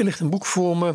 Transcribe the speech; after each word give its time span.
Er 0.00 0.06
ligt 0.06 0.20
een 0.20 0.30
boek 0.30 0.46
voor 0.46 0.76
me, 0.76 0.94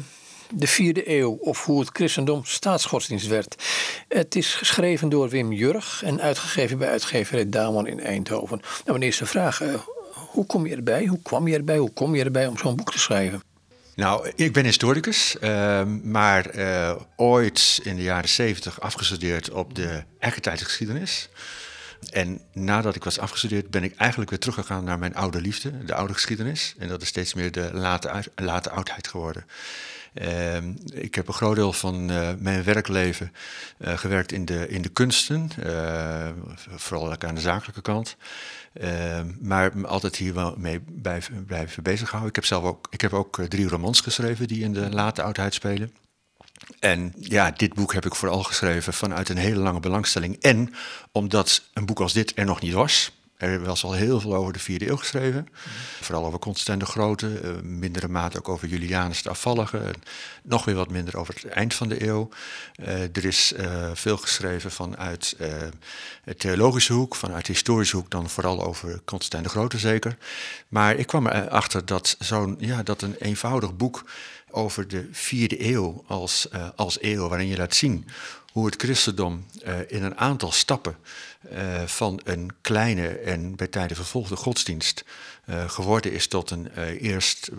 de 0.54 0.68
vierde 0.68 1.10
eeuw, 1.10 1.32
of 1.32 1.66
hoe 1.66 1.80
het 1.80 1.90
christendom 1.94 2.46
staatsgodsdienst 2.46 3.28
werd. 3.28 3.64
Het 4.08 4.36
is 4.36 4.54
geschreven 4.54 5.10
door 5.10 5.30
Wim 5.30 5.52
Jurg 5.52 6.04
en 6.04 6.22
uitgegeven 6.22 6.78
bij 6.78 6.90
uitgeverij 6.90 7.50
Daman 7.50 7.88
in 7.88 8.00
Eindhoven. 8.00 8.58
Nou, 8.58 8.84
mijn 8.86 9.02
eerste 9.02 9.26
vraag, 9.26 9.62
uh, 9.62 9.74
hoe 10.14 10.46
kom 10.46 10.68
je 10.68 10.76
erbij? 10.76 11.06
Hoe 11.06 11.22
kwam 11.22 11.48
je 11.48 11.56
erbij? 11.56 11.78
Hoe 11.78 11.94
kom 11.94 12.16
je 12.16 12.24
erbij 12.24 12.48
om 12.48 12.58
zo'n 12.58 12.76
boek 12.76 12.92
te 12.92 13.00
schrijven? 13.00 13.42
Nou, 13.96 14.32
ik 14.36 14.54
ben 14.54 14.66
historicus, 14.66 15.36
uh, 15.42 15.84
maar 16.04 16.56
uh, 16.56 16.96
ooit 17.16 17.80
in 17.84 17.96
de 17.96 18.04
jaren 18.04 18.30
zeventig 18.30 18.82
afgestudeerd 18.82 19.52
op 19.52 19.76
de 19.76 20.04
eigen 20.20 20.42
tijdsgeschiedenis. 20.42 21.30
En 22.12 22.42
nadat 22.54 22.96
ik 22.96 23.04
was 23.04 23.20
afgestudeerd, 23.20 23.70
ben 23.70 23.84
ik 23.84 23.96
eigenlijk 23.96 24.30
weer 24.30 24.40
teruggegaan 24.40 24.84
naar 24.84 25.00
mijn 25.00 25.16
oude 25.16 25.42
liefde, 25.42 25.86
de 25.86 25.96
oude 25.96 26.14
geschiedenis. 26.14 26.76
En 26.78 26.88
dat 26.88 27.02
is 27.02 27.08
steeds 27.08 27.34
meer 27.34 27.52
de 27.52 27.70
late, 27.74 28.24
late 28.36 28.70
oudheid 28.70 29.08
geworden. 29.08 29.46
Uh, 30.22 30.58
ik 30.94 31.16
heb 31.16 31.28
een 31.28 31.34
groot 31.34 31.56
deel 31.56 31.74
van 31.74 32.12
uh, 32.12 32.30
mijn 32.38 32.64
werkleven 32.64 33.32
uh, 33.78 33.98
gewerkt 33.98 34.32
in 34.32 34.46
de, 34.46 34.68
in 34.68 34.82
de 34.82 34.90
kunsten, 34.90 35.50
uh, 35.66 36.30
vooral 36.76 37.16
aan 37.20 37.36
de 37.36 37.42
zakelijke 37.42 37.82
kant. 37.82 38.16
Ehm, 38.74 39.32
maar 39.40 39.88
altijd 39.88 40.16
hier 40.16 40.34
wel 40.34 40.56
mee 40.58 40.80
blijven, 41.02 41.46
blijven 41.46 41.84
bezighouden. 41.84 42.30
Ik 42.30 42.36
heb 42.36 42.46
zelf 42.46 42.64
ook, 42.64 42.88
ik 42.90 43.02
heb 43.02 43.14
ook 43.14 43.42
drie 43.48 43.68
romans 43.68 44.02
geschreven 44.02 44.48
die 44.48 44.64
in 44.64 44.74
de 44.74 44.90
late 44.90 45.22
oudheid 45.22 45.54
spelen. 45.54 45.92
En 46.80 47.14
ja, 47.20 47.52
dit 47.52 47.74
boek 47.74 47.94
heb 47.94 48.06
ik 48.06 48.16
vooral 48.16 48.44
geschreven 48.44 48.94
vanuit 48.94 49.30
een 49.30 49.38
hele 49.38 49.60
lange 49.60 49.80
belangstelling. 49.80 50.42
En 50.42 50.74
omdat 51.12 51.62
een 51.74 51.86
boek 51.86 52.00
als 52.00 52.14
dit 52.14 52.32
er 52.36 52.46
nog 52.46 52.62
niet 52.62 52.74
was. 52.74 53.12
Er 53.38 53.64
was 53.64 53.84
al 53.84 53.94
heel 53.94 54.20
veel 54.20 54.36
over 54.36 54.54
de 54.54 54.60
vierde 54.60 54.90
eeuw 54.90 54.98
geschreven. 54.98 55.48
Vooral 56.02 56.26
over 56.26 56.40
Constantijn 56.40 56.80
de 56.80 56.86
Grote, 56.86 57.42
uh, 57.44 57.52
mindere 57.62 58.08
mate 58.08 58.38
ook 58.38 58.50
over 58.50 58.68
Julianus 58.68 59.22
de 59.22 59.30
Afvallige. 59.30 59.94
nog 60.44 60.66
weer 60.66 60.76
wat 60.76 60.90
minder 60.90 61.18
over 61.18 61.34
het 61.34 61.46
eind 61.46 61.74
van 61.74 61.90
de 61.90 62.08
eeuw. 62.08 62.30
Uh, 62.80 63.02
er 63.02 63.26
is 63.26 63.54
uh, 63.58 63.90
veel 63.94 64.18
geschreven 64.18 64.72
vanuit 64.72 65.36
het 66.24 66.40
theologische 66.40 66.94
hoek, 66.94 67.16
vanuit 67.16 67.46
de 67.46 67.52
historische 67.52 67.96
hoek, 67.96 68.10
dan 68.10 68.30
vooral 68.30 68.64
over 68.64 69.02
Constantijn 69.06 69.44
de 69.44 69.50
Grote 69.50 69.78
zeker. 69.78 70.18
Maar 70.68 70.96
ik 70.96 71.08
kwam 71.08 71.28
erachter 71.28 71.86
dat, 71.86 72.16
zo'n, 72.20 72.56
ja, 72.60 72.84
dat 72.84 73.02
een 73.02 73.16
eenvoudig 73.20 73.76
boek 73.76 74.04
over 74.56 74.88
de 74.88 75.08
vierde 75.12 75.70
eeuw 75.70 76.04
als, 76.08 76.48
als 76.76 77.02
eeuw, 77.02 77.28
waarin 77.28 77.48
je 77.48 77.58
laat 77.58 77.76
zien 77.76 78.08
hoe 78.52 78.66
het 78.66 78.82
christendom 78.82 79.46
in 79.88 80.04
een 80.04 80.18
aantal 80.18 80.52
stappen 80.52 80.96
uh, 81.52 81.82
van 81.86 82.22
een 82.24 82.52
kleine 82.62 83.08
en 83.08 83.56
bij 83.56 83.68
tijden 83.68 83.96
vervolgde 83.96 84.36
godsdienst 84.36 85.06
geworden 85.68 86.12
is 86.12 86.28
tot 86.28 86.52
een 86.52 86.68
eerst 87.00 87.52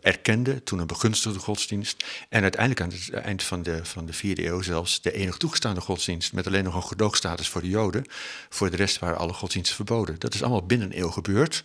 erkende, 0.00 0.62
toen 0.62 0.78
een 0.78 0.86
begunstigde 0.86 1.38
godsdienst. 1.38 2.04
En 2.28 2.42
uiteindelijk 2.42 2.80
aan 2.80 2.90
het 2.90 3.10
eind 3.10 3.42
van 3.42 3.62
de, 3.62 3.84
van 3.84 4.06
de 4.06 4.12
vierde 4.12 4.46
eeuw 4.46 4.62
zelfs 4.62 5.00
de 5.00 5.12
enige 5.12 5.38
toegestaande 5.38 5.80
godsdienst. 5.80 6.32
Met 6.32 6.46
alleen 6.46 6.64
nog 6.64 6.74
een 6.74 6.82
gedoogstatus 6.82 7.48
voor 7.48 7.60
de 7.60 7.68
Joden. 7.68 8.04
Voor 8.48 8.70
de 8.70 8.76
rest 8.76 8.98
waren 8.98 9.18
alle 9.18 9.32
godsdiensten 9.32 9.76
verboden. 9.76 10.18
Dat 10.18 10.34
is 10.34 10.42
allemaal 10.42 10.66
binnen 10.66 10.92
een 10.92 10.98
eeuw 10.98 11.10
gebeurd 11.10 11.64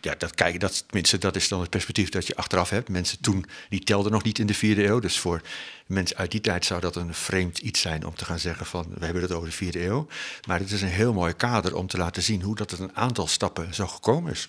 ja, 0.00 0.14
dat, 0.18 0.34
kijk, 0.34 0.60
dat, 0.60 0.84
tenminste, 0.86 1.18
dat 1.18 1.36
is 1.36 1.48
dan 1.48 1.60
het 1.60 1.70
perspectief 1.70 2.08
dat 2.08 2.26
je 2.26 2.36
achteraf 2.36 2.70
hebt. 2.70 2.88
Mensen 2.88 3.20
toen, 3.20 3.44
die 3.68 3.80
telden 3.80 4.12
nog 4.12 4.22
niet 4.22 4.38
in 4.38 4.46
de 4.46 4.54
vierde 4.54 4.86
eeuw. 4.86 4.98
Dus 4.98 5.18
voor 5.18 5.40
mensen 5.86 6.16
uit 6.16 6.30
die 6.30 6.40
tijd 6.40 6.64
zou 6.64 6.80
dat 6.80 6.96
een 6.96 7.14
vreemd 7.14 7.58
iets 7.58 7.80
zijn 7.80 8.06
om 8.06 8.14
te 8.14 8.24
gaan 8.24 8.38
zeggen 8.38 8.66
van... 8.66 8.86
we 8.98 9.04
hebben 9.04 9.22
het 9.22 9.32
over 9.32 9.48
de 9.48 9.54
vierde 9.54 9.84
eeuw. 9.84 10.06
Maar 10.46 10.58
het 10.58 10.70
is 10.70 10.82
een 10.82 10.88
heel 10.88 11.12
mooi 11.12 11.32
kader 11.32 11.74
om 11.74 11.86
te 11.86 11.96
laten 11.96 12.22
zien 12.22 12.42
hoe 12.42 12.56
dat 12.56 12.70
het 12.70 12.80
een 12.80 12.96
aantal 12.96 13.26
stappen 13.26 13.74
zo 13.74 13.86
gekomen 13.86 14.32
is. 14.32 14.48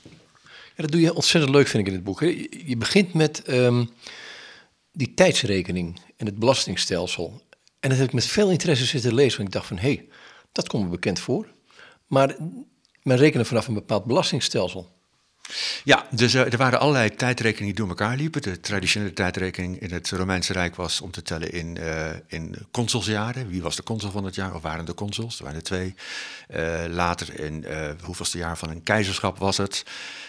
Ja, 0.76 0.84
dat 0.84 0.92
doe 0.92 1.02
je 1.02 1.14
ontzettend 1.14 1.54
leuk, 1.54 1.68
vind 1.68 1.84
ik, 1.84 1.90
in 1.90 1.96
het 1.96 2.04
boek. 2.04 2.20
Hè? 2.20 2.48
Je 2.66 2.78
begint 2.78 3.14
met 3.14 3.50
um, 3.50 3.90
die 4.92 5.14
tijdsrekening 5.14 6.00
en 6.18 6.26
het 6.26 6.40
belastingstelsel. 6.40 7.42
En 7.80 7.90
dat 7.90 7.98
heb 7.98 8.08
ik 8.08 8.14
met 8.14 8.26
veel 8.26 8.52
interesse 8.52 8.86
zitten 8.86 9.14
lezen. 9.14 9.38
Want 9.38 9.48
ik 9.48 9.54
dacht 9.54 9.68
van, 9.68 9.78
hé, 9.78 9.94
hey, 9.94 10.08
dat 10.52 10.68
komt 10.68 10.84
me 10.84 10.90
bekend 10.90 11.20
voor. 11.20 11.48
Maar 12.08 12.36
men 13.04 13.18
rekenen 13.18 13.46
vanaf 13.46 13.68
een 13.68 13.74
bepaald 13.74 14.06
belastingstelsel. 14.06 14.90
Ja, 15.84 16.06
dus 16.10 16.36
uh, 16.36 16.52
er 16.52 16.58
waren 16.58 16.80
allerlei 16.80 17.16
tijdrekeningen 17.16 17.76
die 17.76 17.86
door 17.86 17.88
elkaar 17.88 18.16
liepen. 18.16 18.42
De 18.42 18.60
traditionele 18.60 19.14
tijdrekening 19.14 19.80
in 19.80 19.92
het 19.92 20.10
Romeinse 20.10 20.54
Rijk 20.54 20.76
was 20.76 21.02
om 21.02 21.12
te 21.12 21.22
tellen 21.22 21.52
in, 21.52 21.78
uh, 21.80 22.10
in 22.28 22.56
consulsjaren. 22.72 23.48
Wie 23.48 23.62
was 23.62 23.76
de 23.76 23.84
consul 23.84 24.12
van 24.12 24.26
het 24.26 24.36
jaar? 24.36 24.56
Of 24.56 24.62
waren 24.62 24.86
de 24.86 24.94
consuls? 24.94 25.38
Er 25.38 25.44
waren 25.44 25.60
er 25.60 25.66
twee. 25.66 25.96
Uh, 26.56 26.84
later 26.88 27.40
in 27.40 27.66
hoeveelste 28.04 28.38
jaar 28.38 28.58
van 28.58 28.70
een 28.70 28.84
keizerschap 28.84 29.38
was 29.38 29.58
het? 29.58 29.84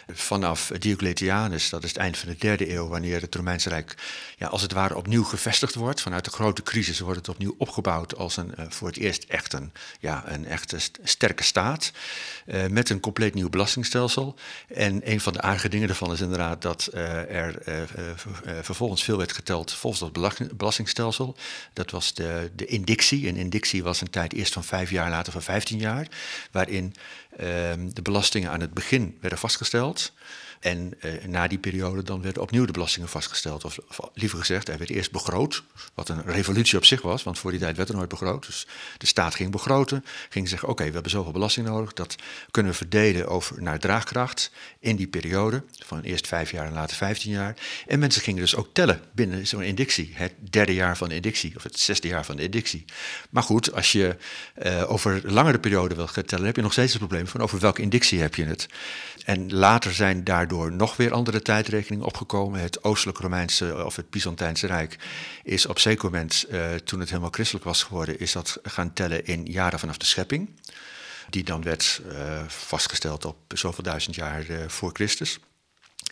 Vanaf 0.06 0.70
Diocletianus, 0.78 1.68
dat 1.68 1.82
is 1.82 1.88
het 1.88 1.98
eind 1.98 2.18
van 2.18 2.28
de 2.28 2.36
derde 2.38 2.74
eeuw, 2.74 2.88
wanneer 2.88 3.20
het 3.20 3.34
Romeinse 3.34 3.68
Rijk 3.68 3.94
ja, 4.38 4.46
als 4.46 4.62
het 4.62 4.72
ware 4.72 4.96
opnieuw 4.96 5.24
gevestigd 5.24 5.74
wordt. 5.74 6.00
Vanuit 6.00 6.24
de 6.24 6.30
grote 6.30 6.62
crisis 6.62 7.00
wordt 7.00 7.18
het 7.18 7.28
opnieuw 7.28 7.54
opgebouwd 7.58 8.16
als 8.16 8.36
een, 8.36 8.54
voor 8.68 8.88
het 8.88 8.96
eerst 8.96 9.24
echt 9.28 9.52
een, 9.52 9.72
ja, 10.00 10.22
een 10.26 10.46
echte 10.46 10.78
sterke 11.02 11.42
staat. 11.42 11.92
met 12.70 12.90
een 12.90 13.00
compleet 13.00 13.34
nieuw 13.34 13.48
belastingstelsel. 13.48 14.34
En 14.68 15.10
een 15.10 15.20
van 15.20 15.32
de 15.32 15.40
aardige 15.40 15.68
dingen 15.68 15.88
ervan 15.88 16.12
is 16.12 16.20
inderdaad 16.20 16.62
dat 16.62 16.88
uh, 16.94 17.34
er 17.34 17.58
vervolgens 18.62 19.04
veel 19.04 19.18
werd 19.18 19.32
geteld 19.32 19.72
volgens 19.72 20.12
dat 20.12 20.56
belastingstelsel. 20.56 21.36
Dat 21.72 21.90
was 21.90 22.14
de, 22.14 22.50
de 22.56 22.66
indictie. 22.66 23.28
Een 23.28 23.36
indictie 23.36 23.82
was 23.82 24.00
een 24.00 24.10
tijd 24.10 24.32
eerst 24.32 24.52
van 24.52 24.64
vijf 24.64 24.90
jaar, 24.90 25.10
later 25.10 25.32
van 25.32 25.42
vijftien 25.42 25.78
jaar, 25.78 26.06
waarin 26.50 26.94
de 27.36 28.02
belastingen 28.02 28.50
aan 28.50 28.60
het 28.60 28.74
begin 28.74 29.18
werden 29.20 29.38
vastgesteld. 29.38 30.12
En 30.62 30.94
uh, 31.00 31.24
na 31.24 31.46
die 31.46 31.58
periode 31.58 32.02
dan 32.02 32.22
werden 32.22 32.42
opnieuw 32.42 32.64
de 32.64 32.72
belastingen 32.72 33.08
vastgesteld. 33.08 33.64
Of, 33.64 33.78
liever 34.14 34.38
gezegd, 34.38 34.68
er 34.68 34.78
werd 34.78 34.90
eerst 34.90 35.10
begroot, 35.10 35.62
wat 35.94 36.08
een 36.08 36.22
revolutie 36.24 36.78
op 36.78 36.84
zich 36.84 37.02
was, 37.02 37.22
want 37.22 37.38
voor 37.38 37.50
die 37.50 37.60
tijd 37.60 37.76
werd 37.76 37.88
er 37.88 37.94
nooit 37.94 38.08
begroot. 38.08 38.46
Dus 38.46 38.66
de 38.98 39.06
staat 39.06 39.34
ging 39.34 39.50
begroten, 39.50 40.04
ging 40.28 40.48
zeggen, 40.48 40.68
oké, 40.68 40.84
we 40.84 40.92
hebben 40.92 41.10
zoveel 41.10 41.32
belasting 41.32 41.66
nodig, 41.66 41.92
dat 41.92 42.16
kunnen 42.50 42.72
we 42.72 42.78
verdelen 42.78 43.28
over, 43.28 43.62
naar 43.62 43.78
draagkracht 43.78 44.50
in 44.78 44.96
die 44.96 45.06
periode, 45.06 45.62
van 45.84 46.00
eerst 46.00 46.26
vijf 46.26 46.50
jaar 46.50 46.66
en 46.66 46.72
later 46.72 46.96
vijftien 46.96 47.32
jaar. 47.32 47.56
En 47.86 47.98
mensen 47.98 48.22
gingen 48.22 48.40
dus 48.40 48.56
ook 48.56 48.68
tellen 48.72 49.00
binnen 49.12 49.46
zo'n 49.46 49.62
indictie, 49.62 50.10
het 50.14 50.32
derde 50.50 50.74
jaar 50.74 50.96
van 50.96 51.08
de 51.08 51.14
indictie, 51.14 51.56
of 51.56 51.62
het 51.62 51.78
zesde 51.78 52.08
jaar 52.08 52.24
van 52.24 52.36
de 52.36 52.42
indictie. 52.42 52.84
Maar 53.30 53.42
goed, 53.42 53.72
als 53.72 53.92
je 53.92 54.16
uh, 54.62 54.90
over 54.90 55.20
langere 55.24 55.58
periode 55.58 55.94
wil 55.94 56.06
gaan 56.06 56.24
tellen, 56.24 56.46
heb 56.46 56.56
je 56.56 56.62
nog 56.62 56.72
steeds 56.72 56.92
het 56.92 57.00
probleem 57.00 57.26
van 57.26 57.40
over 57.40 57.58
welke 57.58 57.82
indictie 57.82 58.20
heb 58.20 58.34
je 58.34 58.44
het. 58.44 58.66
En 59.24 59.52
later 59.52 59.94
zijn 59.94 60.24
daardoor 60.24 60.50
nog 60.58 60.96
weer 60.96 61.12
andere 61.12 61.42
tijdrekeningen 61.42 62.06
opgekomen. 62.06 62.60
Het 62.60 62.84
Oostelijk 62.84 63.18
Romeinse 63.18 63.84
of 63.84 63.96
het 63.96 64.10
Byzantijnse 64.10 64.66
Rijk 64.66 64.98
is 65.42 65.66
op 65.66 65.78
zeker 65.78 66.04
moment, 66.04 66.46
uh, 66.50 66.74
toen 66.74 67.00
het 67.00 67.08
helemaal 67.08 67.30
christelijk 67.30 67.64
was 67.64 67.82
geworden, 67.82 68.18
is 68.18 68.32
dat 68.32 68.58
gaan 68.62 68.92
tellen 68.92 69.26
in 69.26 69.44
jaren 69.44 69.78
vanaf 69.78 69.96
de 69.96 70.04
schepping. 70.06 70.50
Die 71.30 71.44
dan 71.44 71.62
werd 71.62 72.02
uh, 72.06 72.42
vastgesteld 72.46 73.24
op 73.24 73.36
zoveel 73.48 73.84
duizend 73.84 74.14
jaar 74.14 74.44
voor 74.66 74.90
Christus. 74.92 75.38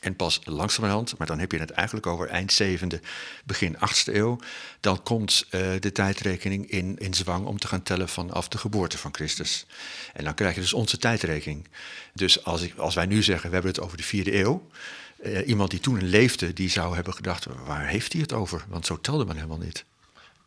En 0.00 0.16
pas 0.16 0.40
langzamerhand, 0.44 1.18
maar 1.18 1.26
dan 1.26 1.38
heb 1.38 1.52
je 1.52 1.58
het 1.58 1.70
eigenlijk 1.70 2.06
over 2.06 2.28
eind 2.28 2.62
7e, 2.62 2.98
begin 3.44 3.76
8e 3.76 4.14
eeuw, 4.14 4.38
dan 4.80 5.02
komt 5.02 5.46
uh, 5.50 5.60
de 5.80 5.92
tijdrekening 5.92 6.70
in, 6.70 6.98
in 6.98 7.14
zwang 7.14 7.46
om 7.46 7.58
te 7.58 7.66
gaan 7.66 7.82
tellen 7.82 8.08
vanaf 8.08 8.48
de 8.48 8.58
geboorte 8.58 8.98
van 8.98 9.14
Christus. 9.14 9.66
En 10.12 10.24
dan 10.24 10.34
krijg 10.34 10.54
je 10.54 10.60
dus 10.60 10.72
onze 10.72 10.98
tijdrekening. 10.98 11.68
Dus 12.14 12.44
als, 12.44 12.62
ik, 12.62 12.76
als 12.76 12.94
wij 12.94 13.06
nu 13.06 13.22
zeggen, 13.22 13.48
we 13.48 13.54
hebben 13.54 13.72
het 13.72 13.80
over 13.80 13.96
de 13.96 14.02
vierde 14.02 14.38
eeuw, 14.38 14.68
uh, 15.22 15.48
iemand 15.48 15.70
die 15.70 15.80
toen 15.80 16.02
leefde, 16.02 16.52
die 16.52 16.70
zou 16.70 16.94
hebben 16.94 17.14
gedacht, 17.14 17.46
waar 17.64 17.86
heeft 17.86 18.12
hij 18.12 18.22
het 18.22 18.32
over? 18.32 18.64
Want 18.68 18.86
zo 18.86 19.00
telde 19.00 19.24
men 19.24 19.36
helemaal 19.36 19.58
niet. 19.58 19.84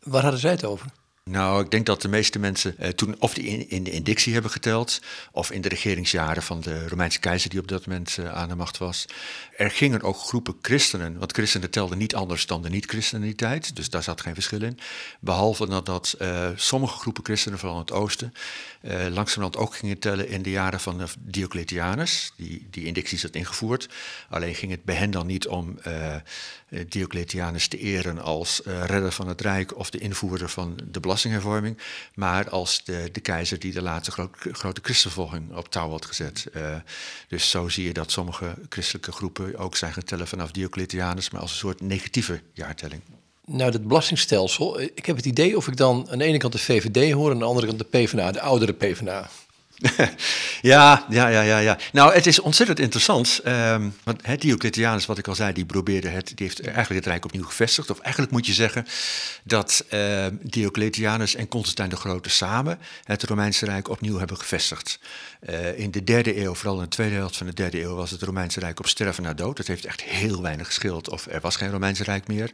Waar 0.02 0.22
hadden 0.22 0.40
zij 0.40 0.50
het 0.50 0.64
over? 0.64 0.86
Nou, 1.30 1.64
ik 1.64 1.70
denk 1.70 1.86
dat 1.86 2.02
de 2.02 2.08
meeste 2.08 2.38
mensen 2.38 2.78
eh, 2.78 2.88
toen 2.88 3.16
of 3.18 3.34
die 3.34 3.44
in, 3.44 3.70
in, 3.70 3.84
de 3.84 3.90
indictie 3.90 4.32
hebben 4.32 4.50
geteld, 4.50 5.00
of 5.32 5.50
in 5.50 5.60
de 5.60 5.68
regeringsjaren 5.68 6.42
van 6.42 6.60
de 6.60 6.88
Romeinse 6.88 7.20
keizer 7.20 7.50
die 7.50 7.60
op 7.60 7.68
dat 7.68 7.86
moment 7.86 8.16
uh, 8.20 8.32
aan 8.32 8.48
de 8.48 8.54
macht 8.54 8.78
was. 8.78 9.04
Er 9.56 9.70
gingen 9.70 10.02
ook 10.02 10.16
groepen 10.16 10.56
christenen, 10.62 11.18
want 11.18 11.32
christenen 11.32 11.70
telden 11.70 11.98
niet 11.98 12.14
anders 12.14 12.46
dan 12.46 12.62
de 12.62 12.68
niet-christenen 12.68 13.22
die 13.22 13.34
tijd, 13.34 13.76
dus 13.76 13.90
daar 13.90 14.02
zat 14.02 14.20
geen 14.20 14.34
verschil 14.34 14.62
in. 14.62 14.78
Behalve 15.20 15.82
dat, 15.82 16.16
uh, 16.18 16.48
sommige 16.56 16.98
groepen 16.98 17.24
christenen, 17.24 17.60
in 17.60 17.68
het 17.68 17.92
oosten, 17.92 18.32
uh, 18.82 19.06
langzamerhand 19.10 19.56
ook 19.56 19.74
gingen 19.74 19.98
tellen 19.98 20.28
in 20.28 20.42
de 20.42 20.50
jaren 20.50 20.80
van 20.80 21.08
Diocletianus. 21.18 22.32
Die, 22.36 22.66
die 22.70 22.84
indicties 22.84 23.22
had 23.22 23.34
ingevoerd. 23.34 23.88
Alleen 24.28 24.54
ging 24.54 24.70
het 24.70 24.84
bij 24.84 24.94
hen 24.94 25.10
dan 25.10 25.26
niet 25.26 25.46
om 25.46 25.78
Diocletianus 26.88 27.68
te 27.68 27.78
eren 27.78 28.18
als 28.18 28.60
redder 28.64 29.12
van 29.12 29.28
het 29.28 29.40
Rijk 29.40 29.76
of 29.78 29.90
de 29.90 29.98
invoerder 29.98 30.48
van 30.48 30.78
de 30.90 31.00
belastinghervorming, 31.14 31.78
maar 32.14 32.48
als 32.50 32.84
de, 32.84 33.08
de 33.12 33.20
keizer 33.20 33.58
die 33.58 33.72
de 33.72 33.82
laatste 33.82 34.28
grote 34.52 34.80
christenvervolging 34.82 35.56
op 35.56 35.68
touw 35.68 35.90
had 35.90 36.04
gezet. 36.04 36.46
Uh, 36.56 36.76
dus 37.28 37.50
zo 37.50 37.68
zie 37.68 37.84
je 37.84 37.92
dat 37.92 38.10
sommige 38.10 38.54
christelijke 38.68 39.12
groepen 39.12 39.56
ook 39.56 39.76
zijn 39.76 39.92
getellen 39.92 40.26
vanaf 40.26 40.50
Diocletianus, 40.50 41.30
maar 41.30 41.40
als 41.40 41.50
een 41.50 41.56
soort 41.56 41.80
negatieve 41.80 42.40
jaartelling. 42.52 43.02
Nou, 43.46 43.70
dat 43.70 43.86
belastingstelsel, 43.86 44.80
ik 44.80 45.06
heb 45.06 45.16
het 45.16 45.26
idee 45.26 45.56
of 45.56 45.68
ik 45.68 45.76
dan 45.76 46.06
aan 46.10 46.18
de 46.18 46.24
ene 46.24 46.38
kant 46.38 46.52
de 46.52 46.58
VVD 46.58 47.12
hoor 47.12 47.26
en 47.26 47.32
aan 47.32 47.38
de 47.38 47.44
andere 47.44 47.66
kant 47.66 47.78
de 47.78 47.84
PvdA, 47.84 48.32
de 48.32 48.40
oudere 48.40 48.72
PvdA. 48.72 49.30
ja, 50.72 51.06
ja, 51.08 51.28
ja, 51.28 51.40
ja, 51.40 51.58
ja. 51.58 51.78
Nou, 51.92 52.14
het 52.14 52.26
is 52.26 52.40
ontzettend 52.40 52.78
interessant. 52.78 53.40
Um, 53.46 53.94
want 54.04 54.40
Diocletianus, 54.40 55.06
wat 55.06 55.18
ik 55.18 55.28
al 55.28 55.34
zei, 55.34 55.52
die 55.52 55.64
probeerde 55.64 56.08
het, 56.08 56.26
die 56.26 56.46
heeft 56.46 56.60
eigenlijk 56.60 57.04
het 57.04 57.06
Rijk 57.06 57.24
opnieuw 57.24 57.44
gevestigd. 57.44 57.90
Of 57.90 57.98
eigenlijk 57.98 58.32
moet 58.32 58.46
je 58.46 58.52
zeggen 58.52 58.86
dat 59.42 59.84
uh, 59.90 60.26
Diocletianus 60.42 61.34
en 61.34 61.48
Constantijn 61.48 61.88
de 61.88 61.96
Grote 61.96 62.30
samen 62.30 62.78
het 63.04 63.22
Romeinse 63.22 63.64
Rijk 63.64 63.88
opnieuw 63.88 64.18
hebben 64.18 64.36
gevestigd. 64.36 64.98
Uh, 65.48 65.78
in 65.78 65.90
de 65.90 66.04
derde 66.04 66.42
eeuw, 66.42 66.54
vooral 66.54 66.76
in 66.76 66.82
de 66.82 66.88
tweede 66.88 67.14
helft 67.14 67.36
van 67.36 67.46
de 67.46 67.54
derde 67.54 67.82
eeuw, 67.82 67.94
was 67.94 68.10
het 68.10 68.22
Romeinse 68.22 68.60
Rijk 68.60 68.78
op 68.78 68.86
sterven 68.86 69.22
na 69.22 69.34
dood. 69.34 69.58
Het 69.58 69.66
heeft 69.66 69.84
echt 69.84 70.02
heel 70.02 70.42
weinig 70.42 70.66
geschild 70.66 71.08
of 71.08 71.26
er 71.26 71.40
was 71.40 71.56
geen 71.56 71.70
Romeinse 71.70 72.04
Rijk 72.04 72.28
meer. 72.28 72.52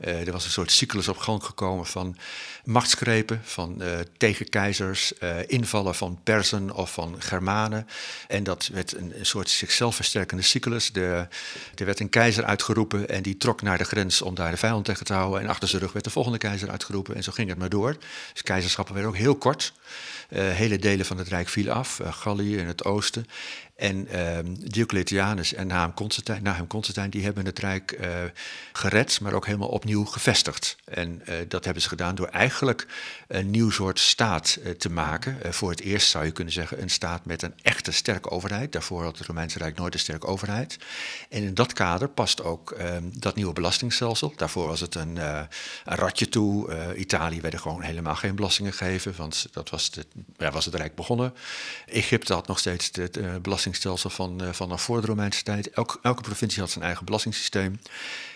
Uh, 0.00 0.26
er 0.26 0.32
was 0.32 0.44
een 0.44 0.50
soort 0.50 0.70
cyclus 0.70 1.08
op 1.08 1.16
gang 1.16 1.44
gekomen 1.44 1.86
van 1.86 2.16
machtsgrepen, 2.64 3.40
van 3.44 3.82
tegenkeizers, 4.16 5.12
invallen 5.46 5.94
van 5.94 6.18
Persen 6.24 6.65
of 6.74 6.92
van 6.92 7.16
Germanen. 7.18 7.86
En 8.28 8.44
dat 8.44 8.70
werd 8.72 8.96
een, 8.96 9.12
soort 9.22 9.50
zichzelf 9.50 9.94
versterkende 9.94 10.42
cyclus. 10.42 10.92
De, 10.92 11.28
er 11.74 11.84
werd 11.84 12.00
een 12.00 12.08
keizer 12.08 12.44
uitgeroepen 12.44 13.08
en 13.08 13.22
die 13.22 13.36
trok 13.36 13.62
naar 13.62 13.78
de 13.78 13.84
grens 13.84 14.22
om 14.22 14.34
daar 14.34 14.50
de 14.50 14.56
vijand 14.56 14.84
tegen 14.84 15.04
te 15.04 15.12
houden. 15.12 15.40
En 15.40 15.48
achter 15.48 15.68
zijn 15.68 15.82
rug 15.82 15.92
werd 15.92 16.04
de 16.04 16.10
volgende 16.10 16.38
keizer 16.38 16.70
uitgeroepen 16.70 17.14
en 17.14 17.22
zo 17.22 17.32
ging 17.32 17.48
het 17.48 17.58
maar 17.58 17.68
door. 17.68 17.96
Dus 18.32 18.42
keizerschappen 18.42 18.94
werden 18.94 19.12
ook 19.12 19.18
heel 19.18 19.36
kort. 19.36 19.72
Uh, 20.30 20.50
hele 20.50 20.78
delen 20.78 21.06
van 21.06 21.18
het 21.18 21.28
Rijk 21.28 21.48
vielen 21.48 21.74
af, 21.74 21.98
uh, 21.98 22.12
Gallië 22.12 22.56
in 22.56 22.66
het 22.66 22.84
oosten. 22.84 23.26
En 23.76 24.08
uh, 24.12 24.38
Diocletianus 24.58 25.54
en 25.54 25.66
na 25.66 25.80
hem, 25.80 25.94
Constantijn, 25.94 26.66
Constantijn, 26.66 27.10
die 27.10 27.24
hebben 27.24 27.44
het 27.44 27.58
Rijk 27.58 27.98
uh, 28.00 28.08
gered, 28.72 29.20
maar 29.20 29.32
ook 29.32 29.46
helemaal 29.46 29.68
opnieuw 29.68 30.04
gevestigd. 30.04 30.76
En 30.84 31.22
uh, 31.28 31.34
dat 31.48 31.64
hebben 31.64 31.82
ze 31.82 31.88
gedaan 31.88 32.14
door 32.14 32.26
eigenlijk 32.26 32.86
een 33.28 33.50
nieuw 33.50 33.70
soort 33.70 33.98
staat 33.98 34.58
uh, 34.62 34.70
te 34.70 34.90
maken. 34.90 35.54
voor 35.54 35.70
het 35.70 35.80
eerst 35.80 36.08
zou 36.08 36.24
je 36.24 36.30
kunnen 36.30 36.52
zeggen 36.52 36.82
een 36.82 36.90
staat 36.90 37.24
met 37.24 37.42
een 37.42 37.54
echte 37.62 37.90
sterke 37.92 38.30
overheid. 38.30 38.72
Daarvoor 38.72 39.02
had 39.02 39.18
het 39.18 39.26
Romeinse 39.26 39.58
Rijk 39.58 39.76
nooit 39.76 39.94
een 39.94 40.00
sterke 40.00 40.26
overheid. 40.26 40.78
En 41.28 41.42
in 41.42 41.54
dat 41.54 41.72
kader 41.72 42.08
past 42.08 42.42
ook 42.42 42.70
ehm, 42.70 43.04
dat 43.12 43.34
nieuwe 43.34 43.52
belastingstelsel. 43.52 44.32
Daarvoor 44.36 44.66
was 44.66 44.80
het 44.80 44.94
een, 44.94 45.16
een 45.16 45.48
ratje 45.84 46.28
toe. 46.28 46.94
Italië 46.96 47.40
werden 47.40 47.60
gewoon 47.60 47.82
helemaal 47.82 48.14
geen 48.14 48.34
belastingen 48.34 48.72
gegeven, 48.72 49.14
want 49.16 49.46
dat 49.52 49.70
was, 49.70 49.90
de, 49.90 50.06
ja, 50.36 50.50
was 50.50 50.64
het 50.64 50.74
Rijk 50.74 50.94
begonnen. 50.94 51.34
Egypte 51.86 52.32
had 52.32 52.46
nog 52.46 52.58
steeds 52.58 52.90
het 52.92 53.42
belasting 53.42 53.65
belastingstelsel 53.66 54.10
van, 54.10 54.42
uh, 54.42 54.52
vanaf 54.52 54.82
voor 54.82 55.00
de 55.00 55.06
Romeinse 55.06 55.42
tijd. 55.42 55.70
Elk, 55.70 55.98
elke 56.02 56.22
provincie 56.22 56.60
had 56.60 56.70
zijn 56.70 56.84
eigen 56.84 57.04
belastingssysteem. 57.04 57.80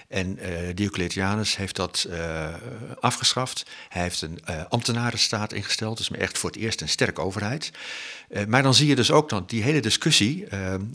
En 0.09 0.38
uh, 0.38 0.75
Diocletianus 0.75 1.56
heeft 1.56 1.77
dat 1.77 2.06
uh, 2.09 2.55
afgeschaft. 3.00 3.67
Hij 3.88 4.03
heeft 4.03 4.23
een 4.23 4.38
uh, 4.50 4.62
ambtenarenstaat 4.69 5.53
ingesteld, 5.53 5.97
dus 5.97 6.11
echt 6.11 6.38
voor 6.38 6.50
het 6.50 6.59
eerst 6.59 6.81
een 6.81 6.88
sterke 6.88 7.21
overheid. 7.21 7.71
Maar 8.49 8.62
dan 8.62 8.75
zie 8.75 8.88
je 8.88 8.97
dus 8.97 9.11
ook 9.11 9.29
dan 9.29 9.44
die 9.47 9.62
hele 9.62 9.81
discussie, 9.81 10.47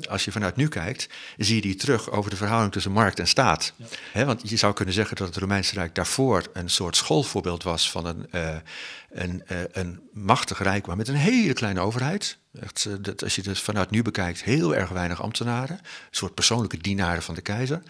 als 0.10 0.26
je 0.26 0.32
vanuit 0.32 0.56
nu 0.56 0.68
kijkt, 0.68 1.10
zie 1.38 1.56
je 1.56 1.62
die 1.62 1.76
terug 1.76 2.12
over 2.12 2.30
de 2.30 2.36
verhouding 2.36 2.72
tussen 2.72 2.92
markt 2.92 3.20
en 3.20 3.28
staat. 3.28 3.74
Ja. 4.14 4.26
want 4.26 4.50
je 4.50 4.58
zou 4.58 4.74
kunnen 4.74 4.94
zeggen 4.94 5.16
dat 5.16 5.28
het 5.28 5.38
Romeinse 5.38 5.74
Rijk 5.74 5.96
daarvoor 5.96 6.44
een 6.54 6.70
soort 6.70 6.96
schoolvoorbeeld 6.96 7.64
was 7.64 7.92
van 7.92 8.06
een, 8.06 8.28
een, 9.10 9.44
een 9.72 10.00
machtig 10.14 10.64
rijk, 10.64 10.88
maar 10.88 10.98
met 10.98 11.08
een 11.08 11.16
hele 11.16 11.54
kleine 11.54 11.80
overheid. 11.80 12.38
Echt, 12.62 13.04
dat, 13.04 13.24
als 13.24 13.36
je 13.36 13.42
het 13.46 13.60
vanuit 13.60 13.90
nu 13.90 14.02
bekijkt, 14.02 14.44
heel 14.44 14.76
erg 14.76 14.90
weinig 14.90 15.22
ambtenaren. 15.22 15.78
Een 15.78 15.86
soort 16.12 16.34
persoonlijke 16.34 16.78
dienaren 16.78 17.24
van 17.24 17.36
de 17.36 17.42
keizer. 17.42 17.82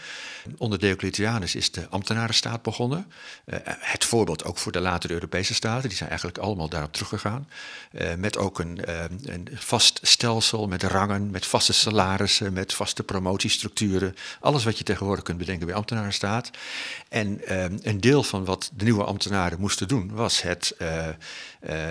Onder 0.58 0.80
Diocletianus 0.80 1.56
is 1.56 1.72
de 1.72 1.88
ambtenarenstaat 1.90 2.62
begonnen. 2.62 3.12
Uh, 3.46 3.58
het 3.64 4.06
voorbeeld 4.06 4.44
ook 4.44 4.58
voor 4.58 4.72
de 4.72 4.80
latere 4.80 5.14
Europese 5.14 5.54
staten. 5.54 5.90
Die 5.90 5.98
zijn 5.98 6.10
eigenlijk 6.10 6.40
allemaal 6.40 6.70
daarop 6.70 6.94
teruggegaan. 6.94 7.50
Uh, 7.92 8.14
met 8.18 8.38
ook 8.38 8.60
een, 8.60 8.80
uh, 8.88 9.04
een, 9.36 9.48
vast 9.54 10.00
stelsel, 10.02 10.68
met 10.68 10.84
rangen, 10.84 11.32
met 11.32 11.46
vaste 11.46 11.74
salarissen, 11.74 12.54
met 12.54 12.74
vaste 12.74 13.04
promotiestructuren. 13.04 14.16
Alles 14.40 14.64
wat 14.64 14.78
je 14.78 14.84
tegenwoordig 14.84 15.24
kunt 15.24 15.38
bedenken 15.38 15.66
bij 15.66 15.76
ambtenarenstaat. 15.76 16.50
En 17.10 17.42
een 17.88 18.02
deel 18.02 18.24
van 18.24 18.46
wat 18.46 18.72
de 18.76 18.84
nieuwe 18.84 19.04
ambtenaren 19.04 19.60
moesten 19.60 19.88
doen, 19.88 20.12
was 20.14 20.42
het, 20.42 20.76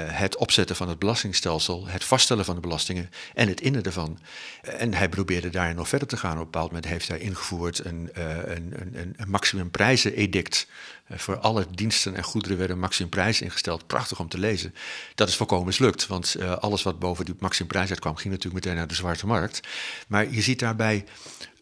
het 0.07 0.37
opzetten 0.37 0.77
van 0.77 0.89
het 0.89 0.99
belastingstelsel, 0.99 1.87
het 1.87 2.05
vaststellen 2.05 2.45
van 2.45 2.55
de 2.55 2.61
belastingen 2.61 3.11
en 3.35 3.49
het 3.49 3.61
innen 3.61 3.83
ervan. 3.83 4.19
En 4.63 4.95
hij 4.95 5.09
probeerde 5.09 5.51
daar 5.51 5.75
nog 5.75 5.89
verder 5.89 6.09
te 6.09 6.17
gaan. 6.17 6.33
Op 6.33 6.39
een 6.39 6.45
bepaald 6.45 6.67
moment 6.67 6.87
heeft 6.87 7.09
hij 7.09 7.19
ingevoerd 7.19 7.85
een, 7.85 8.11
een, 8.15 8.75
een, 8.77 9.15
een 9.17 9.31
maximumprijzen-edict. 9.31 10.67
Voor 11.11 11.39
alle 11.39 11.67
diensten 11.71 12.15
en 12.15 12.23
goederen 12.23 12.59
werden 12.59 12.79
maximumprijs 12.79 13.41
ingesteld. 13.41 13.87
Prachtig 13.87 14.21
om 14.21 14.29
te 14.29 14.39
lezen. 14.39 14.75
Dat 15.15 15.29
is 15.29 15.37
volkomen 15.37 15.67
mislukt, 15.67 16.07
want 16.07 16.37
alles 16.61 16.83
wat 16.83 16.99
boven 16.99 17.25
die 17.25 17.34
maximumprijs 17.39 17.91
uitkwam... 17.91 18.17
ging 18.17 18.35
natuurlijk 18.35 18.65
meteen 18.65 18.79
naar 18.79 18.89
de 18.89 18.95
zwarte 18.95 19.27
markt. 19.27 19.61
Maar 20.09 20.31
je 20.31 20.41
ziet 20.41 20.59
daarbij 20.59 21.05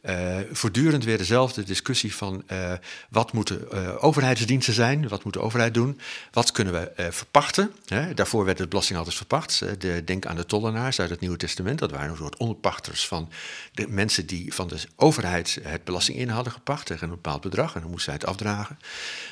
uh, 0.03 0.37
voortdurend 0.53 1.05
weer 1.05 1.19
dezelfde 1.19 1.63
discussie 1.63 2.15
van 2.15 2.43
uh, 2.53 2.73
wat 3.11 3.33
moeten 3.33 3.69
uh, 3.73 4.05
overheidsdiensten 4.05 4.75
zijn, 4.75 5.09
wat 5.09 5.25
moet 5.25 5.33
de 5.33 5.41
overheid 5.41 5.75
doen, 5.75 6.01
wat 6.31 6.53
kunnen 6.53 6.73
we 6.73 7.11
verpachten. 7.11 7.73
Hè? 7.87 8.15
Daarvoor 8.15 8.45
werd 8.45 8.59
de 8.59 8.69
belasting 8.69 8.99
altijd 8.99 9.17
verpacht. 9.17 9.63
De, 9.79 10.05
denk 10.05 10.27
aan 10.27 10.37
de 10.37 10.47
tollenaars 10.47 11.01
uit 11.01 11.11
het 11.11 11.21
Nieuwe 11.21 11.37
Testament, 11.37 11.79
dat 11.79 11.91
waren 11.91 12.11
een 12.11 12.17
soort 12.17 12.37
onderpachters 12.37 13.07
van 13.07 13.31
de 13.73 13.89
mensen 13.89 14.27
die 14.27 14.55
van 14.55 14.69
de 14.69 14.79
overheid 14.97 15.59
het 15.63 15.85
belasting 15.85 16.19
in 16.19 16.29
hadden 16.29 16.53
gepacht 16.53 16.87
tegen 16.87 17.09
een 17.09 17.15
bepaald 17.15 17.41
bedrag 17.41 17.75
en 17.75 17.81
dan 17.81 17.91
moesten 17.91 18.13
zij 18.13 18.21
het 18.21 18.31
afdragen. 18.31 18.79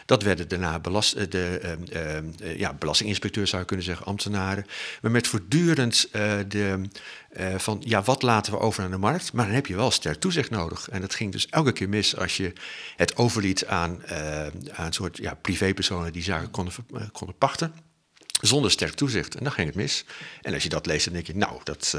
Dat 0.07 0.23
werden 0.23 0.49
daarna 0.49 0.79
belast, 0.79 1.31
de 1.31 1.79
ja, 2.57 2.73
belastinginspecteur 2.73 3.47
zou 3.47 3.61
je 3.61 3.67
kunnen 3.67 3.87
zeggen, 3.87 4.07
ambtenaren, 4.07 4.67
maar 5.03 5.11
met 5.11 5.27
voortdurend 5.27 6.09
de 6.49 6.89
uh, 7.37 7.59
van 7.59 7.83
ja, 7.85 8.03
wat 8.03 8.23
laten 8.23 8.53
we 8.53 8.59
over 8.59 8.85
aan 8.85 8.91
de 8.91 8.97
markt? 8.97 9.33
Maar 9.33 9.45
dan 9.45 9.55
heb 9.55 9.67
je 9.67 9.77
wel 9.77 9.91
sterk 9.91 10.21
toezicht 10.21 10.51
nodig. 10.51 10.89
En 10.89 11.01
dat 11.01 11.15
ging 11.15 11.33
dus 11.33 11.47
elke 11.47 11.73
keer 11.73 11.89
mis 11.89 12.17
als 12.17 12.37
je 12.37 12.53
het 12.97 13.17
overliet 13.17 13.67
aan, 13.67 14.03
uh, 14.11 14.47
aan 14.47 14.87
een 14.87 14.93
soort 14.93 15.17
ja, 15.17 15.35
privépersonen 15.35 16.13
die 16.13 16.23
zaken 16.23 16.51
konden, 16.51 16.75
uh, 16.95 17.03
konden 17.13 17.37
pachten. 17.37 17.75
Zonder 18.41 18.71
sterk 18.71 18.95
toezicht. 18.95 19.35
En 19.35 19.45
dan 19.45 19.53
ging 19.53 19.67
het 19.67 19.77
mis. 19.77 20.05
En 20.43 20.55
als 20.55 20.63
je 20.63 20.69
dat 20.69 20.87
leest, 20.87 21.05
dan 21.05 21.15
denk 21.15 21.27
je, 21.27 21.37
nou, 21.37 21.61
dat, 21.65 21.97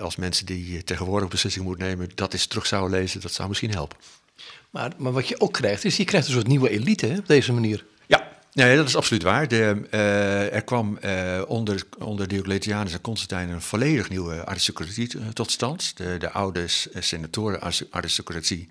als 0.00 0.16
mensen 0.16 0.46
die 0.46 0.84
tegenwoordig 0.84 1.28
beslissingen 1.28 1.68
moeten 1.68 1.86
nemen, 1.86 2.10
dat 2.14 2.32
eens 2.32 2.46
terug 2.46 2.66
zouden 2.66 2.98
lezen, 2.98 3.20
dat 3.20 3.32
zou 3.32 3.48
misschien 3.48 3.70
helpen. 3.70 3.98
Maar, 4.70 4.92
maar 4.96 5.12
wat 5.12 5.28
je 5.28 5.40
ook 5.40 5.52
krijgt, 5.52 5.84
is 5.84 5.96
je 5.96 6.04
krijgt 6.04 6.26
een 6.26 6.32
soort 6.32 6.46
nieuwe 6.46 6.70
elite 6.70 7.14
op 7.18 7.26
deze 7.26 7.52
manier. 7.52 7.84
Nee, 8.52 8.76
dat 8.76 8.88
is 8.88 8.96
absoluut 8.96 9.22
waar. 9.22 9.48
De, 9.48 9.82
uh, 9.90 10.54
er 10.54 10.64
kwam 10.64 10.98
uh, 11.04 11.42
onder, 11.46 11.82
onder 11.98 12.28
Diocletianus 12.28 12.92
en 12.92 13.00
Constantijn 13.00 13.48
een 13.48 13.62
volledig 13.62 14.08
nieuwe 14.08 14.46
aristocratie 14.46 15.32
tot 15.32 15.50
stand. 15.50 15.96
De, 15.96 16.16
de 16.18 16.30
oude 16.30 16.64
senatoren-aristocratie 16.98 18.68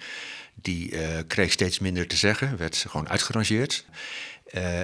die 0.61 0.93
kreeg 1.27 1.51
steeds 1.51 1.79
minder 1.79 2.07
te 2.07 2.15
zeggen, 2.15 2.57
werd 2.57 2.85
gewoon 2.89 3.09
uitgerangeerd. 3.09 3.85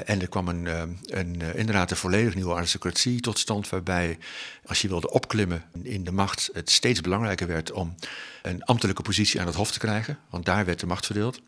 en 0.05 0.21
er 0.21 0.29
kwam 0.29 0.47
een, 0.47 0.65
een, 1.05 1.41
inderdaad 1.41 1.91
een 1.91 1.97
volledig 1.97 2.35
nieuwe 2.35 2.53
aristocratie 2.53 3.19
tot 3.19 3.39
stand, 3.39 3.69
waarbij 3.69 4.17
als 4.65 4.81
je 4.81 4.87
wilde 4.87 5.11
opklimmen 5.11 5.63
in 5.83 6.03
de 6.03 6.11
macht, 6.11 6.49
het 6.53 6.69
steeds 6.69 7.01
belangrijker 7.01 7.47
werd 7.47 7.71
om 7.71 7.95
een 8.41 8.63
ambtelijke 8.63 9.01
positie 9.01 9.39
aan 9.39 9.47
het 9.47 9.55
hof 9.55 9.71
te 9.71 9.79
krijgen, 9.79 10.19
want 10.29 10.45
daar 10.45 10.65
werd 10.65 10.79
de 10.79 10.85
macht 10.85 11.05
verdeeld. 11.05 11.41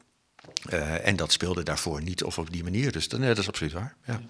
Uh, 0.74 1.08
en 1.08 1.16
dat 1.16 1.32
speelde 1.32 1.64
daarvoor 1.64 2.02
niet 2.02 2.24
of 2.24 2.38
op 2.38 2.52
die 2.52 2.64
manier. 2.64 2.92
Dus 2.92 3.08
nee, 3.08 3.28
dat 3.28 3.38
is 3.38 3.48
absoluut 3.48 3.74
waar. 3.74 3.96
Ja. 4.06 4.22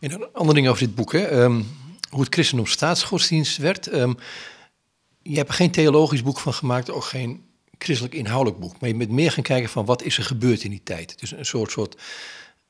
En 0.00 0.12
een 0.12 0.32
ander 0.32 0.54
ding 0.54 0.68
over 0.68 0.86
dit 0.86 0.94
boek, 0.94 1.12
hè? 1.12 1.42
Um, 1.42 1.76
hoe 2.10 2.20
het 2.20 2.34
christendom 2.34 2.66
staatsgodsdienst 2.66 3.56
werd. 3.56 3.92
Um, 3.92 4.16
je 5.22 5.36
hebt 5.36 5.48
er 5.48 5.54
geen 5.54 5.70
theologisch 5.70 6.22
boek 6.22 6.38
van 6.38 6.54
gemaakt, 6.54 6.90
ook 6.90 7.04
geen 7.04 7.44
christelijk 7.78 8.14
inhoudelijk 8.14 8.60
boek. 8.60 8.80
Maar 8.80 8.88
je 8.88 8.96
bent 8.96 9.10
meer 9.10 9.32
gaan 9.32 9.42
kijken 9.42 9.70
van 9.70 9.84
wat 9.84 10.02
is 10.02 10.18
er 10.18 10.24
gebeurd 10.24 10.64
in 10.64 10.70
die 10.70 10.82
tijd. 10.84 11.20
Dus 11.20 11.32
een 11.32 11.46
soort, 11.46 11.70
soort 11.70 12.00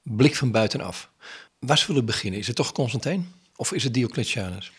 blik 0.03 0.37
van 0.37 0.51
buitenaf. 0.51 1.11
Waar 1.59 1.79
zullen 1.79 2.01
we 2.01 2.07
beginnen? 2.07 2.41
Is 2.41 2.47
het 2.47 2.57
toch 2.57 2.73
Constantijn 2.73 3.33
of 3.57 3.73
is 3.73 3.85
het 3.85 3.95
Diocletianus? 3.95 4.73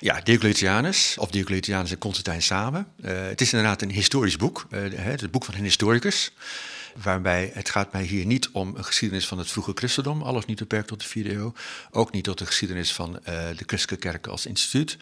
Ja, 0.00 0.20
Diocletianus, 0.20 1.16
of 1.18 1.30
Diocletianus 1.30 1.90
en 1.90 1.98
Constantijn 1.98 2.42
samen. 2.42 2.86
Uh, 3.04 3.20
het 3.22 3.40
is 3.40 3.52
inderdaad 3.52 3.82
een 3.82 3.90
historisch 3.90 4.36
boek, 4.36 4.66
uh, 4.70 4.80
het 4.94 5.30
boek 5.30 5.44
van 5.44 5.54
een 5.54 5.62
historicus. 5.62 6.32
Waarbij 7.02 7.50
het 7.54 7.70
gaat 7.70 7.92
mij 7.92 8.02
hier 8.02 8.26
niet 8.26 8.48
om 8.50 8.76
een 8.76 8.84
geschiedenis 8.84 9.26
van 9.26 9.38
het 9.38 9.50
vroege 9.50 9.72
christendom, 9.74 10.22
alles 10.22 10.44
niet 10.44 10.58
beperkt 10.58 10.88
tot 10.88 11.00
de 11.00 11.08
vierde 11.08 11.32
eeuw. 11.32 11.52
Ook 11.90 12.12
niet 12.12 12.24
tot 12.24 12.38
de 12.38 12.46
geschiedenis 12.46 12.92
van 12.92 13.10
uh, 13.10 13.24
de 13.56 13.64
christelijke 13.66 14.08
kerk 14.08 14.26
als 14.26 14.46
instituut. 14.46 14.96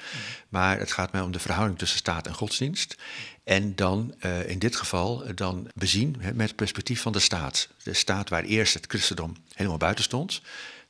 Maar 0.49 0.79
het 0.79 0.93
gaat 0.93 1.13
mij 1.13 1.21
om 1.21 1.33
de 1.33 1.39
verhouding 1.39 1.79
tussen 1.79 1.99
staat 1.99 2.27
en 2.27 2.35
godsdienst. 2.35 2.97
En 3.45 3.75
dan 3.75 4.15
uh, 4.21 4.49
in 4.49 4.59
dit 4.59 4.77
geval 4.77 5.25
uh, 5.25 5.31
dan 5.35 5.71
bezien 5.75 6.17
met 6.35 6.47
het 6.47 6.57
perspectief 6.57 7.01
van 7.01 7.13
de 7.13 7.19
staat. 7.19 7.69
De 7.83 7.95
staat 7.95 8.29
waar 8.29 8.45
eerst 8.45 8.75
het 8.75 8.87
christendom 8.89 9.37
helemaal 9.55 9.79
buiten 9.79 10.05
stond. 10.05 10.43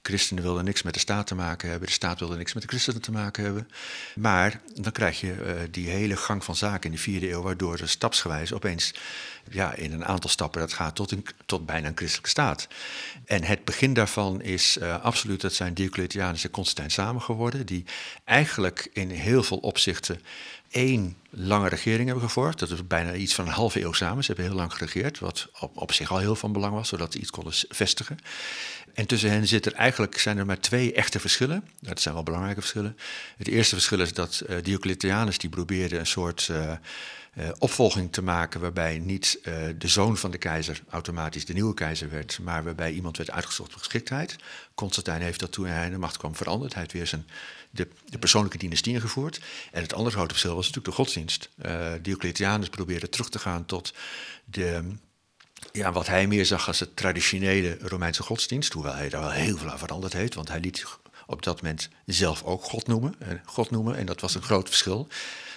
Christenen 0.03 0.43
wilden 0.43 0.65
niks 0.65 0.83
met 0.83 0.95
de 0.95 1.01
staat 1.01 1.27
te 1.27 1.35
maken 1.35 1.69
hebben, 1.71 1.89
de 1.89 1.95
staat 1.95 2.19
wilde 2.19 2.37
niks 2.37 2.55
met 2.55 2.63
de 2.63 2.69
christenen 2.69 3.01
te 3.01 3.11
maken 3.11 3.45
hebben. 3.45 3.69
Maar 4.15 4.61
dan 4.75 4.93
krijg 4.93 5.21
je 5.21 5.69
die 5.71 5.89
hele 5.89 6.17
gang 6.17 6.45
van 6.45 6.57
zaken 6.57 6.91
in 6.91 6.97
de 6.97 7.03
vierde 7.03 7.31
eeuw, 7.31 7.43
waardoor 7.43 7.79
er 7.79 7.89
stapsgewijs 7.89 8.53
opeens 8.53 8.95
ja, 9.51 9.75
in 9.75 9.93
een 9.93 10.05
aantal 10.05 10.31
stappen 10.31 10.61
dat 10.61 10.73
gaat 10.73 10.95
tot, 10.95 11.11
een, 11.11 11.27
tot 11.47 11.67
bijna 11.67 11.89
een 11.89 11.97
christelijke 11.97 12.31
staat. 12.31 12.69
En 13.25 13.45
het 13.45 13.65
begin 13.65 13.95
daarvan 13.95 14.41
is 14.41 14.77
uh, 14.77 15.03
absoluut, 15.03 15.41
dat 15.41 15.53
zijn 15.53 15.75
Diocletianus 15.75 16.45
en 16.45 16.51
Constantijn 16.51 16.91
samen 16.91 17.23
geworden, 17.23 17.67
die 17.67 17.85
eigenlijk 18.25 18.91
in 18.93 19.11
heel 19.11 19.43
veel 19.43 19.59
opzichten 19.59 20.21
één 20.71 21.17
lange 21.31 21.69
regering 21.69 22.07
hebben 22.07 22.25
gevormd. 22.25 22.59
Dat 22.59 22.71
is 22.71 22.87
bijna 22.87 23.15
iets 23.15 23.35
van 23.35 23.47
een 23.47 23.53
halve 23.53 23.81
eeuw 23.83 23.93
samen. 23.93 24.25
Ze 24.25 24.33
hebben 24.33 24.51
heel 24.51 24.61
lang 24.61 24.73
geregeerd, 24.73 25.19
wat 25.19 25.49
op, 25.61 25.77
op 25.77 25.93
zich 25.93 26.11
al 26.11 26.19
heel 26.19 26.37
van 26.37 26.53
belang 26.53 26.75
was, 26.75 26.89
zodat 26.89 27.13
ze 27.13 27.19
iets 27.19 27.31
konden 27.31 27.53
vestigen. 27.69 28.19
En 28.95 29.07
tussen 29.07 29.31
hen 29.31 29.47
zit 29.47 29.67
er 29.67 29.73
eigenlijk, 29.73 30.19
zijn 30.19 30.39
er 30.39 30.47
maar 30.47 30.61
twee 30.61 30.93
echte 30.93 31.21
verschillen. 31.21 31.65
Dat 31.81 32.01
zijn 32.01 32.15
wel 32.15 32.23
belangrijke 32.23 32.61
verschillen. 32.61 32.97
Het 33.37 33.49
eerste 33.49 33.75
verschil 33.75 34.01
is 34.01 34.13
dat 34.13 34.43
uh, 34.49 34.57
Diocletianus 34.63 35.39
die 35.39 35.51
probeerde 35.51 35.99
een 35.99 36.07
soort 36.07 36.49
uh, 36.51 36.73
uh, 37.35 37.49
opvolging 37.59 38.13
te 38.13 38.23
maken 38.23 38.61
waarbij 38.61 38.99
niet 38.99 39.41
de 39.79 39.89
zoon 39.89 40.17
van 40.17 40.31
de 40.31 40.39
keizer 40.39 40.83
automatisch 40.89 41.45
de 41.45 41.53
nieuwe 41.53 41.75
keizer 41.75 42.11
werd, 42.11 42.39
maar 42.43 42.65
waarbij 42.65 42.93
iemand 42.93 43.17
werd 43.17 43.31
uitgezocht 43.31 43.71
voor 43.71 43.79
geschiktheid. 43.79 44.37
Constantijn 44.75 45.23
heeft 45.23 45.41
dat 45.41 45.53
toen 45.53 45.67
hij 45.67 45.85
in 45.85 45.91
de 45.91 45.99
macht 45.99 46.17
kwam 46.17 46.37
veranderd. 46.37 46.73
Hij 46.73 46.83
heeft 46.83 46.95
weer 46.95 47.07
zijn 47.07 47.27
de, 47.71 47.89
de, 48.05 48.19
persoonlijke 48.19 48.59
dynastie 48.59 48.93
ingevoerd. 48.93 49.41
En 49.73 49.83
het 49.83 49.93
andere 49.93 50.17
grote 50.17 50.29
verschil 50.29 50.55
was 50.55 50.67
natuurlijk 50.67 50.97
de 50.97 51.03
godsdienst. 51.03 51.49
Uh, 51.63 51.93
Diocletianus 52.03 52.69
probeerde 52.69 53.09
terug 53.09 53.29
te 53.29 53.39
gaan 53.39 53.67
tot 53.67 53.95
de, 54.45 54.95
ja, 55.73 55.93
wat 55.93 56.07
hij 56.07 56.27
meer 56.27 56.47
zag 56.47 56.67
als 56.67 56.81
het 56.81 56.97
traditionele 56.97 57.79
Romeinse 57.81 58.23
godsdienst, 58.23 58.73
hoewel 58.73 58.95
hij 58.95 59.09
daar 59.09 59.21
wel 59.21 59.31
heel 59.31 59.57
veel 59.57 59.71
aan 59.71 59.79
veranderd 59.79 60.13
heeft, 60.13 60.35
want 60.35 60.49
hij 60.49 60.61
liet 60.61 60.85
op 61.27 61.43
dat 61.43 61.63
moment 61.63 61.89
zelf 62.05 62.43
ook 62.43 62.65
God 62.65 62.87
noemen, 62.87 63.15
eh, 63.19 63.29
God 63.45 63.71
noemen 63.71 63.97
en 63.97 64.07
dat 64.07 64.21
was 64.21 64.35
een 64.35 64.43
groot 64.43 64.69
verschil. 64.69 65.09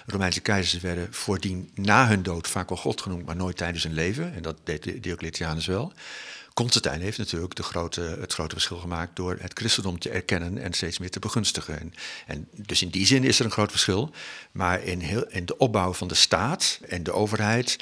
Romeinse 0.06 0.40
keizers 0.40 0.82
werden 0.82 1.08
voordien 1.10 1.70
na 1.74 2.08
hun 2.08 2.22
dood 2.22 2.48
vaak 2.48 2.68
wel 2.68 2.78
God 2.78 3.00
genoemd, 3.00 3.26
maar 3.26 3.36
nooit 3.36 3.56
tijdens 3.56 3.82
hun 3.82 3.94
leven. 3.94 4.34
En 4.34 4.42
dat 4.42 4.56
deed 4.64 5.02
Diocletianus 5.02 5.66
wel. 5.66 5.92
Constantijn 6.54 7.00
heeft 7.00 7.18
natuurlijk 7.18 7.54
de 7.54 7.62
grote, 7.62 8.00
het 8.00 8.32
grote 8.32 8.54
verschil 8.54 8.76
gemaakt 8.76 9.16
door 9.16 9.36
het 9.40 9.58
christendom 9.58 9.98
te 9.98 10.10
erkennen 10.10 10.58
en 10.58 10.72
steeds 10.72 10.98
meer 10.98 11.10
te 11.10 11.18
begunstigen. 11.18 11.94
En, 12.26 12.48
dus 12.52 12.82
in 12.82 12.88
die 12.88 13.06
zin 13.06 13.24
is 13.24 13.38
er 13.38 13.44
een 13.44 13.50
groot 13.50 13.70
verschil. 13.70 14.10
Maar 14.52 14.82
in, 14.82 15.00
heel, 15.00 15.24
in 15.28 15.46
de 15.46 15.56
opbouw 15.58 15.92
van 15.92 16.08
de 16.08 16.14
staat 16.14 16.80
en 16.88 17.02
de 17.02 17.12
overheid 17.12 17.76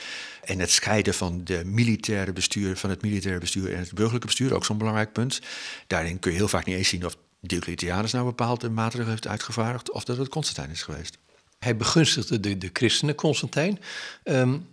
en 0.45 0.59
het 0.59 0.71
scheiden 0.71 1.15
van, 1.15 1.45
de 1.45 1.65
militaire 1.65 2.33
bestuur, 2.33 2.77
van 2.77 2.91
het 2.91 3.03
militaire 3.03 3.41
bestuur 3.41 3.73
en 3.73 3.79
het 3.79 3.95
burgerlijke 3.95 4.27
bestuur, 4.27 4.55
ook 4.55 4.65
zo'n 4.65 4.79
belangrijk 4.79 5.13
punt. 5.13 5.41
Daarin 5.87 6.19
kun 6.19 6.31
je 6.31 6.37
heel 6.37 6.49
vaak 6.49 6.65
niet 6.65 6.77
eens 6.77 6.89
zien 6.89 7.07
of 7.07 7.17
Diocletianus 7.41 8.13
nou 8.13 8.25
bepaalde 8.25 8.71
maatregelen 8.71 9.11
heeft 9.11 9.27
uitgevaardigd 9.27 9.91
of 9.91 10.05
dat 10.05 10.17
het 10.17 10.29
Constantijn 10.29 10.71
is 10.71 10.83
geweest. 10.83 11.19
Hij 11.61 11.77
begunstigde 11.77 12.41
de, 12.41 12.59
de 12.59 12.71
christenen, 12.73 13.15
Constantijn. 13.15 13.79
Um, 14.25 14.67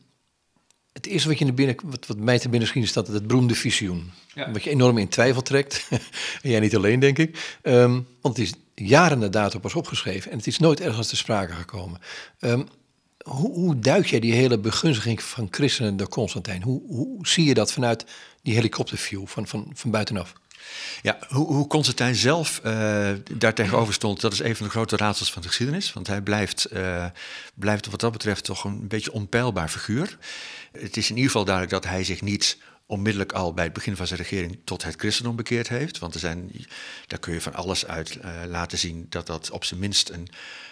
het 0.93 1.05
eerste 1.05 1.27
wat, 1.27 1.39
je 1.39 1.53
binnen, 1.53 1.75
wat, 1.83 2.07
wat 2.07 2.17
mij 2.17 2.39
te 2.39 2.49
binnen 2.49 2.67
schiet 2.67 2.83
is 2.83 2.93
dat 2.93 3.07
het 3.07 3.27
beroemde 3.27 3.55
visioen. 3.55 4.11
Wat 4.51 4.63
je 4.63 4.69
enorm 4.69 4.97
in 4.97 5.07
twijfel 5.07 5.41
trekt. 5.41 5.87
en 6.41 6.49
jij 6.49 6.59
niet 6.59 6.75
alleen, 6.75 6.99
denk 6.99 7.17
ik. 7.17 7.59
Um, 7.63 8.07
want 8.21 8.37
het 8.37 8.47
is 8.47 8.53
jaren 8.75 9.19
na 9.19 9.27
dato 9.27 9.59
pas 9.59 9.73
opgeschreven 9.73 10.31
en 10.31 10.37
het 10.37 10.47
is 10.47 10.59
nooit 10.59 10.81
ergens 10.81 11.07
te 11.07 11.15
sprake 11.15 11.53
gekomen. 11.53 11.99
Um, 12.39 12.67
hoe, 13.23 13.53
hoe 13.53 13.79
duik 13.79 14.05
jij 14.05 14.19
die 14.19 14.33
hele 14.33 14.59
begunstiging 14.59 15.23
van 15.23 15.47
christenen 15.51 15.97
door 15.97 16.09
Constantijn? 16.09 16.63
Hoe, 16.63 16.81
hoe 16.87 17.27
zie 17.27 17.45
je 17.45 17.53
dat 17.53 17.71
vanuit 17.71 18.05
die 18.41 18.53
helikopterview 18.53 19.25
van, 19.25 19.47
van, 19.47 19.71
van 19.73 19.91
buitenaf? 19.91 20.33
Ja, 21.01 21.17
hoe, 21.27 21.45
hoe 21.53 21.67
Constantijn 21.67 22.15
zelf 22.15 22.61
uh, 22.65 23.09
daar 23.31 23.53
tegenover 23.53 23.93
stond, 23.93 24.21
dat 24.21 24.33
is 24.33 24.39
een 24.39 24.55
van 24.55 24.65
de 24.65 24.71
grote 24.71 24.97
raadsels 24.97 25.31
van 25.31 25.41
de 25.41 25.47
geschiedenis. 25.47 25.93
Want 25.93 26.07
hij 26.07 26.21
blijft, 26.21 26.67
uh, 26.73 27.05
blijft 27.53 27.87
wat 27.87 27.99
dat 27.99 28.11
betreft 28.11 28.43
toch 28.43 28.63
een 28.63 28.87
beetje 28.87 29.11
onpeilbaar 29.11 29.69
figuur. 29.69 30.17
Het 30.71 30.97
is 30.97 31.09
in 31.09 31.15
ieder 31.15 31.31
geval 31.31 31.45
duidelijk 31.45 31.73
dat 31.73 31.91
hij 31.91 32.03
zich 32.03 32.21
niet 32.21 32.57
onmiddellijk 32.85 33.31
al 33.31 33.53
bij 33.53 33.63
het 33.63 33.73
begin 33.73 33.95
van 33.95 34.07
zijn 34.07 34.19
regering 34.19 34.59
tot 34.63 34.83
het 34.83 34.95
christendom 34.95 35.35
bekeerd 35.35 35.67
heeft. 35.67 35.99
Want 35.99 36.13
er 36.13 36.19
zijn, 36.19 36.51
daar 37.07 37.19
kun 37.19 37.33
je 37.33 37.41
van 37.41 37.53
alles 37.53 37.85
uit 37.85 38.15
uh, 38.15 38.31
laten 38.47 38.77
zien 38.77 39.05
dat 39.09 39.27
dat 39.27 39.51
op 39.51 39.63
zijn 39.63 39.79
minst 39.79 40.09
een, 40.09 40.27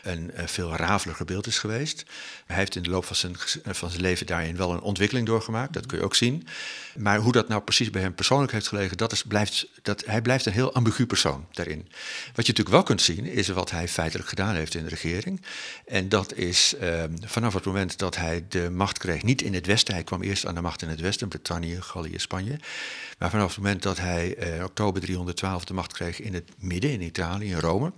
een, 0.06 0.32
een, 0.34 0.50
veel 0.50 0.76
raveliger 0.76 1.26
beeld 1.26 1.48
is 1.48 1.60
geweest. 1.60 2.06
Hij 2.46 2.56
heeft 2.56 2.76
in 2.76 2.84
de 2.84 2.90
loop 2.90 3.06
van 3.06 3.16
zijn, 3.16 3.36
van 3.64 3.90
zijn 3.90 4.02
leven 4.02 4.26
daarin 4.26 4.58
wel 4.58 4.72
een 4.72 4.82
ontwikkeling 4.82 5.28
doorgemaakt, 5.28 5.74
dat 5.74 5.86
kun 5.86 5.98
je 5.98 6.04
ook 6.04 6.16
zien. 6.16 6.48
Maar 6.96 7.18
hoe 7.20 7.32
dat 7.32 7.48
nou 7.48 7.62
precies 7.62 7.90
bij 7.90 8.02
hem 8.02 8.16
persoonlijk 8.16 8.52
heeft 8.52 8.68
gelegen, 8.68 8.98
dat 8.98 9.12
is, 9.12 9.24
blijft, 9.24 9.68
dat, 9.82 10.06
hij 10.06 10.22
blijft 10.22 10.46
een 10.46 10.54
heel 10.54 10.74
ambigu 10.74 11.06
persoon 11.06 11.46
daarin. 11.52 11.88
Wat 12.36 12.46
je 12.46 12.52
natuurlijk 12.52 12.70
wel 12.70 12.84
kunt 12.84 13.02
zien, 13.02 13.26
is 13.26 13.48
wat 13.48 13.72
hij 13.72 13.88
feitelijk 13.88 14.30
gedaan 14.30 14.56
heeft 14.56 14.76
in 14.76 14.84
de 14.84 14.90
regering. 14.90 15.42
En 15.86 16.10
dat 16.10 16.34
is 16.34 16.74
uh, 16.82 17.04
vanaf 17.22 17.54
het 17.54 17.66
moment 17.66 17.98
dat 17.98 18.16
hij 18.16 18.46
de 18.50 18.70
macht 18.70 18.98
kreeg, 18.98 19.24
niet 19.24 19.42
in 19.42 19.54
het 19.54 19.66
westen, 19.66 19.94
hij 19.94 20.04
kwam 20.04 20.22
eerst 20.22 20.46
aan 20.46 20.56
de 20.56 20.62
macht 20.62 20.82
in 20.82 20.90
het 20.90 21.00
westen, 21.00 21.28
Brittannië, 21.28 21.82
Gallië, 21.82 22.20
Spanje. 22.20 22.60
Maar 23.18 23.30
vanaf 23.30 23.48
het 23.48 23.58
moment 23.58 23.84
dat 23.84 23.98
hij 23.98 24.56
uh, 24.58 24.64
oktober 24.64 25.02
312 25.02 25.66
de 25.66 25.74
macht 25.74 25.94
kreeg 25.94 26.20
in 26.22 26.34
het 26.34 26.52
midden, 26.58 26.92
in 26.92 27.02
Italië, 27.02 27.50
in 27.50 27.60
Rome, 27.60 27.92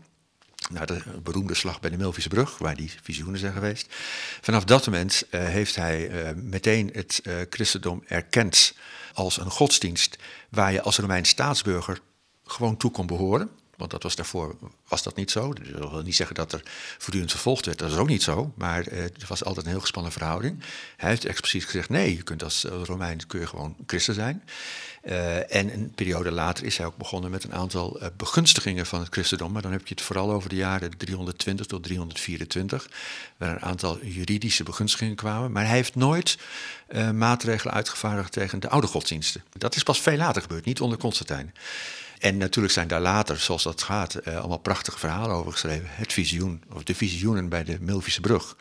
naar 0.70 0.86
de 0.86 1.02
beroemde 1.24 1.54
slag 1.54 1.80
bij 1.80 1.90
de 1.90 1.98
Milvische 1.98 2.30
Brug, 2.30 2.58
waar 2.58 2.76
die 2.76 2.92
visioenen 3.04 3.40
zijn 3.40 3.54
geweest. 3.54 3.96
Vanaf 4.42 4.64
dat 4.64 4.86
moment 4.86 5.24
uh, 5.32 5.46
heeft 5.46 5.76
hij 5.76 6.10
uh, 6.10 6.30
meteen 6.36 6.90
het 6.94 7.22
uh, 7.24 7.34
christendom 7.50 8.04
erkend 8.08 8.74
als 9.14 9.38
een 9.38 9.52
godsdienst 9.52 10.18
waar 10.50 10.72
je 10.72 10.82
als 10.82 10.98
Romeins 10.98 11.30
staatsburger 11.30 12.00
gewoon 12.46 12.78
toe 12.78 12.92
kon 12.92 13.08
behoren. 13.08 13.50
Want 13.78 13.92
dat 13.92 14.04
was 14.04 14.16
daarvoor 14.16 14.56
was 14.88 15.04
dat 15.04 15.16
niet 15.16 15.32
zo. 15.32 15.54
Dat 15.54 15.92
wil 15.92 16.02
niet 16.02 16.16
zeggen 16.16 16.36
dat 16.36 16.54
er 16.54 16.62
voortdurend 16.98 17.32
vervolgd 17.32 17.66
werd. 17.66 17.78
Dat 17.78 17.92
is 17.92 17.98
ook 17.98 18.08
niet 18.08 18.24
zo. 18.24 18.54
Maar 18.56 18.84
het 18.84 19.28
was 19.28 19.44
altijd 19.44 19.66
een 19.66 19.72
heel 19.72 19.82
gespannen 19.82 20.12
verhouding. 20.12 20.64
Hij 20.98 21.10
heeft 21.10 21.26
expliciet 21.26 21.66
gezegd: 21.66 21.90
nee, 21.90 22.16
je 22.16 22.24
kunt 22.24 22.44
als 22.44 22.64
Romein 22.64 23.28
kun 23.28 23.40
je 23.40 23.48
gewoon 23.48 23.76
christen 23.86 24.14
zijn. 24.14 24.44
Uh, 25.10 25.56
en 25.56 25.74
een 25.74 25.92
periode 25.96 26.32
later 26.32 26.66
is 26.66 26.78
hij 26.78 26.86
ook 26.86 26.98
begonnen 26.98 27.32
met 27.32 27.44
een 27.44 27.54
aantal 27.54 28.02
uh, 28.02 28.08
begunstigingen 28.18 28.86
van 28.86 29.00
het 29.00 29.08
christendom. 29.12 29.52
Maar 29.52 29.62
dan 29.62 29.72
heb 29.72 29.88
je 29.88 29.94
het 29.94 30.04
vooral 30.04 30.32
over 30.32 30.50
de 30.50 30.56
jaren 30.56 30.98
320 30.98 31.66
tot 31.66 31.84
324, 31.84 32.90
waar 33.38 33.50
een 33.50 33.62
aantal 33.62 34.06
juridische 34.06 34.64
begunstigingen 34.64 35.16
kwamen. 35.16 35.52
Maar 35.52 35.66
hij 35.66 35.76
heeft 35.76 35.96
nooit 35.96 36.38
uh, 36.90 37.12
maatregelen 37.12 37.74
uitgevaardigd 37.74 38.32
tegen 38.32 38.60
de 38.60 38.70
oude 38.70 38.88
godsdiensten. 38.88 39.44
Dat 39.58 39.76
is 39.76 39.84
pas 39.84 40.02
veel 40.02 40.18
later 40.18 40.42
gebeurd, 40.42 40.66
niet 40.66 40.82
onder 40.82 40.98
Constantijn. 40.98 41.54
En 42.20 42.38
natuurlijk 42.38 42.74
zijn 42.74 42.88
daar 42.88 43.02
later, 43.02 43.40
zoals 43.40 43.64
dat 43.64 43.84
gaat, 43.84 44.26
allemaal 44.26 44.58
prachtige 44.58 45.00
verhalen 45.00 45.36
over 45.36 45.52
geschreven. 45.52 45.88
Het 45.90 46.14
visioen, 46.14 46.64
of 46.74 46.84
de 46.84 46.96
visioenen 46.96 47.50
bij 47.50 47.64
de 47.64 47.78
Milvische 47.80 48.22
brug. 48.22 48.56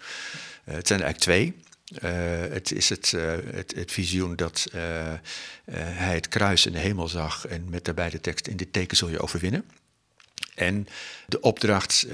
het 0.65 0.87
zijn 0.87 1.01
er 1.01 1.07
eigenlijk 1.07 1.19
twee. 1.19 1.55
Uh, 1.93 2.11
het 2.53 2.73
is 2.73 2.89
het, 2.89 3.13
uh, 3.15 3.33
het, 3.51 3.75
het, 3.75 3.93
visioen 3.93 4.37
dat 4.37 4.67
uh, 4.75 4.81
hij 5.81 6.15
het 6.15 6.29
kruis 6.29 6.67
in 6.67 6.73
de 6.73 6.79
hemel 6.79 7.09
zag 7.09 7.47
en 7.47 7.71
met 7.71 7.85
daarbij 7.85 8.11
de 8.11 8.21
tekst 8.21 8.47
in 8.47 8.57
dit 8.57 8.73
teken 8.73 8.97
zul 8.97 9.09
je 9.09 9.21
overwinnen. 9.21 9.65
En 10.55 10.89
de 11.27 11.41
opdracht 11.41 12.07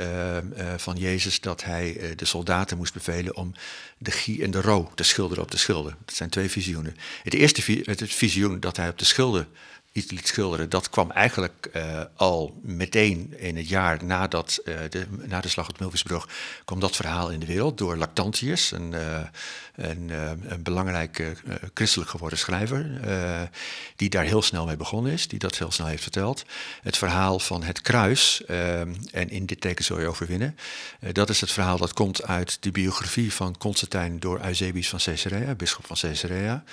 van 0.77 0.97
Jezus 0.97 1.41
dat 1.41 1.65
hij 1.65 2.15
de 2.17 2.25
soldaten 2.25 2.77
moest 2.77 2.95
bevelen 2.95 3.37
om 3.37 3.55
de 3.99 4.11
gie 4.11 4.43
en 4.43 4.51
de 4.51 4.61
ro 4.61 4.93
te 4.95 5.03
schilderen 5.03 5.45
op 5.45 5.51
de 5.51 5.57
schilden. 5.57 5.97
Dat 6.05 6.15
zijn 6.15 6.31
twee 6.31 6.51
visioenen. 6.51 6.97
Het 7.23 7.35
eerste 7.35 7.83
het 7.85 8.15
visioen 8.15 8.61
dat 8.61 8.77
hij 8.77 8.89
op 8.89 8.99
de 8.99 9.05
schilden 9.05 9.49
iets 9.93 10.11
liet 10.11 10.27
schilderen, 10.27 10.71
dat 10.71 10.91
kwam 10.91 11.11
eigenlijk 11.11 11.71
uh, 11.77 12.01
al 12.15 12.61
meteen 12.63 13.35
in 13.39 13.57
het 13.57 13.69
jaar 13.69 14.05
nadat, 14.05 14.61
uh, 14.65 14.75
de, 14.91 15.07
na 15.27 15.41
de 15.41 15.49
slag 15.49 15.69
op 15.69 15.81
Milvisbrug, 15.81 16.29
kwam 16.65 16.81
dat 16.81 16.97
verhaal 16.97 17.31
in 17.31 17.41
de 17.41 17.47
wereld 17.47 17.79
door 17.79 17.97
Lactantius, 17.97 18.71
een, 18.71 18.93
uh, 18.93 19.21
een, 19.75 20.11
een 20.65 21.37
christelijk 21.75 22.11
geworden 22.11 22.39
schrijver, 22.39 23.01
die 23.97 24.11
daar 24.11 24.25
heel 24.25 24.43
snel 24.43 24.67
mee 24.67 24.77
begonnen 24.77 25.13
is, 25.13 25.29
die 25.29 25.39
dat 25.39 25.59
heel 25.59 25.71
snel 25.71 25.87
heeft 25.87 26.03
verteld. 26.03 26.45
Het 26.83 26.97
verhaal 26.97 27.39
van 27.39 27.63
het 27.63 27.81
kruis, 27.81 28.45
en 29.13 29.31
in 29.31 29.47
dit 29.47 29.61
teken 29.61 29.85
zul 29.85 30.01
je 30.01 30.07
overwinnen, 30.07 30.57
dat 31.13 31.31
is 31.31 31.41
het 31.41 31.53
verhaal 31.53 31.79
dat 31.79 31.93
komt 31.93 32.23
uit 32.23 32.63
de 32.63 32.71
biografie 32.71 33.33
van 33.33 33.59
Constantijn 33.59 34.21
door 34.21 34.45
Eusebius 34.45 34.89
van 34.89 34.99
Caesarea, 34.99 35.55
bisschop 35.55 35.87
van 35.87 35.97
Caesarea. 35.97 36.65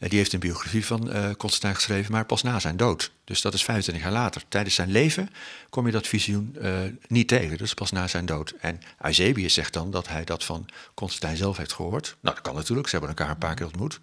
Uh, 0.00 0.08
die 0.08 0.18
heeft 0.18 0.32
een 0.32 0.40
biografie 0.40 0.86
van 0.86 1.16
uh, 1.16 1.30
Constantijn 1.30 1.74
geschreven, 1.74 2.12
maar 2.12 2.26
pas 2.26 2.42
na 2.42 2.58
zijn 2.58 2.76
dood. 2.76 3.12
Dus 3.24 3.40
dat 3.40 3.54
is 3.54 3.64
25 3.64 4.04
jaar 4.04 4.12
later. 4.12 4.42
Tijdens 4.48 4.74
zijn 4.74 4.90
leven 4.90 5.30
kom 5.70 5.86
je 5.86 5.92
dat 5.92 6.06
visioen 6.06 6.56
uh, 6.62 6.78
niet 7.08 7.28
tegen, 7.28 7.58
dus 7.58 7.74
pas 7.74 7.90
na 7.90 8.06
zijn 8.06 8.26
dood. 8.26 8.54
En 8.60 8.80
Eusebius 9.00 9.54
zegt 9.54 9.72
dan 9.72 9.90
dat 9.90 10.08
hij 10.08 10.24
dat 10.24 10.44
van 10.44 10.66
Constantijn 10.94 11.36
zelf 11.36 11.56
heeft 11.56 11.72
gehoord. 11.72 12.16
Nou, 12.20 12.34
dat 12.34 12.44
kan 12.44 12.54
natuurlijk, 12.54 12.88
ze 12.88 12.96
hebben 12.96 13.16
elkaar 13.16 13.30
een 13.30 13.38
paar 13.38 13.54
keer 13.54 13.66
ontmoet. 13.66 14.00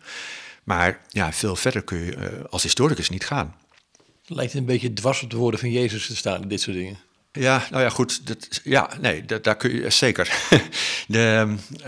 Maar 0.64 1.02
ja, 1.10 1.34
veel 1.34 1.56
verder 1.56 1.84
kun 1.84 1.98
je 1.98 2.46
als 2.50 2.64
historicus 2.64 3.10
niet 3.10 3.26
gaan. 3.26 3.56
Het 4.22 4.36
lijkt 4.36 4.54
een 4.54 4.66
beetje 4.66 4.94
dwars 4.94 5.24
op 5.24 5.30
de 5.30 5.38
woorden 5.38 5.60
van 5.60 5.72
Jezus 5.72 6.08
te 6.08 6.16
staan, 6.16 6.48
dit 6.48 6.62
soort 6.62 6.78
dingen. 6.78 6.98
Ja, 7.40 7.68
nou 7.72 7.84
ja, 7.84 7.90
goed. 7.90 8.28
Dat, 8.28 8.62
ja, 8.64 8.90
nee, 9.02 9.26
dat, 9.26 9.44
daar 9.44 9.56
kun 9.56 9.76
je 9.76 9.90
zeker. 9.90 10.34
de, 11.08 11.56
uh, 11.80 11.86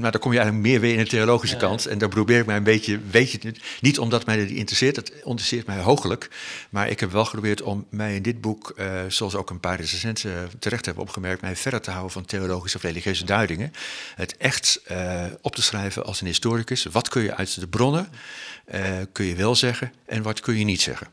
maar 0.00 0.10
dan 0.10 0.20
kom 0.20 0.32
je 0.32 0.38
eigenlijk 0.38 0.68
meer 0.68 0.80
weer 0.80 0.92
in 0.92 0.98
de 0.98 1.06
theologische 1.06 1.56
kant. 1.56 1.86
En 1.86 1.98
daar 1.98 2.08
probeer 2.08 2.40
ik 2.40 2.46
mij 2.46 2.56
een 2.56 2.62
beetje, 2.62 3.00
weet 3.10 3.30
je 3.30 3.38
het, 3.42 3.60
niet 3.80 3.98
omdat 3.98 4.26
mij 4.26 4.36
dat 4.36 4.48
interesseert, 4.48 4.96
het 4.96 5.12
interesseert 5.24 5.66
mij 5.66 5.78
hoogelijk. 5.78 6.30
Maar 6.70 6.88
ik 6.88 7.00
heb 7.00 7.12
wel 7.12 7.24
geprobeerd 7.24 7.62
om 7.62 7.86
mij 7.90 8.14
in 8.14 8.22
dit 8.22 8.40
boek, 8.40 8.72
uh, 8.76 9.00
zoals 9.08 9.34
ook 9.34 9.50
een 9.50 9.60
paar 9.60 9.76
recensenten 9.76 10.50
terecht 10.58 10.84
hebben 10.84 11.02
opgemerkt, 11.02 11.42
mij 11.42 11.56
verder 11.56 11.80
te 11.80 11.90
houden 11.90 12.12
van 12.12 12.24
theologische 12.24 12.76
of 12.76 12.82
religieuze 12.82 13.24
duidingen. 13.24 13.72
Het 14.14 14.36
echt 14.36 14.80
uh, 14.90 15.24
op 15.40 15.54
te 15.54 15.62
schrijven 15.62 16.04
als 16.04 16.20
een 16.20 16.26
historicus. 16.26 16.84
Wat 16.84 17.08
kun 17.08 17.22
je 17.22 17.34
uit 17.34 17.60
de 17.60 17.68
bronnen, 17.68 18.08
kun 19.12 19.24
je 19.24 19.34
wel 19.34 19.54
zeggen 19.54 19.92
en 20.06 20.22
wat 20.22 20.40
kun 20.40 20.58
je 20.58 20.64
niet 20.64 20.82
zeggen. 20.82 21.06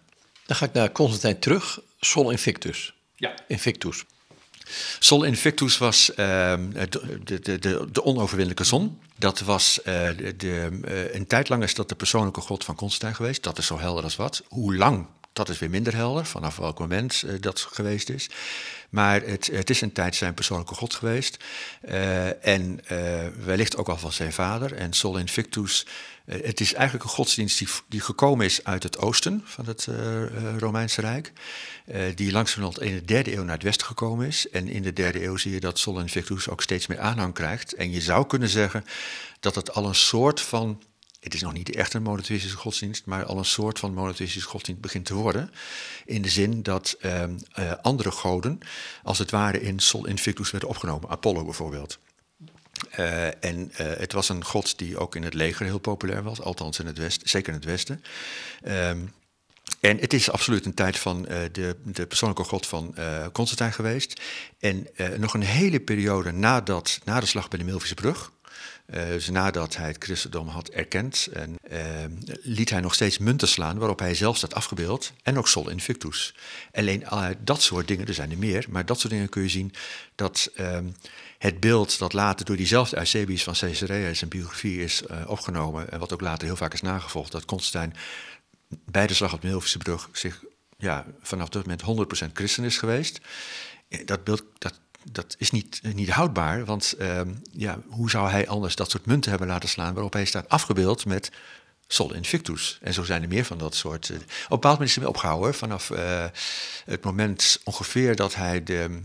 Dan 0.45 0.55
ga 0.55 0.65
ik 0.65 0.74
naar 0.74 0.91
Constantijn 0.91 1.39
terug, 1.39 1.79
Sol 2.00 2.31
Invictus. 2.31 2.95
Ja. 3.15 3.34
Invictus. 3.48 4.05
Sol 5.00 5.24
Invictus 5.24 5.77
was 5.77 6.10
uh, 6.10 6.15
de, 6.15 7.19
de, 7.24 7.60
de, 7.60 7.60
de, 7.91 8.03
onoverwinnelijke 8.03 8.63
zon. 8.63 9.00
Dat 9.17 9.39
was 9.39 9.79
uh, 9.79 9.86
de, 10.38 10.69
uh, 10.86 11.13
een 11.13 11.27
tijd 11.27 11.50
lang 11.50 11.63
is 11.63 11.75
dat 11.75 11.89
de 11.89 11.95
persoonlijke 11.95 12.41
god 12.41 12.63
van 12.63 12.75
Constantijn 12.75 13.15
geweest. 13.15 13.43
Dat 13.43 13.57
is 13.57 13.65
zo 13.65 13.79
helder 13.79 14.03
als 14.03 14.15
wat. 14.15 14.43
Hoe 14.48 14.75
lang, 14.75 15.07
dat 15.36 15.50
is 15.50 15.60
weer 15.60 15.70
minder 15.70 15.96
helder, 15.96 16.25
vanaf 16.25 16.56
welk 16.56 16.80
moment 16.80 17.24
uh, 17.25 17.34
dat 17.39 17.68
geweest 17.72 18.10
is. 18.10 18.30
Maar 18.89 19.22
het, 19.22 19.48
het, 19.51 19.70
is 19.70 19.82
een 19.82 19.92
tijd 19.92 20.15
zijn 20.15 20.34
persoonlijke 20.34 20.75
god 20.75 20.94
geweest. 20.94 21.44
en 22.42 22.80
wellicht 23.46 23.77
ook 23.77 23.89
al 23.89 23.98
van 23.98 24.12
zijn 24.12 24.34
vader. 24.34 24.74
En 24.74 24.94
Sol 24.94 25.18
Invictus 25.18 25.86
het 26.25 26.60
is 26.60 26.74
eigenlijk 26.74 27.04
een 27.04 27.15
godsdienst 27.15 27.58
die, 27.58 27.68
die, 27.88 28.01
gekomen 28.01 28.46
is 28.46 28.63
uit 28.63 28.84
het 28.84 28.98
oosten 28.98 29.42
van 29.46 29.65
het 29.65 29.88
Romeinse 30.58 31.01
Rijk. 31.01 31.32
Die 32.15 32.32
langzamerhand 32.32 32.82
in 32.82 32.94
de 32.94 33.06
derde 33.06 33.34
eeuw 33.34 33.44
naar 33.44 33.54
het 33.56 33.63
westen 33.63 33.88
gekomen 33.88 34.27
is. 34.27 34.50
En 34.50 34.68
in 34.68 34.82
de 34.82 34.94
derde 34.94 35.24
eeuw 35.24 35.38
zie 35.38 35.51
je 35.51 35.60
dat 35.60 35.80
Sol 35.80 36.00
Invictus 36.00 36.50
ook 36.50 36.62
steeds 36.62 36.88
meer 36.88 37.00
aanhang 37.00 37.34
krijgt. 37.34 37.74
En 37.74 37.92
je 37.92 38.01
zou 38.01 38.25
kunnen 38.27 38.50
zeggen 38.50 38.86
dat 39.39 39.56
het 39.56 39.74
al 39.74 39.86
een 39.86 39.96
soort 39.96 40.42
van. 40.42 40.82
Het 41.25 41.34
is 41.34 41.41
nog 41.41 41.53
niet 41.53 41.75
echt 41.75 41.94
een 41.94 42.03
monotheïstische 42.03 42.58
godsdienst, 42.58 43.05
maar 43.05 43.25
al 43.25 43.38
een 43.38 43.46
soort 43.46 43.79
van 43.79 43.94
monotheïstische 43.94 44.50
godsdienst 44.50 44.82
begint 44.82 45.05
te 45.05 45.13
worden. 45.13 45.51
In 46.05 46.22
de 46.22 46.29
zin 46.29 46.63
dat 46.63 46.96
ehm, 47.00 47.38
andere 47.82 48.12
goden, 48.12 48.60
als 49.03 49.17
het 49.17 49.32
ware, 49.32 49.62
in 49.62 49.79
Sol 49.79 50.05
Invictus 50.05 50.51
werden 50.51 50.70
opgenomen. 50.70 51.10
Apollo 51.10 51.44
bijvoorbeeld. 51.44 51.98
Uh, 53.00 53.44
en 53.44 53.72
uh, 53.72 53.77
het 53.77 54.12
was 54.12 54.29
een 54.29 54.44
god 54.44 54.77
die 54.77 54.98
ook 54.98 55.15
in 55.15 55.24
het 55.24 55.34
leger 55.34 55.65
heel 55.65 55.77
populair 55.77 56.24
was, 56.24 56.41
althans 56.41 56.79
in 56.79 56.86
het 56.86 56.98
westen, 56.98 57.29
zeker 57.29 57.48
in 57.48 57.60
het 57.60 57.65
westen. 57.65 58.03
Um, 58.67 59.13
en 59.79 59.98
het 60.00 60.13
is 60.13 60.29
absoluut 60.29 60.65
een 60.65 60.74
tijd 60.74 61.00
van 61.00 61.22
de, 61.51 61.75
de, 61.84 62.05
persoonlijke 62.05 62.44
god 62.44 62.67
van 62.67 62.96
Constantijn 63.32 63.74
geweest. 63.74 64.22
En 64.60 64.88
nog 65.17 65.34
een 65.34 65.41
hele 65.41 65.79
periode 65.79 66.32
nadat, 66.32 67.00
na 67.03 67.20
de 67.20 67.25
slag 67.25 67.48
bij 67.48 67.60
de 67.60 67.65
Milvische 67.65 67.96
brug, 67.96 68.32
dus 68.86 69.30
nadat 69.30 69.75
hij 69.75 69.88
het 69.88 70.04
christendom 70.04 70.48
had 70.48 70.70
erkend, 70.70 71.27
en, 71.34 71.56
ehm, 71.70 72.12
liet 72.42 72.70
hij 72.70 72.80
nog 72.80 72.94
steeds 72.94 73.18
munten 73.18 73.48
slaan 73.48 73.77
waarop 73.77 74.00
hij 74.00 74.15
zelf 74.15 74.38
staat 74.38 74.54
afgebeeld 74.54 75.13
en 75.24 75.38
ook 75.38 75.48
Sol 75.48 75.70
Invictus. 75.70 76.36
Alleen 76.74 77.04
dat 77.44 77.62
soort 77.62 77.88
dingen, 77.88 78.08
er 78.08 78.13
zijn 78.13 78.32
er 78.32 78.38
meer, 78.38 78.65
maar 78.70 78.86
dat 78.86 79.00
soort 79.00 79.13
dingen 79.13 79.30
kun 79.30 79.42
je 79.42 79.50
zien 79.50 79.74
dat 80.15 80.51
ehm, 80.56 80.86
het 81.38 81.60
beeld 81.60 82.00
dat 82.00 82.13
later 82.13 82.46
door 82.46 82.56
diezelfde 82.56 82.98
Eusebius 82.98 83.44
van 83.44 83.54
Caesarea 83.54 84.13
zijn 84.13 84.30
biografie 84.30 84.84
is 84.84 85.04
uh, 85.12 85.24
opgenomen, 85.27 85.92
en 85.92 86.00
wat 86.00 86.13
ook 86.13 86.22
later 86.22 86.48
heel 86.48 86.56
vaak 86.56 86.74
is 86.74 86.82
nagevolgd, 86.82 87.32
dat 87.32 87.46
Constantijn 87.46 87.94
bij 88.68 89.08
de 89.08 89.13
slag 89.13 89.34
op 89.34 89.42
de 89.42 89.48
Milvische 89.48 89.77
brug 89.77 90.10
zich 90.12 90.44
ja, 90.77 91.06
vanaf 91.22 91.50
dat 91.50 91.65
moment 91.65 92.27
100% 92.27 92.32
christen 92.34 92.63
is 92.63 92.77
geweest. 92.77 93.20
Dat 94.06 94.24
beeld 94.24 94.44
dat, 94.58 94.80
dat 95.12 95.36
is 95.38 95.52
niet, 95.52 95.80
niet 95.94 96.10
houdbaar, 96.10 96.66
want 96.66 96.96
uh, 97.00 97.22
ja, 97.52 97.80
hoe 97.88 98.10
zou 98.10 98.30
hij 98.30 98.48
anders 98.48 98.76
dat 98.76 98.92
soort 98.92 99.06
munten 99.06 99.30
hebben 99.30 99.48
laten 99.48 99.70
slaan 99.70 99.94
waarop 99.94 100.14
hij 100.14 100.26
staat 100.26 100.50
afgebeeld 100.50 101.06
met 101.06 101.32
Sol 101.88 102.14
Invictus. 102.14 102.80
En 102.82 102.94
zo 102.94 103.04
zijn 103.04 103.22
er 103.22 103.28
meer 103.28 103.46
van 103.46 103.58
dat 103.58 103.76
soort. 103.76 104.10
Uh, 104.10 104.16
op 104.16 104.22
een 104.22 104.28
bepaald 104.50 104.74
moment 104.74 104.90
is 104.90 104.96
hij 104.96 105.06
opgehouden 105.06 105.54
vanaf 105.54 105.90
uh, 105.90 106.26
het 106.86 107.04
moment 107.04 107.60
ongeveer 107.64 108.16
dat 108.16 108.36
hij 108.36 108.64
de, 108.64 109.02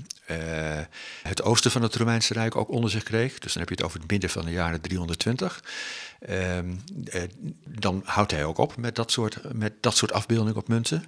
het 1.23 1.43
oosten 1.43 1.71
van 1.71 1.83
het 1.83 1.95
Romeinse 1.95 2.33
Rijk 2.33 2.57
ook 2.57 2.69
onder 2.69 2.91
zich 2.91 3.03
kreeg. 3.03 3.39
Dus 3.39 3.53
dan 3.53 3.63
heb 3.63 3.69
je 3.69 3.77
het 3.77 3.85
over 3.85 4.01
het 4.01 4.11
midden 4.11 4.31
van 4.31 4.45
de 4.45 4.51
jaren 4.51 4.81
320. 4.81 5.63
Ehm, 6.21 6.75
dan 7.65 8.03
houdt 8.05 8.31
hij 8.31 8.45
ook 8.45 8.59
op 8.59 8.77
met 8.77 8.97
dat, 8.97 9.13
soort, 9.13 9.55
met 9.55 9.73
dat 9.81 9.97
soort 9.97 10.13
afbeeldingen 10.13 10.57
op 10.57 10.69
munten. 10.69 11.05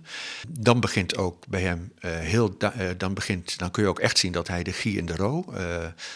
Dan 0.49 0.81
begint 0.81 1.17
ook 1.17 1.47
bij 1.47 1.63
hem 1.63 1.93
heel. 2.01 2.57
dan, 2.97 3.15
begint, 3.15 3.59
dan 3.59 3.71
kun 3.71 3.83
je 3.83 3.89
ook 3.89 4.01
echt 4.01 4.19
zien 4.19 4.33
dat 4.33 4.49
hij 4.49 4.63
de 4.63 4.73
Gie 4.73 4.99
en 4.99 5.07
de 5.07 5.17
Ro, 5.17 5.45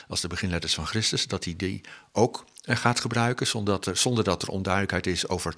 als 0.08 0.20
de 0.20 0.28
beginletters 0.28 0.74
van 0.74 0.86
Christus, 0.86 1.26
dat 1.26 1.44
hij 1.44 1.54
die 1.56 1.80
ook 2.12 2.44
gaat 2.74 3.00
gebruiken, 3.00 3.46
zonder 3.46 3.74
dat, 3.74 3.86
er, 3.86 3.96
zonder 3.96 4.24
dat 4.24 4.42
er 4.42 4.48
onduidelijkheid 4.48 5.06
is 5.06 5.28
over, 5.28 5.54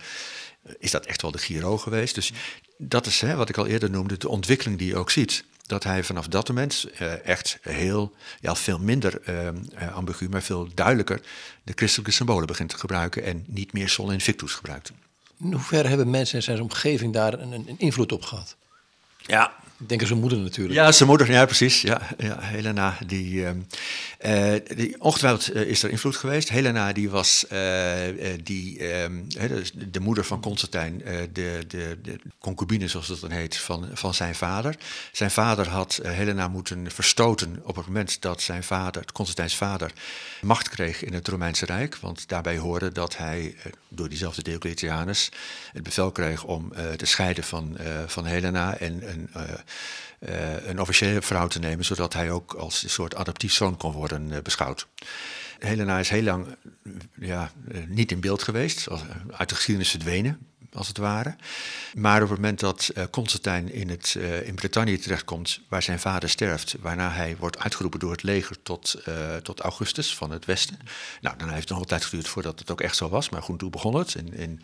eh, 0.63 0.73
is 0.79 0.91
dat 0.91 1.07
echt 1.07 1.23
wel 1.23 1.31
de 1.31 1.39
Giro 1.39 1.79
geweest? 1.79 2.15
Dus 2.15 2.33
dat 2.79 3.07
is 3.07 3.21
hè, 3.21 3.37
wat 3.37 3.49
ik 3.49 3.57
al 3.57 3.67
eerder 3.67 3.91
noemde, 3.91 4.17
de 4.17 4.29
ontwikkeling 4.29 4.79
die 4.79 4.89
je 4.89 4.97
ook 4.97 5.11
ziet. 5.11 5.45
Dat 5.69 5.85
hij 5.85 6.05
vanaf 6.05 6.27
dat 6.27 6.49
moment 6.49 6.87
uh, 7.01 7.27
echt 7.27 7.59
heel, 7.63 8.15
ja, 8.41 8.57
veel 8.57 8.79
minder 8.79 9.21
uh, 9.29 9.95
ambigu, 9.97 10.29
maar 10.29 10.43
veel 10.43 10.69
duidelijker 10.75 11.21
de 11.63 11.73
christelijke 11.75 12.13
symbolen 12.13 12.47
begint 12.47 12.69
te 12.69 12.79
gebruiken 12.79 13.25
en 13.25 13.45
niet 13.47 13.73
meer 13.73 13.89
Sol 13.89 14.11
Invictus 14.11 14.55
gebruikt. 14.55 14.93
In 15.41 15.53
hoeverre 15.53 15.89
hebben 15.89 16.11
mensen 16.11 16.37
in 16.37 16.43
zijn 16.43 16.61
omgeving 16.61 17.13
daar 17.13 17.33
een, 17.33 17.53
een 17.53 17.79
invloed 17.79 18.13
op 18.13 18.23
gehad? 18.23 18.57
Ja, 19.27 19.53
ik 19.81 19.89
denk 19.89 20.01
aan 20.01 20.07
zijn 20.07 20.21
moeder 20.21 20.39
natuurlijk. 20.39 20.75
Ja, 20.75 20.93
zijn 20.93 21.09
moeder, 21.09 21.31
ja 21.31 21.45
precies. 21.45 21.81
Ja, 21.81 22.01
ja 22.19 22.41
Helena, 22.41 22.99
die, 23.07 23.45
uh, 24.21 24.53
die 24.77 25.01
ongetwijfeld 25.01 25.55
uh, 25.55 25.63
is 25.63 25.83
er 25.83 25.91
invloed 25.91 26.17
geweest. 26.17 26.49
Helena, 26.49 26.93
die 26.93 27.11
was 27.11 27.45
uh, 27.53 27.59
die, 28.43 28.79
ehm, 28.79 29.23
de 29.91 30.01
moeder 30.01 30.25
van 30.25 30.41
Constantijn, 30.41 31.03
de, 31.33 31.65
de, 31.69 31.99
de, 32.03 32.21
concubine, 32.39 32.89
zoals 32.89 33.07
dat 33.07 33.21
dan 33.21 33.31
heet, 33.31 33.57
van, 33.57 33.89
van 33.93 34.15
zijn 34.15 34.35
vader. 34.35 34.77
Zijn 35.13 35.31
vader 35.31 35.69
had 35.69 36.01
Helena 36.03 36.49
moeten 36.49 36.91
verstoten 36.91 37.61
op 37.65 37.77
het 37.77 37.87
moment 37.87 38.21
dat 38.21 38.43
zijn 38.43 38.65
vader, 38.65 39.05
Constantijns 39.13 39.57
vader, 39.57 39.93
macht 40.41 40.69
kreeg 40.69 41.05
in 41.05 41.13
het 41.13 41.29
Romeinse 41.29 41.67
Rijk. 41.67 41.97
Want 41.97 42.29
daarbij 42.29 42.59
hoorde 42.59 42.93
dat 42.93 43.17
hij 43.17 43.57
door 43.89 44.09
diezelfde 44.09 44.43
Diocletianus 44.43 45.29
het 45.73 45.83
bevel 45.83 46.13
kreeg 46.13 46.45
om 46.45 46.73
te 46.97 47.07
scheiden 47.07 47.45
van, 47.45 47.77
van 48.07 48.25
Helena 48.25 48.77
en 48.77 49.11
een 49.11 49.29
een 50.65 50.81
officiële 50.81 51.23
vrouw 51.23 51.47
te 51.47 51.59
nemen, 51.59 51.85
zodat 51.85 52.13
hij 52.13 52.31
ook 52.31 52.53
als 52.53 52.83
een 52.83 52.91
soort 52.91 53.15
adoptief 53.15 53.53
zoon 53.53 53.77
kon 53.77 53.93
worden 53.93 54.31
uh, 54.31 54.39
beschouwd. 54.43 54.87
Helena 55.59 55.99
is 55.99 56.09
heel 56.09 56.23
lang 56.23 56.47
ja, 57.15 57.51
uh, 57.69 57.79
niet 57.87 58.11
in 58.11 58.21
beeld 58.21 58.43
geweest, 58.43 58.89
uit 59.31 59.49
de 59.49 59.55
geschiedenis 59.55 59.91
verdwenen 59.91 60.47
als 60.73 60.89
het 60.89 60.97
ware. 60.97 61.37
Maar 61.95 62.23
op 62.23 62.29
het 62.29 62.39
moment 62.39 62.61
dat 62.61 62.93
Constantijn 63.11 63.73
in, 63.73 63.89
het, 63.89 64.15
in 64.45 64.55
Brittannië 64.55 64.99
terechtkomt, 64.99 65.61
waar 65.69 65.83
zijn 65.83 66.01
vader 66.01 66.29
sterft, 66.29 66.77
waarna 66.81 67.11
hij 67.11 67.37
wordt 67.37 67.59
uitgeroepen 67.59 68.01
door 68.01 68.11
het 68.11 68.23
leger 68.23 68.63
tot, 68.63 69.03
tot 69.43 69.61
Augustus 69.61 70.15
van 70.15 70.31
het 70.31 70.45
Westen. 70.45 70.79
Nou, 71.21 71.37
dan 71.37 71.49
heeft 71.49 71.69
het 71.69 71.79
nog 71.79 71.87
tijd 71.87 72.05
geduurd 72.05 72.29
voordat 72.29 72.59
het 72.59 72.71
ook 72.71 72.81
echt 72.81 72.97
zo 72.97 73.09
was, 73.09 73.29
maar 73.29 73.43
goed, 73.43 73.59
toen 73.59 73.71
begon 73.71 73.95
het 73.95 74.15
in, 74.15 74.35
in, 74.35 74.63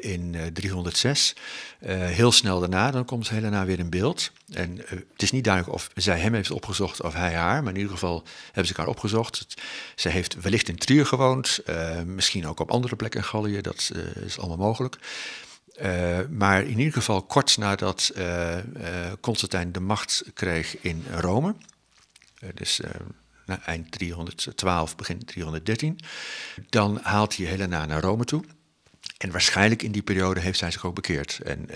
in 0.00 0.36
306. 0.52 1.34
heel 1.88 2.32
snel 2.32 2.60
daarna, 2.60 2.90
dan 2.90 3.04
komt 3.04 3.28
Helena 3.28 3.64
weer 3.64 3.78
in 3.78 3.90
beeld. 3.90 4.32
En 4.52 4.76
het 4.88 5.22
is 5.22 5.30
niet 5.30 5.44
duidelijk 5.44 5.74
of 5.74 5.90
zij 5.94 6.18
hem 6.18 6.34
heeft 6.34 6.50
opgezocht 6.50 7.02
of 7.02 7.14
hij 7.14 7.34
haar, 7.34 7.62
maar 7.62 7.72
in 7.72 7.78
ieder 7.78 7.92
geval 7.92 8.22
hebben 8.44 8.66
ze 8.66 8.74
elkaar 8.74 8.90
opgezocht. 8.90 9.54
Ze 9.94 10.08
heeft 10.08 10.40
wellicht 10.40 10.68
in 10.68 10.76
Trier 10.76 11.06
gewoond, 11.06 11.60
misschien 12.04 12.46
ook 12.46 12.60
op 12.60 12.70
andere 12.70 12.96
plekken 12.96 13.20
in 13.20 13.26
Gallië, 13.26 13.60
dat 13.60 13.92
is 14.24 14.38
allemaal 14.38 14.66
mogelijk. 14.66 14.98
Maar 16.30 16.62
in 16.62 16.78
ieder 16.78 16.92
geval 16.92 17.22
kort 17.22 17.56
nadat 17.56 18.12
Constantijn 19.20 19.72
de 19.72 19.80
macht 19.80 20.24
kreeg 20.34 20.80
in 20.80 21.04
Rome, 21.10 21.54
dus 22.54 22.80
nou, 23.46 23.60
eind 23.64 23.90
312, 23.90 24.96
begin 24.96 25.24
313, 25.24 25.98
dan 26.68 26.98
haalt 27.02 27.36
hij 27.36 27.46
Helena 27.46 27.86
naar 27.86 28.00
Rome 28.00 28.24
toe. 28.24 28.44
En 29.16 29.30
waarschijnlijk 29.30 29.82
in 29.82 29.92
die 29.92 30.02
periode 30.02 30.40
heeft 30.40 30.58
zij 30.58 30.70
zich 30.70 30.84
ook 30.84 30.94
bekeerd. 30.94 31.40
En 31.44 31.68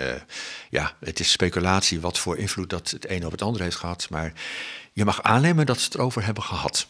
ja, 0.71 0.97
het 1.01 1.21
is 1.21 1.31
speculatie 1.31 2.01
wat 2.01 2.19
voor 2.19 2.39
invloed 2.39 2.71
dat 2.71 2.91
het 2.91 3.11
een 3.11 3.27
op 3.27 3.33
het 3.33 3.43
andere 3.43 3.65
heeft 3.65 3.77
gehad. 3.77 4.07
Maar 4.11 4.33
je 4.93 5.05
mag 5.05 5.23
aannemen 5.23 5.67
dat 5.67 5.79
ze 5.79 5.85
het 5.85 5.95
erover 5.95 6.25
hebben 6.25 6.43
gehad. 6.43 6.87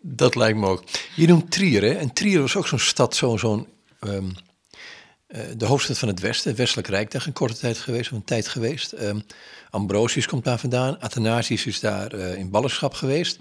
Dat 0.00 0.34
lijkt 0.34 0.58
me 0.58 0.66
ook. 0.66 0.84
Je 1.16 1.26
noemt 1.26 1.50
Trier, 1.50 1.82
hè? 1.82 1.92
En 1.92 2.12
Trier 2.12 2.40
was 2.40 2.56
ook 2.56 2.66
zo'n 2.66 2.78
stad, 2.78 3.16
zo'n 3.16 3.66
um, 4.00 4.34
uh, 5.28 5.40
de 5.56 5.64
hoofdstad 5.64 5.98
van 5.98 6.08
het 6.08 6.20
Westen, 6.20 6.48
het 6.50 6.58
Westelijk 6.58 6.88
Rijk, 6.88 7.10
daar 7.10 7.26
een 7.26 7.32
korte 7.32 7.58
tijd 7.58 7.78
geweest, 7.78 8.10
of 8.10 8.16
een 8.16 8.24
tijd 8.24 8.48
geweest. 8.48 8.92
Um, 8.92 9.24
Ambrosius 9.70 10.26
komt 10.26 10.44
daar 10.44 10.58
vandaan, 10.58 11.00
Athanasius 11.00 11.66
is 11.66 11.80
daar 11.80 12.14
uh, 12.14 12.34
in 12.34 12.50
ballingschap 12.50 12.94
geweest. 12.94 13.38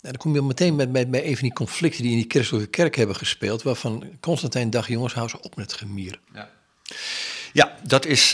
Dan 0.00 0.16
kom 0.16 0.34
je 0.34 0.42
meteen 0.42 0.74
met, 0.74 1.12
even 1.12 1.42
die 1.42 1.52
conflicten 1.52 2.02
die 2.02 2.10
in 2.10 2.18
die 2.18 2.30
christelijke 2.30 2.70
kerk 2.70 2.96
hebben 2.96 3.16
gespeeld, 3.16 3.62
waarvan 3.62 4.04
Constantijn 4.20 4.70
dacht, 4.70 4.88
jongens, 4.88 5.14
hou 5.14 5.28
ze 5.28 5.42
op 5.42 5.56
met 5.56 5.72
gemier. 5.72 6.20
Ja. 6.34 6.50
Ja, 7.52 7.76
dat 7.82 8.06
is, 8.06 8.30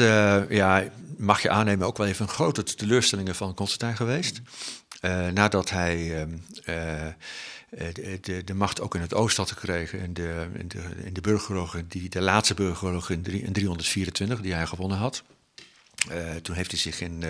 ja, 0.48 0.85
mag 1.16 1.42
je 1.42 1.50
aannemen, 1.50 1.87
ook 1.87 1.96
wel 1.96 2.07
even 2.07 2.24
een 2.26 2.33
grote 2.33 2.62
teleurstelling 2.62 3.37
van 3.37 3.55
Constantijn 3.55 3.96
geweest. 3.96 4.40
nadat 5.33 5.70
hij 5.70 6.20
ehm, 6.20 6.37
de, 7.92 8.18
de, 8.20 8.44
de, 8.44 8.55
macht 8.55 8.81
ook 8.81 8.94
in 8.94 9.00
het 9.00 9.14
oosten 9.14 9.42
had 9.42 9.52
gekregen, 9.52 9.98
in 9.98 10.14
de, 10.14 10.46
in 10.55 10.68
de, 10.68 10.83
in 11.05 11.12
de 11.12 11.85
die, 11.88 12.09
de 12.09 12.20
laatste 12.20 12.55
burgeroorlog 12.55 13.11
in, 13.11 13.24
in 13.24 13.52
324, 13.52 14.40
die 14.40 14.55
hij 14.55 14.66
gewonnen 14.66 14.98
had. 14.98 15.22
toen 16.42 16.55
heeft 16.55 16.70
hij 16.70 16.81
zich 16.81 17.00
in 17.00 17.24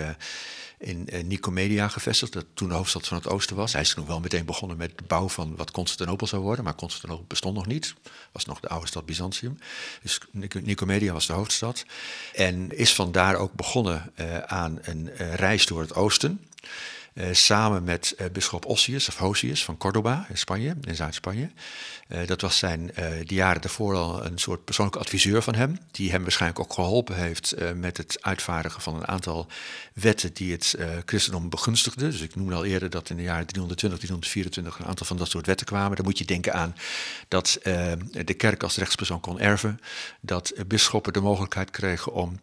in 0.77 1.07
uh, 1.13 1.23
Nicomedia 1.23 1.87
gevestigd, 1.87 2.33
dat 2.33 2.45
toen 2.53 2.67
de 2.67 2.73
hoofdstad 2.73 3.07
van 3.07 3.17
het 3.17 3.27
oosten 3.27 3.55
was. 3.55 3.73
Hij 3.73 3.81
is 3.81 3.93
toen 3.93 4.07
wel 4.07 4.19
meteen 4.19 4.45
begonnen 4.45 4.77
met 4.77 4.97
de 4.97 5.03
bouw 5.07 5.29
van 5.29 5.55
wat 5.55 5.71
Constantinopel 5.71 6.27
zou 6.27 6.41
worden, 6.41 6.63
maar 6.63 6.75
Constantinopel 6.75 7.25
bestond 7.27 7.55
nog 7.55 7.65
niet. 7.65 7.93
was 8.31 8.45
nog 8.45 8.59
de 8.59 8.67
oude 8.67 8.87
stad 8.87 9.05
Byzantium. 9.05 9.59
Dus 10.01 10.19
Nicomedia 10.61 11.13
was 11.13 11.27
de 11.27 11.33
hoofdstad. 11.33 11.85
En 12.33 12.77
is 12.77 12.93
vandaar 12.93 13.35
ook 13.35 13.53
begonnen 13.53 14.13
uh, 14.15 14.37
aan 14.37 14.79
een 14.81 15.09
uh, 15.21 15.33
reis 15.33 15.65
door 15.65 15.81
het 15.81 15.95
oosten. 15.95 16.41
Uh, 17.17 17.25
samen 17.31 17.83
met 17.83 18.15
uh, 18.17 18.27
bisschop 18.31 18.65
Ossius 18.65 19.07
of 19.07 19.17
Hosius 19.17 19.63
van 19.63 19.77
Cordoba 19.77 20.25
in 20.29 20.37
Spanje, 20.37 20.75
in 20.81 20.95
Zuid-Spanje. 20.95 21.49
Uh, 22.09 22.27
dat 22.27 22.41
was 22.41 22.57
zijn 22.57 22.91
de 23.25 23.33
jaren 23.33 23.61
daarvoor 23.61 23.95
al 23.95 24.25
een 24.25 24.37
soort 24.37 24.63
persoonlijke 24.63 24.99
adviseur 24.99 25.41
van 25.41 25.55
hem, 25.55 25.79
die 25.91 26.11
hem 26.11 26.21
waarschijnlijk 26.21 26.61
ook 26.61 26.73
geholpen 26.73 27.15
heeft 27.15 27.55
met 27.75 27.97
het 27.97 28.17
uitvaardigen 28.21 28.81
van 28.81 28.95
een 28.95 29.07
aantal 29.07 29.47
wetten 29.93 30.33
die 30.33 30.51
het 30.51 30.75
christendom 31.05 31.49
begunstigden. 31.49 32.11
Dus 32.11 32.21
ik 32.21 32.35
noemde 32.35 32.55
al 32.55 32.65
eerder 32.65 32.89
dat 32.89 33.09
in 33.09 33.15
de 33.15 33.21
jaren 33.21 33.47
320, 33.47 33.99
324 33.99 34.79
een 34.79 34.85
aantal 34.85 35.05
van 35.05 35.17
dat 35.17 35.29
soort 35.29 35.45
wetten 35.45 35.65
kwamen. 35.65 35.95
Dan 35.95 36.05
moet 36.05 36.17
je 36.17 36.25
denken 36.25 36.53
aan 36.53 36.75
dat 37.27 37.59
de 38.11 38.33
kerk 38.37 38.63
als 38.63 38.77
rechtspersoon 38.77 39.19
kon 39.19 39.39
erven, 39.39 39.79
dat 40.19 40.53
bisschoppen 40.67 41.13
de 41.13 41.21
mogelijkheid 41.21 41.69
kregen 41.69 42.13
om 42.13 42.39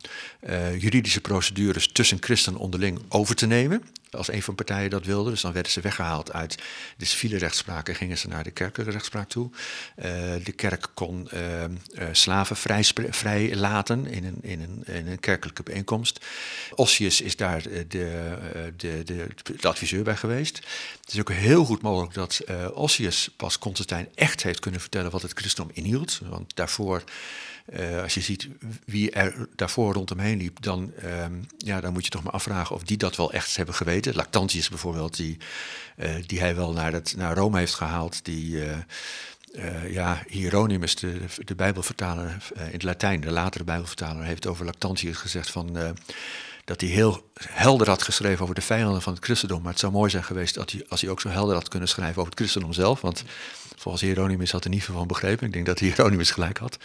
juridische 0.79 1.21
procedures 1.21 1.93
tussen 1.93 2.19
christenen 2.21 2.61
onderling 2.61 3.01
over 3.09 3.35
te 3.35 3.47
nemen 3.47 3.83
als 4.17 4.29
een 4.29 4.43
van 4.43 4.55
de 4.55 4.65
partijen 4.65 4.91
dat 4.91 5.05
wilde. 5.05 5.31
Dus 5.31 5.41
dan 5.41 5.53
werden 5.53 5.73
ze 5.73 5.81
weggehaald 5.81 6.33
uit 6.33 6.63
de 6.97 7.05
civiele 7.05 7.39
rechtspraak 7.39 7.89
en 7.89 7.95
gingen 7.95 8.19
ze 8.19 8.29
naar 8.29 8.45
de 8.45 8.51
kerkelijke 8.51 8.93
rechtspraak 8.93 9.29
toe. 9.29 9.51
Uh, 9.51 10.05
de 10.45 10.53
kerk 10.57 10.87
kon 10.95 11.29
uh, 11.35 11.63
uh, 11.63 11.69
slaven 12.13 12.57
vrij, 12.57 12.85
vrij, 13.11 13.57
laten 13.57 14.07
in 14.07 14.25
een, 14.25 14.39
in, 14.43 14.61
een, 14.61 14.95
in 14.95 15.07
een 15.07 15.21
kerkelijke 15.21 15.63
bijeenkomst. 15.63 16.25
Ossius 16.75 17.21
is 17.21 17.37
daar 17.37 17.63
de, 17.63 17.87
de, 18.77 19.03
de, 19.05 19.29
adviseur 19.69 20.05
bij 20.05 20.17
geweest. 20.17 20.57
Het 21.01 21.13
is 21.13 21.21
ook 21.21 21.33
heel 21.33 21.65
goed 21.65 21.83
mogelijk 21.83 22.15
dat 22.15 22.41
Ossius 22.73 23.29
pas 23.37 23.59
Constantijn 23.59 24.09
echt 24.15 24.43
heeft 24.43 24.61
kunnen 24.61 24.81
vertellen 24.81 25.11
wat 25.11 25.23
het 25.23 25.33
christendom 25.33 25.75
inhield. 25.75 26.21
Want 26.29 26.57
daarvoor 26.57 27.05
als 28.03 28.15
je 28.15 28.21
ziet 28.21 28.49
wie 28.85 29.11
er 29.11 29.49
daarvoor 29.57 29.95
rondom 29.95 30.21
liep, 30.21 30.63
dan, 30.63 30.93
uh, 31.05 31.25
ja, 31.59 31.81
dan 31.81 31.93
moet 31.93 32.05
je 32.05 32.11
toch 32.11 32.23
maar 32.23 32.33
afvragen 32.33 32.77
of 32.77 32.83
die 32.83 32.97
dat 32.97 33.17
wel 33.17 33.33
echt 33.33 33.57
hebben 33.57 33.75
geweten. 33.75 34.04
Lactantius 34.13 34.69
bijvoorbeeld, 34.69 35.17
die, 35.17 35.37
uh, 35.97 36.11
die 36.27 36.41
hij 36.41 36.57
wel 36.57 36.73
naar, 36.73 37.01
naar 37.17 37.37
Rome 37.37 37.59
heeft 37.59 37.75
gehaald, 37.75 38.25
die... 38.25 38.51
Uh, 38.51 38.77
ja, 39.91 40.23
Hieronymus, 40.27 40.95
de, 40.95 41.21
de 41.45 41.55
Bijbelvertaler 41.55 42.37
in 42.55 42.73
het 42.73 42.83
Latijn, 42.83 43.21
de 43.21 43.31
latere 43.31 43.65
Bijbelvertaler, 43.65 44.25
heeft 44.25 44.47
over 44.47 44.65
Lactantius 44.65 45.17
gezegd 45.17 45.51
van, 45.51 45.97
dat 46.65 46.81
hij 46.81 46.91
heel 46.91 47.31
helder 47.41 47.89
had 47.89 48.03
geschreven 48.03 48.43
over 48.43 48.55
de 48.55 48.61
vijanden 48.61 49.03
van 49.03 49.13
het 49.15 49.25
christendom. 49.25 49.63
Maar 49.63 49.71
het 49.71 49.81
zou 49.81 49.93
mooi 49.93 50.11
zijn 50.11 50.25
geweest 50.25 50.55
dat 50.55 50.71
hij, 50.71 50.85
als 50.89 51.01
hij 51.01 51.11
ook 51.11 51.21
zo 51.21 51.29
helder 51.29 51.55
had 51.55 51.69
kunnen 51.69 51.89
schrijven 51.89 52.17
over 52.17 52.31
het 52.31 52.41
christendom 52.41 52.73
zelf. 52.73 53.01
Want 53.01 53.25
volgens 53.77 54.03
Hieronymus 54.03 54.53
had 54.53 54.65
er 54.65 54.71
niet 54.71 54.85
veel 54.85 54.95
van 54.95 55.07
begrepen. 55.07 55.47
Ik 55.47 55.53
denk 55.53 55.67
dat 55.67 55.79
Hieronymus 55.79 56.31
gelijk 56.31 56.59
had. 56.59 56.79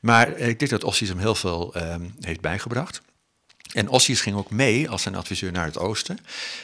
Maar 0.00 0.28
ik 0.28 0.58
denk 0.58 0.70
dat 0.70 0.84
Ossius 0.84 1.08
hem 1.08 1.18
heel 1.18 1.34
veel 1.34 1.74
um, 1.76 2.14
heeft 2.20 2.40
bijgebracht. 2.40 3.00
En 3.72 3.88
Ossius 3.88 4.20
ging 4.20 4.36
ook 4.36 4.50
mee 4.50 4.90
als 4.90 5.02
zijn 5.02 5.14
adviseur 5.14 5.52
naar 5.52 5.64
het 5.64 5.78
oosten. 5.78 6.18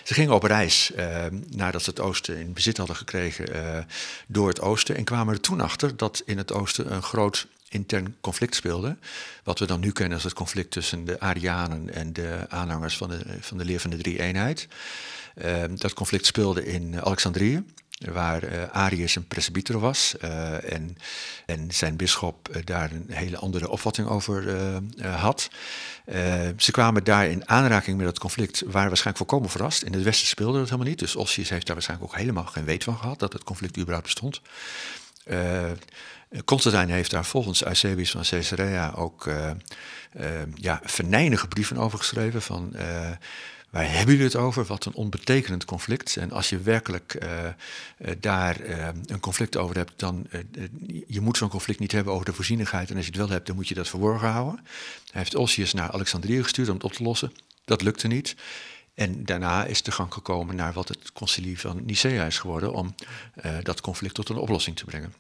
Ze 0.05 0.15
gingen 0.15 0.35
op 0.35 0.43
reis 0.43 0.91
uh, 0.97 1.25
nadat 1.51 1.83
ze 1.83 1.91
het 1.91 2.01
oosten 2.01 2.39
in 2.39 2.53
bezit 2.53 2.77
hadden 2.77 2.97
gekregen 2.97 3.57
uh, 3.57 3.79
door 4.27 4.49
het 4.49 4.61
oosten. 4.61 4.97
En 4.97 5.05
kwamen 5.05 5.35
er 5.35 5.41
toen 5.41 5.61
achter 5.61 5.97
dat 5.97 6.23
in 6.27 6.39
het 6.39 6.53
oosten 6.53 6.93
een 6.93 7.03
groot 7.03 7.47
intern 7.69 8.17
conflict 8.21 8.55
speelde. 8.55 8.97
Wat 9.43 9.59
we 9.59 9.67
dan 9.67 9.81
nu 9.81 9.93
kennen 9.93 10.15
als 10.15 10.25
het 10.25 10.33
conflict 10.33 10.71
tussen 10.71 11.05
de 11.05 11.21
Arianen 11.21 11.95
en 11.95 12.13
de 12.13 12.47
aanhangers 12.49 12.97
van 12.97 13.09
de, 13.09 13.21
van 13.41 13.59
de 13.59 13.65
leer 13.65 13.81
van 13.81 13.91
de 13.91 13.97
drie-eenheid. 13.97 14.69
Uh, 15.45 15.63
dat 15.75 15.93
conflict 15.93 16.27
speelde 16.27 16.67
in 16.67 17.03
Alexandrië 17.03 17.65
waar 18.13 18.45
uh, 18.45 18.63
Arius 18.71 19.17
een 19.17 19.27
presbyter 19.27 19.79
was 19.79 20.15
uh, 20.25 20.73
en, 20.73 20.97
en 21.47 21.71
zijn 21.71 21.97
bisschop 21.97 22.49
uh, 22.49 22.57
daar 22.65 22.91
een 22.93 23.07
hele 23.09 23.37
andere 23.37 23.69
opvatting 23.69 24.09
over 24.09 24.57
had. 25.01 25.51
ze 26.57 26.71
kwamen 26.71 27.05
daar 27.05 27.27
in 27.27 27.49
aanraking 27.49 27.97
met 27.97 28.07
het 28.07 28.19
conflict, 28.19 28.61
waren 28.61 28.89
waarschijnlijk 28.89 29.17
volkomen 29.17 29.51
verrast. 29.51 29.83
In 29.83 29.93
het 29.93 30.03
Westen 30.03 30.27
speelde 30.27 30.59
dat 30.59 30.69
helemaal 30.69 30.89
niet, 30.89 30.99
dus 30.99 31.17
Ossius 31.17 31.49
heeft 31.49 31.67
daar 31.67 31.75
waarschijnlijk 31.75 32.13
ook 32.13 32.19
helemaal 32.19 32.45
geen 32.45 32.65
weet 32.65 32.85
van 32.85 32.97
gehad 32.97 33.19
dat 33.19 33.33
het 33.33 33.45
conflict 33.45 33.77
überhaupt 33.77 34.05
bestond. 34.05 34.41
Constantijn 36.45 36.91
heeft 36.91 37.11
daar 37.11 37.25
volgens 37.25 37.65
Eusebius 37.65 38.11
van 38.11 38.23
Caesarea 38.23 38.93
ook 38.97 39.31
ja, 40.55 40.81
venijnige 40.85 41.49
brieven 41.49 41.77
over 41.77 41.99
geschreven 41.99 42.43
van 42.43 42.77
Waar 43.75 43.91
hebben 43.91 44.15
jullie 44.15 44.31
het 44.31 44.37
over? 44.37 44.65
Wat 44.65 44.85
een 44.85 44.95
onbetekenend 44.95 45.65
conflict. 45.65 46.17
En 46.17 46.31
als 46.33 46.49
je 46.49 46.59
werkelijk 46.59 47.17
uh, 47.23 47.45
uh, 47.45 48.11
daar 48.21 48.61
uh, 48.61 48.89
een 49.07 49.21
conflict 49.21 49.57
over 49.57 49.77
hebt, 49.77 49.93
dan 49.97 50.27
je 51.07 51.21
moet 51.21 51.37
zo'n 51.37 51.49
conflict 51.49 51.81
niet 51.81 51.93
hebben 51.93 52.13
over 52.13 52.27
de 52.27 52.33
voorzienigheid. 52.33 52.91
En 52.91 52.97
als 52.97 53.05
je 53.05 53.11
het 53.11 53.21
wel 53.21 53.29
hebt, 53.29 53.47
dan 53.47 53.57
moet 53.57 53.69
je 53.69 53.75
dat 53.75 53.89
verborgen 53.89 54.29
houden. 54.29 54.61
Hij 55.11 55.21
heeft 55.21 55.35
Ossius 55.35 55.73
naar 55.73 55.91
Alexandrië 55.91 56.43
gestuurd 56.43 56.69
om 56.69 56.75
het 56.75 56.85
op 56.85 56.93
te 56.93 57.03
lossen. 57.03 57.33
Dat 57.65 57.83
lukte 57.83 58.07
niet. 58.07 58.37
En 58.95 59.25
daarna 59.25 59.65
is 59.65 59.83
de 59.83 59.93
gang 59.93 60.13
gekomen 60.13 60.57
naar 60.57 60.73
wat 60.73 60.89
het 60.89 61.13
concilie 61.13 61.61
van 61.61 61.85
Nicea 61.85 62.27
is 62.27 62.39
geworden 62.39 62.73
om 62.73 62.95
dat 63.63 63.81
conflict 63.81 64.15
tot 64.15 64.29
een 64.29 64.37
oplossing 64.37 64.77
te 64.77 64.85
brengen. 64.85 65.15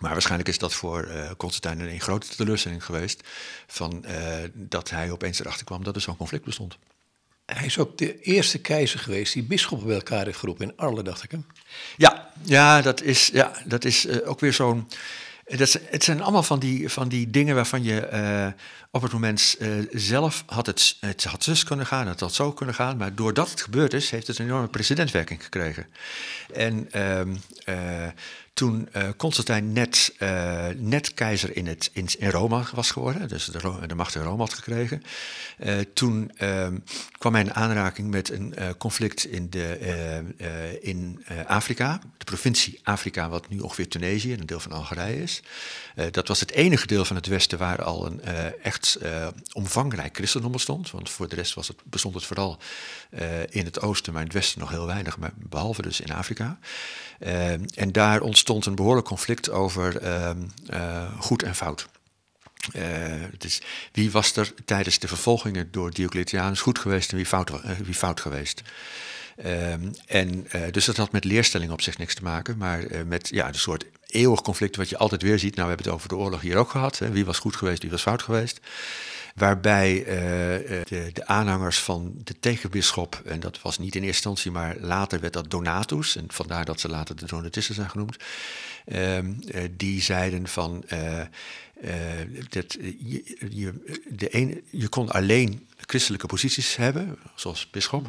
Maar 0.00 0.12
waarschijnlijk 0.12 0.48
is 0.48 0.58
dat 0.58 0.74
voor 0.74 1.08
uh, 1.08 1.30
Constantijn 1.36 1.80
een 1.80 2.00
grote 2.00 2.28
teleurstelling 2.28 2.84
geweest. 2.84 3.28
Van, 3.66 4.04
dat 4.54 4.90
hij 4.90 5.10
opeens 5.10 5.40
erachter 5.40 5.64
kwam 5.64 5.84
dat 5.84 5.94
er 5.94 6.00
zo'n 6.00 6.16
conflict 6.16 6.44
bestond. 6.44 6.78
Hij 7.54 7.66
is 7.66 7.78
ook 7.78 7.98
de 7.98 8.20
eerste 8.20 8.58
keizer 8.58 8.98
geweest 8.98 9.32
die 9.32 9.42
bisschoppen 9.42 9.86
bij 9.86 9.96
elkaar 9.96 10.24
heeft 10.24 10.38
geroepen 10.38 10.68
in 10.68 10.76
Arles, 10.76 11.04
dacht 11.04 11.22
ik. 11.22 11.30
Hè? 11.30 11.38
Ja, 11.96 12.30
ja, 12.42 12.82
dat 12.82 13.02
is, 13.02 13.30
ja, 13.32 13.52
dat 13.64 13.84
is 13.84 14.06
uh, 14.06 14.28
ook 14.28 14.40
weer 14.40 14.52
zo'n. 14.52 14.88
Dat, 15.56 15.80
het 15.84 16.04
zijn 16.04 16.22
allemaal 16.22 16.42
van 16.42 16.58
die, 16.58 16.88
van 16.88 17.08
die 17.08 17.30
dingen 17.30 17.54
waarvan 17.54 17.82
je 17.82 18.08
uh, 18.12 18.62
op 18.90 19.02
het 19.02 19.12
moment 19.12 19.56
zelf 19.90 20.44
had 20.46 20.66
het, 20.66 20.96
het 21.00 21.24
had 21.24 21.44
zus 21.44 21.64
kunnen 21.64 21.86
gaan, 21.86 22.06
het 22.06 22.20
had 22.20 22.34
zo 22.34 22.52
kunnen 22.52 22.74
gaan, 22.74 22.96
maar 22.96 23.14
doordat 23.14 23.50
het 23.50 23.62
gebeurd 23.62 23.92
is, 23.92 24.10
heeft 24.10 24.26
het 24.26 24.38
een 24.38 24.46
enorme 24.46 24.68
precedentwerking 24.68 25.42
gekregen. 25.42 25.86
En 26.52 26.88
uh, 26.96 28.08
toen 28.58 28.88
uh, 28.96 29.08
Constantijn 29.16 29.72
net, 29.72 30.14
uh, 30.18 30.66
net 30.76 31.14
keizer 31.14 31.56
in, 31.56 31.66
het, 31.66 31.90
in, 31.92 32.30
Rome 32.30 32.62
was 32.74 32.90
geworden, 32.90 33.28
dus 33.28 33.44
de, 33.44 33.86
de 33.86 33.94
macht 33.94 34.14
in 34.14 34.22
Rome 34.22 34.38
had 34.38 34.54
gekregen, 34.54 35.02
uh, 35.58 35.78
toen 35.94 36.30
ehm, 36.36 36.78
kwam 37.18 37.32
hij 37.34 37.42
in 37.42 37.54
aanraking 37.54 38.10
met 38.10 38.30
een 38.30 38.54
conflict 38.78 39.24
in, 39.24 39.50
de, 39.50 39.78
in 40.80 41.24
Afrika, 41.46 42.00
de 42.18 42.24
provincie 42.24 42.80
Afrika, 42.82 43.28
wat 43.28 43.48
nu 43.48 43.58
ongeveer 43.58 43.88
Tunesië 43.88 44.32
en 44.32 44.40
een 44.40 44.46
deel 44.46 44.60
van 44.60 44.72
Algerije 44.72 45.22
is. 45.22 45.42
dat 46.10 46.28
was 46.28 46.40
het 46.40 46.50
enige 46.50 46.86
deel 46.86 47.04
van 47.04 47.16
het 47.16 47.26
Westen 47.26 47.58
waar 47.58 47.82
al 47.82 48.06
een 48.06 48.22
echt 48.62 48.98
omvangrijk 49.52 50.16
christendom 50.16 50.52
bestond, 50.52 50.90
want 50.90 51.10
voor 51.10 51.28
de 51.28 51.34
rest 51.34 51.54
was 51.54 51.68
het, 51.68 51.76
bestond 51.84 52.14
het 52.14 52.24
vooral 52.24 52.58
in 53.48 53.64
het 53.64 53.80
oosten, 53.80 54.12
maar 54.12 54.22
in 54.22 54.28
het 54.28 54.36
westen 54.36 54.60
nog 54.60 54.70
heel 54.70 54.86
weinig, 54.86 55.18
maar 55.18 55.32
behalve 55.36 55.82
dus 55.82 56.00
in 56.00 56.12
Afrika. 56.12 56.58
en 57.74 57.92
daar 57.92 58.20
ontstond 58.20 58.47
ontstond 58.50 58.66
een 58.66 58.84
behoorlijk 58.84 59.06
conflict 59.06 59.50
over 59.50 59.96
ehm, 59.96 60.38
eh, 60.66 61.20
goed 61.20 61.42
en 61.42 61.54
fout. 61.54 61.88
dus 63.38 63.60
wie 63.92 64.10
was 64.10 64.36
er 64.36 64.52
tijdens 64.64 64.98
de 64.98 65.08
vervolgingen 65.08 65.70
door 65.70 65.90
Diocletianus 65.90 66.60
goed 66.60 66.78
geweest 66.78 67.10
en 67.10 67.16
wie 67.16 67.26
fout, 67.26 67.50
uh, 67.50 67.70
wie 67.84 67.94
fout 67.94 68.20
geweest? 68.20 68.62
Ehm, 69.36 69.92
en 70.06 70.46
dus 70.70 70.84
dat 70.84 70.96
had 70.96 71.12
met 71.12 71.24
leerstelling 71.24 71.72
op 71.72 71.80
zich 71.80 71.98
niks 71.98 72.14
te 72.14 72.22
maken, 72.22 72.56
maar 72.56 72.84
met 73.06 73.28
ja, 73.28 73.48
een 73.48 73.54
soort 73.54 73.84
eeuwig 74.06 74.42
conflict 74.42 74.76
wat 74.76 74.88
je 74.88 74.98
altijd 74.98 75.22
weer 75.22 75.38
ziet. 75.38 75.54
Nou, 75.54 75.68
we 75.68 75.74
hebben 75.74 75.86
het 75.86 75.94
over 75.94 76.08
de 76.08 76.16
oorlog 76.16 76.40
hier 76.40 76.56
ook 76.56 76.70
gehad. 76.70 76.98
Hè? 76.98 77.10
Wie 77.10 77.24
was 77.24 77.38
goed 77.38 77.56
geweest, 77.56 77.82
wie 77.82 77.90
was 77.90 78.02
fout 78.02 78.22
geweest 78.22 78.60
waarbij 79.38 79.98
uh, 79.98 80.06
de, 80.86 81.10
de, 81.12 81.26
aanhangers 81.26 81.78
van 81.78 82.14
de 82.24 82.34
tegenbisschop, 82.40 83.22
en 83.24 83.40
dat 83.40 83.62
was 83.62 83.78
niet 83.78 83.94
in 83.94 84.02
eerste 84.02 84.28
instantie, 84.28 84.50
maar 84.50 84.76
later 84.80 85.20
werd 85.20 85.32
dat 85.32 85.50
Donatus, 85.50 86.16
en 86.16 86.24
vandaar 86.28 86.64
dat 86.64 86.80
ze 86.80 86.88
later 86.88 87.16
de 87.16 87.26
Donatisten 87.26 87.74
zijn 87.74 87.90
genoemd, 87.90 88.16
uh, 88.86 89.18
die 89.70 90.02
zeiden 90.02 90.48
van 90.48 90.84
dat 92.48 92.76
je, 93.50 93.74
de 94.08 94.28
ene, 94.28 94.62
je 94.70 94.88
kon 94.88 95.10
alleen 95.10 95.68
christelijke 95.76 96.26
posities 96.26 96.76
hebben, 96.76 97.18
zoals 97.34 97.70
bisschop, 97.70 98.06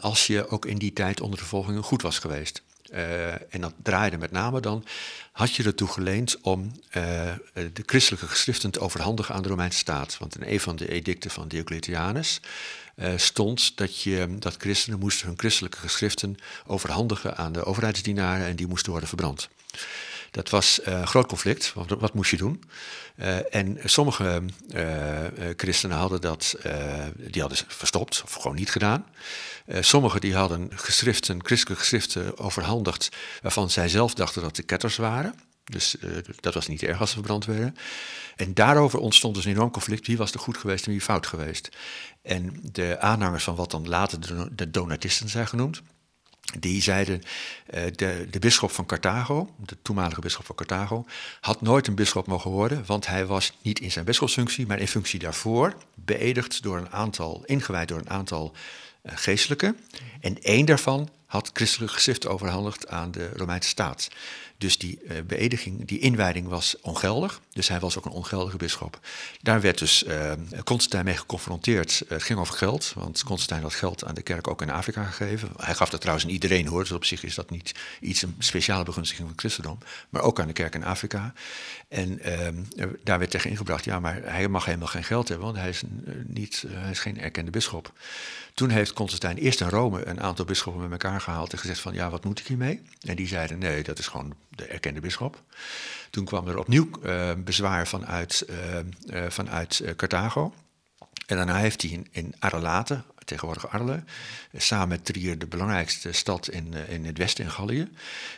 als 0.00 0.26
je 0.26 0.48
ook 0.48 0.66
in 0.66 0.78
die 0.78 0.92
tijd 0.92 1.20
onder 1.20 1.38
de 1.38 1.44
vervolging 1.44 1.84
goed 1.84 2.02
was 2.02 2.18
geweest. 2.18 2.62
En 3.50 3.60
dat 3.60 3.72
draaide 3.82 4.18
met 4.18 4.30
name 4.30 4.60
dan, 4.60 4.84
had 5.32 5.54
je 5.54 5.62
ertoe 5.64 5.88
geleend 5.88 6.40
om 6.40 6.72
de 7.52 7.82
christelijke 7.86 8.26
geschriften 8.26 8.70
te 8.70 8.80
overhandigen 8.80 9.34
aan 9.34 9.42
de 9.42 9.48
Romeinse 9.48 9.78
staat. 9.78 10.18
Want 10.18 10.36
in 10.36 10.52
een 10.52 10.60
van 10.60 10.76
de 10.76 10.88
edicten 10.88 11.30
van 11.30 11.48
Diocletianus 11.48 12.40
stond 13.16 13.76
dat, 13.76 14.00
je, 14.00 14.36
dat 14.38 14.56
christenen 14.58 14.98
moesten 14.98 15.26
hun 15.26 15.38
christelijke 15.38 15.78
geschriften 15.78 16.36
overhandigen 16.66 17.36
aan 17.36 17.52
de 17.52 17.64
overheidsdienaren 17.64 18.46
en 18.46 18.56
die 18.56 18.66
moesten 18.66 18.90
worden 18.90 19.08
verbrand. 19.08 19.48
Dat 20.36 20.50
was 20.50 20.80
een 20.82 21.06
groot 21.06 21.26
conflict, 21.26 21.72
wat 21.74 22.14
moest 22.14 22.30
je 22.30 22.36
doen? 22.36 22.62
Uh, 23.16 23.54
en 23.54 23.78
sommige 23.84 24.42
uh, 24.74 25.24
christenen 25.56 25.96
hadden 25.96 26.20
dat, 26.20 26.56
die 27.16 27.40
hadden 27.40 27.58
verstopt 27.68 28.22
of 28.24 28.32
gewoon 28.32 28.56
niet 28.56 28.70
gedaan. 28.70 29.06
sommigen 29.80 30.20
die 30.20 30.34
hadden 30.34 30.70
geschriften, 30.74 31.44
christelijke 31.44 31.82
geschriften 31.82 32.38
overhandigd 32.38 33.08
waarvan 33.42 33.70
zij 33.70 33.88
zelf 33.88 34.14
dachten 34.14 34.42
dat 34.42 34.56
de 34.56 34.62
ketters 34.62 34.96
waren. 34.96 35.34
Dus 35.64 35.96
dat 36.40 36.54
was 36.54 36.66
niet 36.66 36.82
erg 36.82 37.00
als 37.00 37.08
ze 37.08 37.14
verbrand 37.14 37.44
werden. 37.44 37.76
En 38.36 38.54
daarover 38.54 38.98
ontstond 38.98 39.34
dus 39.34 39.44
een 39.44 39.50
enorm 39.50 39.70
conflict. 39.70 40.06
Wie 40.06 40.16
was 40.16 40.32
er 40.32 40.40
goed 40.40 40.56
geweest 40.56 40.86
en 40.86 40.92
wie 40.92 41.00
fout 41.00 41.26
geweest? 41.26 41.68
En 42.22 42.60
de 42.62 43.00
aanhangers 43.00 43.44
van 43.44 43.54
wat 43.54 43.70
dan 43.70 43.88
later 43.88 44.18
de 44.56 44.70
Donatisten 44.70 45.28
zijn 45.28 45.48
genoemd, 45.48 45.82
die 46.58 46.82
zeiden, 46.82 47.22
uh, 47.74 47.82
de, 47.94 48.26
de 48.30 48.38
bisschop 48.38 48.70
van 48.70 48.86
Carthago, 48.86 49.54
de 49.56 49.76
toenmalige 49.82 50.20
bisschop 50.20 50.46
van 50.46 50.56
Carthago, 50.56 51.04
had 51.40 51.60
nooit 51.60 51.86
een 51.86 51.94
bisschop 51.94 52.26
mogen 52.26 52.50
worden, 52.50 52.84
want 52.86 53.06
hij 53.06 53.26
was 53.26 53.52
niet 53.62 53.80
in 53.80 53.90
zijn 53.90 54.04
bisschopsfunctie, 54.04 54.66
maar 54.66 54.78
in 54.78 54.88
functie 54.88 55.18
daarvoor 55.18 55.74
beëdigd 55.94 56.62
door 56.62 56.76
een 56.76 56.90
aantal, 56.90 57.42
ingewijd 57.44 57.88
door 57.88 57.98
een 57.98 58.10
aantal 58.10 58.52
uh, 59.02 59.12
geestelijken. 59.14 59.78
En 60.20 60.42
één 60.42 60.66
daarvan 60.66 61.08
had 61.26 61.50
christelijke 61.52 61.94
geschriften 61.94 62.30
overhandigd 62.30 62.88
aan 62.88 63.10
de 63.10 63.30
Romeinse 63.34 63.68
staat. 63.68 64.08
Dus 64.58 64.78
die 64.78 65.00
uh, 65.02 65.16
beëdiging, 65.26 65.86
die 65.86 65.98
inwijding 65.98 66.48
was 66.48 66.76
ongeldig. 66.80 67.40
Dus 67.52 67.68
hij 67.68 67.80
was 67.80 67.98
ook 67.98 68.04
een 68.04 68.12
ongeldige 68.12 68.56
bisschop. 68.56 69.00
Daar 69.42 69.60
werd 69.60 69.78
dus 69.78 70.04
uh, 70.04 70.32
Constantijn 70.64 71.04
mee 71.04 71.16
geconfronteerd. 71.16 72.02
het 72.08 72.22
ging 72.22 72.38
over 72.38 72.54
geld, 72.54 72.92
want 72.94 73.22
Constantijn 73.22 73.62
had 73.62 73.74
geld 73.74 74.04
aan 74.04 74.14
de 74.14 74.22
kerk 74.22 74.48
ook 74.48 74.62
in 74.62 74.70
Afrika 74.70 75.04
gegeven. 75.04 75.50
Hij 75.56 75.74
gaf 75.74 75.90
dat 75.90 76.00
trouwens 76.00 76.26
aan 76.26 76.32
iedereen 76.32 76.66
hoor, 76.66 76.80
dus 76.80 76.92
op 76.92 77.04
zich 77.04 77.22
is 77.22 77.34
dat 77.34 77.50
niet 77.50 77.74
iets, 78.00 78.22
een 78.22 78.34
speciale 78.38 78.84
begunstiging 78.84 79.28
van 79.28 79.38
christendom. 79.38 79.78
Maar 80.08 80.22
ook 80.22 80.40
aan 80.40 80.46
de 80.46 80.52
kerk 80.52 80.74
in 80.74 80.84
Afrika. 80.84 81.32
En 81.88 82.20
daar 83.04 83.18
werd 83.18 83.30
tegen 83.30 83.50
ingebracht, 83.50 83.84
ja, 83.84 84.00
maar 84.00 84.20
hij 84.22 84.48
mag 84.48 84.64
helemaal 84.64 84.88
geen 84.88 85.04
geld 85.04 85.28
hebben, 85.28 85.46
want 85.46 85.58
hij 85.58 85.68
is, 85.68 85.82
niet, 86.26 86.64
hij 86.68 86.90
is 86.90 86.98
geen 86.98 87.20
erkende 87.20 87.50
bisschop. 87.50 87.92
Toen 88.54 88.70
heeft 88.70 88.92
Constantijn 88.92 89.36
eerst 89.36 89.60
in 89.60 89.68
Rome 89.68 90.06
een 90.06 90.20
aantal 90.20 90.44
bisschoppen 90.44 90.82
met 90.82 91.02
elkaar 91.02 91.20
gehaald 91.20 91.52
en 91.52 91.58
gezegd 91.58 91.80
van 91.80 91.94
ja, 91.94 92.10
wat 92.10 92.24
moet 92.24 92.38
ik 92.38 92.46
hiermee? 92.46 92.82
En 93.00 93.16
die 93.16 93.26
zeiden 93.26 93.58
nee, 93.58 93.82
dat 93.82 93.98
is 93.98 94.06
gewoon 94.06 94.34
de 94.56 94.64
erkende 94.64 95.00
bisschop. 95.00 95.42
Toen 96.10 96.24
kwam 96.24 96.48
er 96.48 96.58
opnieuw 96.58 96.88
uh, 97.02 97.30
bezwaar 97.38 97.86
vanuit, 97.86 98.46
uh, 98.50 99.26
vanuit 99.28 99.82
Carthago. 99.96 100.54
En 101.26 101.36
daarna 101.36 101.56
heeft 101.56 101.82
hij 101.82 101.90
in, 101.90 102.06
in 102.10 102.34
tegenwoordig 103.26 103.68
Arles, 103.68 104.00
samen 104.56 104.88
met 104.88 105.04
Trier 105.04 105.38
de 105.38 105.46
belangrijkste 105.46 106.12
stad 106.12 106.48
in, 106.48 106.74
in 106.88 107.04
het 107.04 107.18
westen 107.18 107.44
in 107.44 107.50
Gallië. 107.50 107.88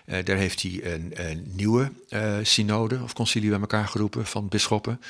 Uh, 0.05 0.25
daar 0.25 0.37
heeft 0.37 0.63
hij 0.63 0.81
een, 0.95 1.15
nieuwe 1.53 1.93
uh, 2.11 2.37
synode 2.43 3.01
of 3.03 3.13
concilie 3.13 3.51
bij 3.51 3.61
elkaar 3.61 3.89
geroepen 3.89 4.27
van 4.27 4.49
bisschoppen. 4.49 5.01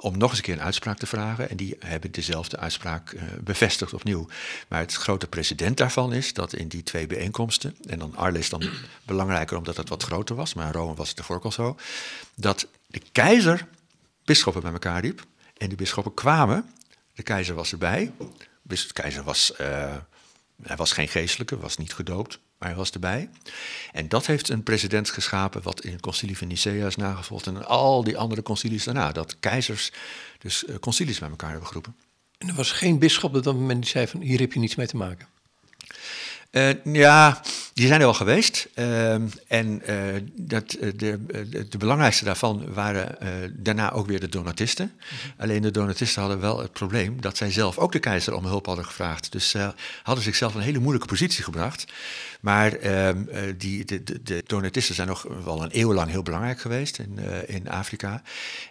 Om 0.00 0.18
nog 0.18 0.28
eens 0.28 0.38
een 0.38 0.44
keer 0.44 0.54
een 0.54 0.62
uitspraak 0.62 0.98
te 0.98 1.06
vragen. 1.06 1.50
En 1.50 1.56
die 1.56 1.76
hebben 1.78 2.12
dezelfde 2.12 2.56
uitspraak 2.56 3.16
bevestigd 3.40 3.94
opnieuw. 3.94 4.26
Maar 4.68 4.80
het 4.80 4.94
grote 4.94 5.26
precedent 5.26 5.76
daarvan 5.76 6.12
is 6.12 6.32
dat 6.32 6.52
in 6.52 6.68
die 6.68 6.82
twee 6.82 7.06
bijeenkomsten, 7.06 7.76
en 7.86 7.98
dan 7.98 8.16
Arles 8.16 8.40
is 8.40 8.48
dan 8.48 8.62
belangrijker 9.04 9.56
omdat 9.56 9.76
het 9.76 9.88
wat 9.88 10.02
groter 10.02 10.36
was, 10.36 10.54
maar 10.54 10.66
in 10.66 10.72
Rome 10.72 10.94
was 10.94 11.08
het 11.08 11.18
ervoor 11.18 11.36
ook 11.36 11.44
al 11.44 11.52
zo, 11.52 11.76
dat 12.34 12.66
de 12.86 13.02
keizer 13.12 13.66
bisschoppen 14.24 14.62
bij 14.62 14.72
elkaar 14.72 15.00
riep. 15.00 15.26
En 15.56 15.68
die 15.68 15.76
bisschoppen 15.76 16.14
kwamen, 16.14 16.70
de 17.14 17.22
keizer 17.22 17.54
was 17.54 17.72
erbij. 17.72 18.12
De 18.66 18.92
keizer 18.92 19.22
was, 19.22 19.52
uh, 19.60 19.96
hij 20.62 20.76
was 20.76 20.92
geen 20.92 21.08
geestelijke, 21.08 21.58
was 21.58 21.76
niet 21.76 21.92
gedoopt, 21.92 22.38
maar 22.58 22.68
hij 22.68 22.78
was 22.78 22.90
erbij. 22.90 23.30
En 23.92 24.08
dat 24.08 24.26
heeft 24.26 24.48
een 24.48 24.62
president 24.62 25.10
geschapen 25.10 25.62
wat 25.62 25.84
in 25.84 25.92
het 25.92 26.00
concilie 26.00 26.38
van 26.38 26.48
Nicea 26.48 26.86
is 26.86 26.96
nagevolgd 26.96 27.46
en 27.46 27.66
al 27.66 28.04
die 28.04 28.18
andere 28.18 28.42
concilies 28.42 28.84
daarna. 28.84 29.12
Dat 29.12 29.36
keizers 29.40 29.92
dus 30.38 30.64
uh, 30.64 30.76
concilies 30.76 31.18
bij 31.18 31.28
elkaar 31.28 31.50
hebben 31.50 31.66
geroepen. 31.66 31.96
En 32.38 32.48
er 32.48 32.54
was 32.54 32.72
geen 32.72 32.98
bisschop 32.98 33.34
op 33.34 33.42
dat 33.42 33.54
moment 33.54 33.82
die 33.82 33.90
zei 33.90 34.06
van 34.06 34.20
hier 34.20 34.40
heb 34.40 34.52
je 34.52 34.60
niets 34.60 34.74
mee 34.74 34.86
te 34.86 34.96
maken? 34.96 35.28
Uh, 36.54 36.70
ja, 36.84 37.40
die 37.72 37.86
zijn 37.86 38.00
er 38.00 38.06
al 38.06 38.14
geweest. 38.14 38.68
Uh, 38.74 39.14
en 39.46 39.82
uh, 39.88 40.20
dat, 40.32 40.70
de, 40.70 40.96
de, 40.96 41.68
de, 41.68 41.78
belangrijkste 41.78 42.24
daarvan 42.24 42.72
waren 42.74 43.18
daarna 43.52 43.92
ook 43.92 44.06
weer 44.06 44.20
de 44.20 44.28
donatisten. 44.28 44.92
-hmm. 44.96 45.32
Alleen 45.38 45.62
de 45.62 45.70
donatisten 45.70 46.20
hadden 46.20 46.40
wel 46.40 46.58
het 46.58 46.72
probleem 46.72 47.20
dat 47.20 47.36
zij 47.36 47.50
zelf 47.50 47.78
ook 47.78 47.92
de 47.92 47.98
keizer 47.98 48.34
om 48.34 48.44
hulp 48.44 48.66
hadden 48.66 48.84
gevraagd. 48.84 49.32
Dus 49.32 49.50
ze 49.50 49.72
hadden 50.02 50.24
zichzelf 50.24 50.52
in 50.52 50.58
een 50.58 50.64
hele 50.64 50.78
moeilijke 50.78 51.08
positie 51.08 51.44
gebracht. 51.44 51.84
Maar 52.44 52.72
ehm, 52.72 53.24
die, 53.58 53.84
de, 53.84 54.22
de, 54.22 54.42
donatisten 54.46 54.94
zijn 54.94 55.08
nog 55.08 55.26
wel 55.44 55.62
een 55.62 55.78
eeuw 55.78 55.94
lang 55.94 56.10
heel 56.10 56.22
belangrijk 56.22 56.60
geweest 56.60 56.98
in, 56.98 57.18
in 57.46 57.68
Afrika. 57.68 58.22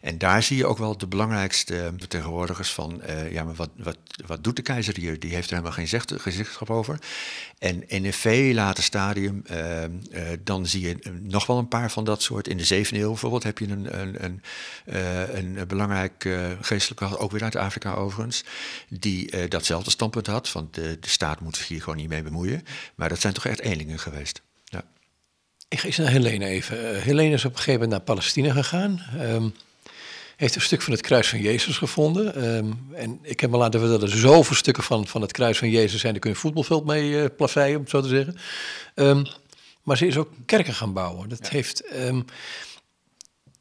En 0.01 0.17
daar 0.17 0.43
zie 0.43 0.57
je 0.57 0.65
ook 0.65 0.77
wel 0.77 0.97
de 0.97 1.07
belangrijkste 1.07 1.93
vertegenwoordigers 1.97 2.71
van... 2.71 3.01
ja, 3.31 3.43
maar 3.43 3.55
wat, 3.55 3.69
wat, 3.75 3.97
wat 4.25 4.43
doet 4.43 4.55
de 4.55 4.61
keizer 4.61 4.95
hier? 4.97 5.19
Die 5.19 5.33
heeft 5.33 5.49
er 5.49 5.55
helemaal 5.55 5.85
geen 5.85 6.19
gezichtschap 6.19 6.69
over. 6.69 6.99
En 7.63 7.89
in 7.89 8.05
een 8.05 8.13
veel 8.13 8.53
later 8.53 8.83
stadium, 8.83 9.43
uh, 9.51 9.83
dan 10.43 10.65
zie 10.65 10.87
je 10.87 10.97
nog 11.21 11.45
wel 11.45 11.57
een 11.57 11.67
paar 11.67 11.91
van 11.91 12.03
dat 12.03 12.21
soort. 12.21 12.47
In 12.47 12.57
de 12.57 12.65
zevende 12.65 12.99
eeuw 12.99 13.09
bijvoorbeeld 13.09 13.43
heb 13.43 13.57
je 13.57 13.67
een, 13.67 13.99
een, 13.99 14.41
een, 14.85 15.57
een 15.57 15.67
belangrijk 15.67 16.29
geestelijke, 16.61 17.17
ook 17.17 17.31
weer 17.31 17.43
uit 17.43 17.55
Afrika 17.55 17.93
overigens, 17.93 18.43
die 18.89 19.47
datzelfde 19.47 19.89
standpunt 19.89 20.27
had. 20.27 20.49
Van 20.49 20.67
de, 20.71 20.97
de 20.99 21.09
staat 21.09 21.39
moet 21.39 21.57
zich 21.57 21.67
hier 21.67 21.81
gewoon 21.81 21.97
niet 21.97 22.09
mee 22.09 22.23
bemoeien. 22.23 22.63
Maar 22.95 23.09
dat 23.09 23.19
zijn 23.19 23.33
toch 23.33 23.45
echt 23.45 23.59
eenlingen 23.63 23.99
geweest. 23.99 24.41
Ja. 24.63 24.83
Ik 25.67 25.79
ga 25.79 25.85
eens 25.85 25.97
naar 25.97 26.11
Helene 26.11 26.45
even. 26.45 27.01
Helene 27.01 27.33
is 27.33 27.45
op 27.45 27.51
een 27.51 27.57
gegeven 27.57 27.81
moment 27.81 27.91
naar 27.91 28.15
Palestina 28.15 28.53
gegaan. 28.53 29.01
Um, 29.19 29.53
heeft 30.35 30.55
een 30.55 30.61
stuk 30.61 30.81
van 30.81 30.93
het 30.93 31.01
kruis 31.01 31.29
van 31.29 31.41
Jezus 31.41 31.77
gevonden. 31.77 32.55
Um, 32.55 32.87
en 32.93 33.19
ik 33.21 33.39
heb 33.39 33.49
me 33.49 33.57
laten 33.57 33.79
vertellen, 33.79 34.11
er 34.11 34.17
zoveel 34.17 34.55
stukken 34.55 34.83
van, 34.83 35.07
van 35.07 35.21
het 35.21 35.31
kruis 35.31 35.57
van 35.57 35.69
Jezus 35.69 36.01
zijn, 36.01 36.11
daar 36.11 36.21
kun 36.21 36.31
je 36.31 36.37
voetbalveld 36.37 36.85
mee 36.85 37.09
uh, 37.09 37.25
plaveien, 37.37 37.75
om 37.75 37.81
het 37.81 37.89
zo 37.89 38.01
te 38.01 38.07
zeggen. 38.07 38.37
Um, 38.95 39.25
maar 39.83 39.97
ze 39.97 40.07
is 40.07 40.17
ook 40.17 40.31
kerken 40.45 40.73
gaan 40.73 40.93
bouwen. 40.93 41.29
Dat 41.29 41.39
ja. 41.41 41.49
heeft. 41.49 41.83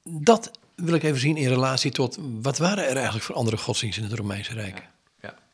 Dat 0.04 0.50
wil 0.74 0.94
ik 0.94 1.02
even 1.02 1.20
zien 1.20 1.36
in 1.36 1.48
relatie 1.48 1.90
tot 1.90 2.18
wat 2.20 2.58
waren 2.58 2.88
er 2.88 2.94
eigenlijk 2.94 3.24
voor 3.24 3.34
andere 3.34 3.56
godsdiensten 3.56 4.02
in 4.02 4.10
het 4.10 4.18
Romeinse 4.18 4.52
Rijk? 4.52 4.78
Ja. 4.78 4.90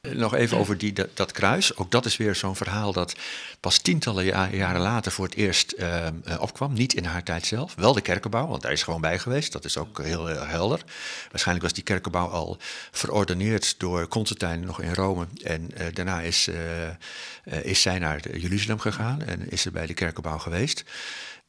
Nog 0.00 0.34
even 0.34 0.58
over 0.58 0.78
die, 0.78 0.92
dat, 1.14 1.32
kruis. 1.32 1.76
Ook 1.76 1.90
dat 1.90 2.04
is 2.04 2.16
weer 2.16 2.34
zo'n 2.34 2.56
verhaal 2.56 2.92
dat 2.92 3.14
pas 3.60 3.78
tientallen 3.78 4.24
ja, 4.24 4.48
jaren 4.50 4.80
later 4.80 5.12
voor 5.12 5.24
het 5.24 5.34
eerst 5.34 5.74
uh, 5.78 6.06
opkwam. 6.38 6.72
Niet 6.72 6.94
in 6.94 7.04
haar 7.04 7.22
tijd 7.22 7.46
zelf. 7.46 7.74
Wel 7.74 7.92
de 7.92 8.00
kerkenbouw, 8.00 8.46
want 8.46 8.62
daar 8.62 8.72
is 8.72 8.82
gewoon 8.82 9.00
bij 9.00 9.18
geweest. 9.18 9.52
Dat 9.52 9.64
is 9.64 9.76
ook 9.76 10.02
heel, 10.02 10.26
helder. 10.26 10.84
Waarschijnlijk 11.30 11.66
was 11.66 11.74
die 11.74 11.84
kerkenbouw 11.84 12.28
al 12.28 12.58
verordeneerd 12.90 13.78
door 13.78 14.08
Constantijn 14.08 14.60
nog 14.60 14.80
in 14.80 14.94
Rome. 14.94 15.26
En 15.42 15.70
uh, 15.78 15.86
daarna 15.92 16.20
is, 16.20 16.48
uh, 16.48 17.64
is 17.64 17.82
zij 17.82 17.98
naar 17.98 18.38
Jeruzalem 18.38 18.78
gegaan 18.78 19.22
en 19.22 19.50
is 19.50 19.62
ze 19.62 19.70
bij 19.70 19.86
de 19.86 19.94
kerkenbouw 19.94 20.38
geweest. 20.38 20.84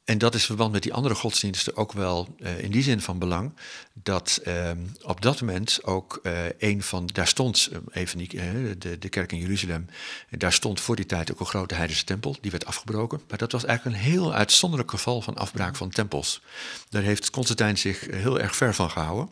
En 0.09 0.17
dat 0.17 0.35
is 0.35 0.45
verband 0.45 0.71
met 0.71 0.83
die 0.83 0.93
andere 0.93 1.15
godsdiensten 1.15 1.75
ook 1.75 1.91
wel 1.91 2.35
uh, 2.39 2.59
in 2.59 2.71
die 2.71 2.83
zin 2.83 3.01
van 3.01 3.19
belang. 3.19 3.53
Dat 3.93 4.41
uh, 4.47 4.71
op 5.01 5.21
dat 5.21 5.41
moment 5.41 5.83
ook 5.83 6.19
uh, 6.23 6.33
een 6.57 6.83
van, 6.83 7.09
daar 7.13 7.27
stond, 7.27 7.69
even 7.91 8.17
niet, 8.17 8.31
de, 8.77 8.97
de 8.99 9.09
kerk 9.09 9.31
in 9.31 9.39
Jeruzalem, 9.39 9.85
daar 10.29 10.53
stond 10.53 10.81
voor 10.81 10.95
die 10.95 11.05
tijd 11.05 11.31
ook 11.31 11.39
een 11.39 11.45
grote 11.45 11.75
heidense 11.75 12.03
tempel, 12.03 12.35
die 12.41 12.51
werd 12.51 12.65
afgebroken. 12.65 13.21
Maar 13.27 13.37
dat 13.37 13.51
was 13.51 13.65
eigenlijk 13.65 13.97
een 13.97 14.03
heel 14.03 14.33
uitzonderlijk 14.33 14.91
geval 14.91 15.21
van 15.21 15.35
afbraak 15.35 15.75
van 15.75 15.89
tempels. 15.89 16.41
Daar 16.89 17.03
heeft 17.03 17.29
Constantijn 17.29 17.77
zich 17.77 18.07
heel 18.11 18.39
erg 18.39 18.55
ver 18.55 18.75
van 18.75 18.89
gehouden, 18.89 19.29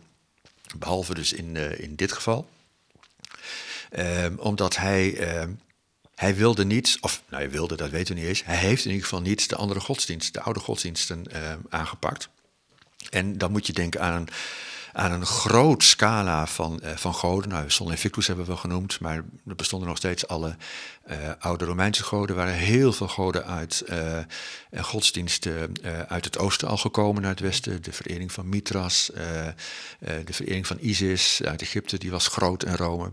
behalve 0.78 1.14
dus 1.14 1.34
in, 1.34 1.56
in 1.80 1.96
dit 1.96 2.12
geval. 2.12 2.50
Ehm, 3.90 4.36
omdat 4.38 4.76
hij 4.76 5.18
ehm, 5.18 5.52
hij 6.18 6.36
wilde 6.36 6.66
niet, 6.66 6.98
of 7.02 7.22
nou, 7.30 7.42
hij 7.42 7.52
wilde, 7.52 7.76
dat 7.76 7.90
weten 7.90 8.14
we 8.14 8.20
niet 8.20 8.30
eens. 8.30 8.46
Hij 8.46 8.56
heeft 8.56 8.84
in 8.84 8.90
ieder 8.90 9.04
geval 9.04 9.22
niet 9.22 9.50
de 9.50 9.56
andere 9.56 9.80
godsdienst, 9.80 10.34
de 10.34 10.42
oude 10.42 10.60
godsdiensten 10.60 11.26
uh, 11.34 11.54
aangepakt. 11.70 12.30
En 13.10 13.38
dan 13.38 13.52
moet 13.52 13.68
je 13.68 13.74
denken 13.74 14.02
aan 14.02 14.26
aan 14.98 15.12
een 15.12 15.26
groot 15.26 15.84
scala 15.84 16.48
van, 16.48 16.80
uh, 16.84 16.96
van 16.96 17.14
goden. 17.14 17.50
Nou, 17.50 17.70
Sol 17.70 17.90
Invictus 17.92 18.28
hebben 18.28 18.46
we 18.46 18.58
genoemd, 18.58 19.00
maar 19.00 19.16
er 19.48 19.56
bestonden 19.56 19.88
nog 19.88 19.98
steeds 19.98 20.28
alle 20.28 20.56
uh, 21.10 21.16
oude 21.40 21.66
Romeinse 21.66 22.04
goden. 22.04 22.30
Er 22.30 22.36
waren 22.36 22.54
heel 22.54 22.94
veel 22.94 23.08
goden 23.08 23.46
uit 23.46 23.84
uh, 23.90 24.20
godsdiensten 24.82 25.72
uit 26.08 26.26
het 26.26 26.38
oosten 26.38 26.68
al 26.68 26.78
gekomen 26.78 27.22
naar 27.22 27.32
het 27.32 27.40
westen. 27.40 27.84
De 27.84 27.92
verering 27.92 28.32
van 28.32 28.50
Mithras, 28.50 29.12
de 30.00 30.34
verering 30.34 30.68
van 30.68 30.78
Isis 30.80 31.42
uit 31.44 31.62
Egypte, 31.62 31.98
die 31.98 32.12
was 32.12 32.28
groot 32.28 32.64
in 32.64 32.76
Rome. 32.76 33.12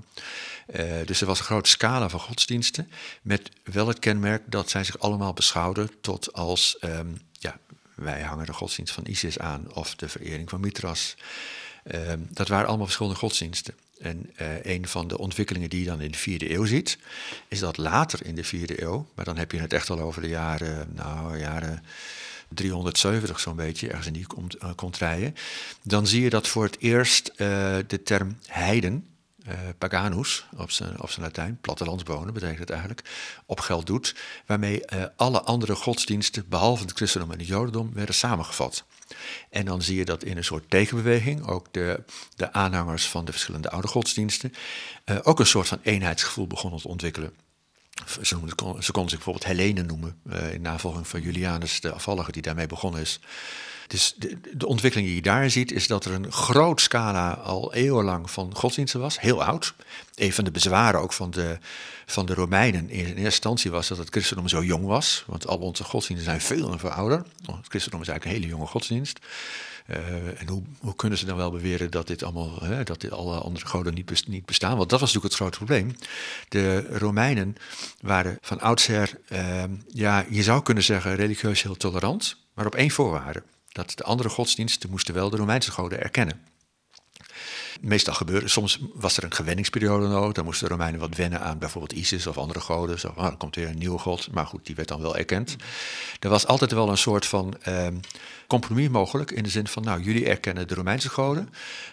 dus 1.05 1.21
er 1.21 1.27
was 1.27 1.39
een 1.39 1.45
grote 1.45 1.71
scala 1.71 2.09
van 2.09 2.21
godsdiensten, 2.21 2.91
met 3.23 3.51
wel 3.65 3.89
het 3.89 3.99
kenmerk 3.99 4.43
dat 4.51 4.71
zij 4.71 4.85
zich 4.85 4.99
allemaal 4.99 5.33
beschouwden 5.33 5.91
tot 6.01 6.33
als 6.33 6.77
um, 6.81 7.21
ja, 7.33 7.59
wij 7.95 8.23
hangen 8.23 8.47
de 8.47 8.53
godsdienst 8.53 8.95
van 8.95 9.07
Isis 9.07 9.39
aan 9.39 9.75
of 9.75 9.95
de 9.95 10.09
verering 10.09 10.51
van 10.51 10.61
Mithras. 10.61 11.17
Ehm, 11.85 12.21
dat 12.31 12.49
waren 12.49 12.67
allemaal 12.67 12.87
verschillende 12.87 13.19
godsdiensten. 13.19 13.75
En 14.01 14.31
uh, 14.41 14.65
een 14.65 14.89
van 14.89 15.09
de 15.09 15.19
ontwikkelingen 15.19 15.71
die 15.71 15.81
je 15.81 15.87
dan 15.87 16.01
in 16.01 16.11
de 16.11 16.19
vierde 16.19 16.53
eeuw 16.53 16.65
ziet, 16.65 16.99
is 17.49 17.59
dat 17.59 17.77
later 17.77 18.27
in 18.27 18.35
de 18.35 18.45
vierde 18.45 18.83
eeuw, 18.83 19.07
maar 19.15 19.25
dan 19.25 19.37
heb 19.37 19.53
je 19.53 19.59
het 19.59 19.73
echt 19.73 19.91
al 19.91 20.01
over 20.01 20.23
de 20.23 20.29
jaren, 20.29 20.89
nou, 20.95 21.39
jaren 21.39 21.85
370 22.49 23.41
zo'n 23.41 23.57
beetje, 23.57 23.89
ergens 23.89 24.07
in 24.07 24.13
die 24.13 24.27
komt, 24.27 24.63
uh, 24.63 24.71
komt 24.75 24.97
rijden, 24.97 25.35
dan 25.83 26.07
zie 26.07 26.23
je 26.23 26.31
dat 26.31 26.49
voor 26.49 26.65
het 26.65 26.79
eerst 26.79 27.29
uh, 27.29 27.37
de 27.87 28.03
term 28.05 28.39
heiden, 28.47 29.07
uh, 29.49 29.55
paganus, 29.79 30.47
op 30.57 30.71
zijn, 30.71 31.01
op 31.01 31.11
zijn 31.11 31.25
Latijn, 31.25 31.59
plattelandsbonen 31.61 32.35
betekent 32.35 32.59
het 32.59 32.71
eigenlijk, 32.71 33.11
op 33.47 33.61
geld 33.61 33.87
doet, 33.87 34.17
waarmee 34.47 34.83
uh, 34.95 35.05
alle 35.17 35.43
andere 35.43 35.75
godsdiensten, 35.75 36.49
behalve 36.49 36.83
het 36.83 36.93
christendom 36.93 37.31
en 37.31 37.39
het 37.39 37.47
jodendom, 37.47 37.91
werden 37.95 38.15
samengevat. 38.15 38.85
En 39.51 39.65
dan 39.65 39.83
zie 39.83 39.97
je 39.97 40.05
dat 40.05 40.25
in 40.25 40.37
een 40.37 40.45
soort 40.45 40.71
tegenbeweging 40.71 41.47
ook 41.47 41.73
de, 41.73 42.05
de 42.37 42.53
aanhangers 42.53 43.09
van 43.09 43.25
de 43.25 43.33
verschillende 43.33 43.71
oude 43.71 43.89
godsdiensten 43.89 44.53
uh, 45.05 45.19
ook 45.23 45.41
een 45.41 45.47
soort 45.47 45.69
van 45.69 45.79
eenheidsgevoel 45.83 46.47
begonnen 46.47 46.81
te 46.81 46.89
ontwikkelen. 46.89 47.35
Ze, 48.07 48.25
ze 48.81 48.93
konden 48.93 49.11
zich 49.11 49.25
bijvoorbeeld 49.25 49.45
Helene 49.45 49.83
noemen, 49.83 50.21
in 50.53 50.63
navolging 50.63 51.09
van 51.09 51.21
Julianus 51.21 51.81
de 51.81 51.93
afvallige 51.93 52.33
die 52.33 52.43
daarmee 52.43 52.67
begonnen 52.67 53.01
is. 53.01 53.21
Dus 53.87 54.15
de, 54.53 54.67
ontwikkeling 54.67 55.09
die 55.09 55.17
je 55.17 55.23
daar 55.23 55.51
ziet, 55.51 55.73
is 55.73 55.87
dat 55.87 56.05
er 56.05 56.13
een 56.13 56.33
groot 56.33 56.81
scala 56.81 57.33
al 57.33 57.75
eeuwenlang 57.75 58.31
van 58.31 58.55
godsdiensten 58.55 59.01
was, 59.01 59.21
heel 59.21 59.45
oud. 59.45 59.75
Een 60.15 60.33
van 60.33 60.45
de 60.45 60.51
bezwaren 60.51 61.01
ook 61.01 61.13
van 61.13 61.31
de, 61.31 61.59
van 62.07 62.27
de 62.27 62.35
Romeinen 62.35 62.91
in 62.91 63.05
eerste 63.05 63.25
instantie 63.25 63.71
was 63.71 63.89
dat 63.89 63.99
het 63.99 64.11
christendom 64.11 64.49
zo 64.49 64.65
jong 64.65 64.87
was, 64.87 65.25
want 65.27 65.47
al 65.47 65.59
onze 65.59 65.85
godsdiensten 65.85 66.31
zijn 66.31 66.41
veel 66.41 66.73
en 66.73 66.79
veel 66.79 66.91
ouder. 66.91 67.25
Het 67.47 67.69
christendom 67.69 68.01
is 68.01 68.09
eigenlijk 68.09 68.25
een 68.25 68.43
hele 68.43 68.47
jonge 68.47 68.67
godsdienst. 68.67 69.21
Uh, 69.91 70.41
en 70.41 70.49
hoe, 70.49 70.63
hoe, 70.81 70.97
kunnen 70.97 71.19
ze 71.19 71.27
dan 71.27 71.37
wel 71.37 71.51
beweren 71.51 71.91
dat 71.91 72.07
dit 72.07 72.23
allemaal, 72.23 72.59
hè, 72.63 72.83
dat 72.85 73.11
alle 73.11 73.39
andere 73.39 73.67
goden 73.67 73.95
niet, 73.95 74.07
best, 74.07 74.29
niet, 74.29 74.47
bestaan? 74.47 74.77
Want 74.77 74.91
dat 74.91 75.01
was 75.01 75.13
natuurlijk 75.13 75.35
het 75.35 75.43
grote 75.43 75.57
probleem. 75.57 75.97
De 76.49 76.87
Romeinen 76.99 77.57
waren 78.01 78.39
van 78.41 78.61
oudsher, 78.61 79.19
uh, 79.29 79.65
ja, 79.89 80.25
je 80.29 80.43
zou 80.43 80.63
kunnen 80.63 80.85
zeggen, 80.85 81.15
religieus 81.15 81.63
heel 81.63 81.77
tolerant, 81.77 82.37
maar 82.55 82.67
op 82.67 82.75
één 82.75 82.91
voorwaarde 82.91 83.43
dat 83.75 83.93
de 83.97 84.05
andere 84.05 84.29
godsdiensten 84.29 84.91
moesten 84.91 85.15
wel 85.15 85.31
de 85.31 85.37
Romeinse 85.37 85.71
goden 85.71 86.03
erkennen. 86.03 86.41
Meestal 87.81 88.15
gebeurde, 88.15 88.49
soms 88.49 88.79
was 88.95 89.17
er 89.17 89.25
een 89.25 89.35
gewenningsperiode 89.35 90.07
nodig. 90.07 90.33
Dan 90.33 90.45
moesten 90.45 90.67
de 90.67 90.73
Romeinen 90.73 91.01
wat 91.01 91.17
wennen 91.17 91.41
aan 91.41 91.59
bijvoorbeeld 91.59 91.93
Isis 91.93 92.27
of 92.27 92.39
andere 92.39 92.61
goden. 92.61 93.01
Zo, 93.01 93.13
oh, 93.17 93.39
komt 93.39 93.55
weer 93.55 93.69
een 93.69 93.79
nieuwe 93.79 93.99
god, 93.99 94.33
maar 94.33 94.47
goed, 94.47 94.67
die 94.67 94.75
werd 94.75 94.89
dan 94.89 95.01
wel 95.01 95.17
erkend. 95.17 95.57
Er 96.21 96.29
was 96.29 96.47
altijd 96.47 96.73
wel 96.73 96.89
een 96.89 96.99
soort 96.99 97.27
van 97.27 97.57
eh, 97.63 97.87
compromis 98.47 98.89
mogelijk 98.89 99.31
in 99.31 99.43
de 99.43 99.49
zin 99.49 99.67
van, 99.67 99.83
nou, 99.83 100.03
jullie 100.03 100.29
erkennen 100.29 100.69
de 100.69 100.75
Romeinse 100.75 101.09
goden. 101.09 101.49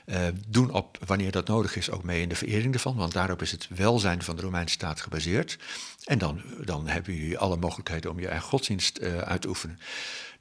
Uh, 0.05 0.17
doen 0.47 0.71
op, 0.71 0.97
wanneer 1.05 1.31
dat 1.31 1.47
nodig 1.47 1.75
is, 1.75 1.91
ook 1.91 2.03
mee 2.03 2.21
in 2.21 2.29
de 2.29 2.35
verering 2.35 2.73
ervan, 2.73 2.95
want 2.95 3.13
daarop 3.13 3.41
is 3.41 3.51
het 3.51 3.67
welzijn 3.75 4.23
van 4.23 4.35
de 4.35 4.41
Romeinse 4.41 4.73
staat 4.73 5.01
gebaseerd. 5.01 5.57
En 6.05 6.17
dan, 6.17 6.41
dan 6.65 6.87
hebben 6.87 7.13
jullie 7.13 7.37
alle 7.37 7.57
mogelijkheden 7.57 8.11
om 8.11 8.19
je 8.19 8.27
eigen 8.27 8.49
godsdienst 8.49 8.99
uh, 9.01 9.17
uit 9.17 9.41
te 9.41 9.47
oefenen. 9.47 9.79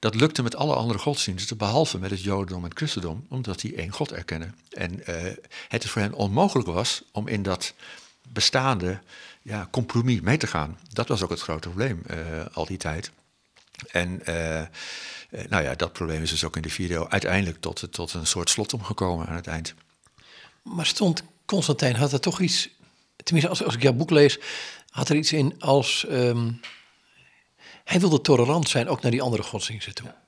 Dat 0.00 0.14
lukte 0.14 0.42
met 0.42 0.56
alle 0.56 0.74
andere 0.74 0.98
godsdiensten, 0.98 1.56
behalve 1.56 1.98
met 1.98 2.10
het 2.10 2.22
Jodendom 2.22 2.62
en 2.62 2.68
het 2.68 2.78
Christendom, 2.78 3.26
omdat 3.28 3.60
die 3.60 3.74
één 3.74 3.92
God 3.92 4.12
erkennen. 4.12 4.54
En 4.70 4.94
uh, 4.94 5.16
het 5.68 5.84
is 5.84 5.90
voor 5.90 6.02
hen 6.02 6.12
onmogelijk 6.12 6.68
was 6.68 7.02
om 7.12 7.28
in 7.28 7.42
dat 7.42 7.74
bestaande 8.28 9.00
ja, 9.42 9.68
compromis 9.70 10.20
mee 10.20 10.36
te 10.36 10.46
gaan. 10.46 10.78
Dat 10.92 11.08
was 11.08 11.22
ook 11.22 11.30
het 11.30 11.40
grote 11.40 11.68
probleem 11.68 12.02
uh, 12.10 12.16
al 12.52 12.66
die 12.66 12.76
tijd. 12.76 13.10
En 13.90 14.20
uh, 14.28 14.62
nou 15.48 15.62
ja, 15.62 15.74
dat 15.74 15.92
probleem 15.92 16.22
is 16.22 16.30
dus 16.30 16.44
ook 16.44 16.56
in 16.56 16.62
de 16.62 16.94
eeuw 16.94 17.08
uiteindelijk 17.08 17.60
tot, 17.60 17.88
tot 17.90 18.12
een 18.12 18.26
soort 18.26 18.50
slot 18.50 18.74
omgekomen 18.74 19.26
aan 19.26 19.36
het 19.36 19.46
eind. 19.46 19.74
Maar 20.62 20.86
stond 20.86 21.22
Constantijn, 21.44 21.96
had 21.96 22.12
er 22.12 22.20
toch 22.20 22.40
iets, 22.40 22.68
tenminste 23.16 23.50
als, 23.50 23.64
als 23.64 23.74
ik 23.74 23.82
jouw 23.82 23.92
boek 23.92 24.10
lees, 24.10 24.38
had 24.90 25.08
er 25.08 25.16
iets 25.16 25.32
in 25.32 25.54
als 25.58 26.06
um, 26.10 26.60
hij 27.84 28.00
wilde 28.00 28.20
tolerant 28.20 28.68
zijn, 28.68 28.88
ook 28.88 29.02
naar 29.02 29.10
die 29.10 29.22
andere 29.22 29.42
godsdiensten 29.42 29.94
toe. 29.94 30.06
Ja. 30.06 30.18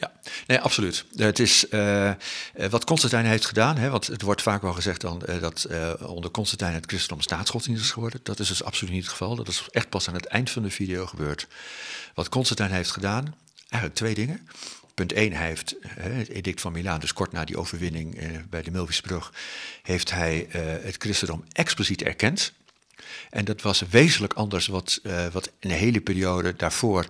Ja, 0.00 0.12
nee, 0.46 0.60
absoluut. 0.60 1.04
Het 1.16 1.38
is 1.38 1.66
uh, 1.70 2.12
wat 2.70 2.84
Constantijn 2.84 3.24
heeft 3.24 3.46
gedaan, 3.46 3.76
hè, 3.76 3.90
want 3.90 4.06
het 4.06 4.22
wordt 4.22 4.42
vaak 4.42 4.62
wel 4.62 4.72
gezegd 4.72 5.00
dan, 5.00 5.22
dat 5.40 5.66
onder 6.06 6.30
Constantijn 6.30 6.74
het 6.74 6.86
christendom 6.86 7.20
staatsgodsdienst 7.20 7.82
is 7.82 7.90
geworden. 7.90 8.20
Dat 8.22 8.38
is 8.38 8.48
dus 8.48 8.62
absoluut 8.62 8.92
niet 8.92 9.02
het 9.02 9.10
geval. 9.10 9.36
Dat 9.36 9.48
is 9.48 9.66
echt 9.70 9.88
pas 9.88 10.08
aan 10.08 10.14
het 10.14 10.26
eind 10.26 10.50
van 10.50 10.62
de 10.62 10.70
video 10.70 11.06
gebeurd. 11.06 11.46
Wat 12.14 12.28
Constantijn 12.28 12.70
heeft 12.70 12.90
gedaan, 12.90 13.34
eigenlijk 13.58 13.94
twee 13.94 14.14
dingen. 14.14 14.48
Punt 14.94 15.12
1, 15.12 15.32
hij 15.32 15.46
heeft 15.46 15.74
het 15.88 16.28
edict 16.28 16.60
van 16.60 16.72
Milaan, 16.72 17.00
dus 17.00 17.12
kort 17.12 17.32
na 17.32 17.44
die 17.44 17.58
overwinning 17.58 18.20
bij 18.48 18.62
de 18.62 18.70
Milvisbrug, 18.70 19.32
heeft 19.82 20.10
hij 20.10 20.46
het 20.82 20.96
christendom 20.98 21.44
expliciet 21.52 22.02
erkend. 22.02 22.52
En 23.30 23.44
dat 23.44 23.62
was 23.62 23.80
wezenlijk 23.80 24.32
anders 24.32 24.66
wat, 24.66 25.00
uh, 25.02 25.26
wat 25.26 25.50
in 25.58 25.68
de 25.68 25.74
hele 25.74 26.00
periode 26.00 26.56
daarvoor. 26.56 27.06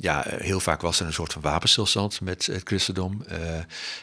Ja, 0.00 0.24
heel 0.26 0.60
vaak 0.60 0.80
was 0.80 1.00
er 1.00 1.06
een 1.06 1.12
soort 1.12 1.32
van 1.32 1.42
wapenstilstand 1.42 2.20
met 2.20 2.46
het 2.46 2.60
christendom. 2.64 3.24
Uh, 3.30 3.38